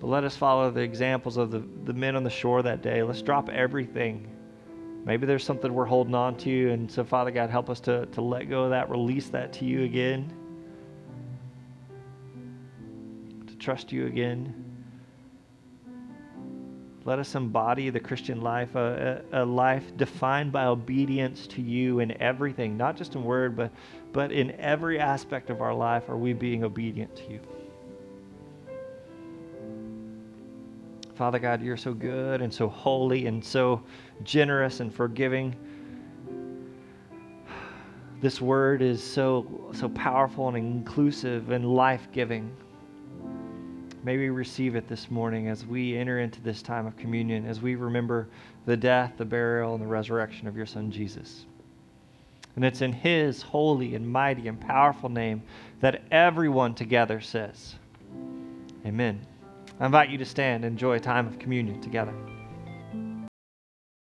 But 0.00 0.06
let 0.06 0.24
us 0.24 0.34
follow 0.34 0.70
the 0.70 0.80
examples 0.80 1.36
of 1.36 1.50
the, 1.50 1.62
the 1.84 1.92
men 1.92 2.16
on 2.16 2.24
the 2.24 2.30
shore 2.30 2.62
that 2.62 2.82
day. 2.82 3.02
Let's 3.02 3.22
drop 3.22 3.50
everything. 3.50 4.31
Maybe 5.04 5.26
there's 5.26 5.44
something 5.44 5.74
we're 5.74 5.84
holding 5.84 6.14
on 6.14 6.36
to, 6.38 6.70
and 6.70 6.90
so 6.90 7.02
Father 7.02 7.32
God, 7.32 7.50
help 7.50 7.68
us 7.68 7.80
to, 7.80 8.06
to 8.06 8.20
let 8.20 8.48
go 8.48 8.64
of 8.64 8.70
that, 8.70 8.88
release 8.88 9.28
that 9.30 9.52
to 9.54 9.64
you 9.64 9.82
again, 9.82 10.32
to 13.48 13.56
trust 13.56 13.90
you 13.90 14.06
again. 14.06 14.54
Let 17.04 17.18
us 17.18 17.34
embody 17.34 17.90
the 17.90 17.98
Christian 17.98 18.42
life, 18.42 18.76
a, 18.76 19.24
a, 19.32 19.42
a, 19.42 19.44
life 19.44 19.96
defined 19.96 20.52
by 20.52 20.66
obedience 20.66 21.48
to 21.48 21.60
you 21.60 21.98
in 21.98 22.20
everything, 22.22 22.76
not 22.76 22.96
just 22.96 23.16
in 23.16 23.24
word, 23.24 23.56
but, 23.56 23.72
but 24.12 24.30
in 24.30 24.52
every 24.52 25.00
aspect 25.00 25.50
of 25.50 25.60
our 25.60 25.74
life 25.74 26.08
are 26.08 26.16
we 26.16 26.32
being 26.32 26.62
obedient 26.62 27.16
to 27.16 27.22
you. 27.28 27.40
Father 31.22 31.38
God, 31.38 31.62
you're 31.62 31.76
so 31.76 31.94
good 31.94 32.42
and 32.42 32.52
so 32.52 32.68
holy 32.68 33.28
and 33.28 33.44
so 33.44 33.80
generous 34.24 34.80
and 34.80 34.92
forgiving. 34.92 35.54
This 38.20 38.40
word 38.40 38.82
is 38.82 39.00
so, 39.00 39.70
so 39.72 39.88
powerful 39.90 40.48
and 40.48 40.56
inclusive 40.56 41.52
and 41.52 41.76
life 41.76 42.08
giving. 42.10 42.52
May 44.02 44.16
we 44.16 44.30
receive 44.30 44.74
it 44.74 44.88
this 44.88 45.12
morning 45.12 45.46
as 45.46 45.64
we 45.64 45.96
enter 45.96 46.18
into 46.18 46.40
this 46.40 46.60
time 46.60 46.88
of 46.88 46.96
communion, 46.96 47.46
as 47.46 47.60
we 47.60 47.76
remember 47.76 48.28
the 48.66 48.76
death, 48.76 49.12
the 49.16 49.24
burial, 49.24 49.74
and 49.74 49.82
the 49.84 49.86
resurrection 49.86 50.48
of 50.48 50.56
your 50.56 50.66
Son, 50.66 50.90
Jesus. 50.90 51.46
And 52.56 52.64
it's 52.64 52.82
in 52.82 52.92
his 52.92 53.42
holy 53.42 53.94
and 53.94 54.08
mighty 54.08 54.48
and 54.48 54.60
powerful 54.60 55.08
name 55.08 55.44
that 55.82 56.02
everyone 56.10 56.74
together 56.74 57.20
says, 57.20 57.76
Amen. 58.84 59.24
I 59.80 59.86
invite 59.86 60.10
you 60.10 60.18
to 60.18 60.24
stand 60.24 60.64
and 60.64 60.72
enjoy 60.72 60.96
a 60.96 61.00
time 61.00 61.26
of 61.26 61.38
communion 61.38 61.80
together. 61.80 62.14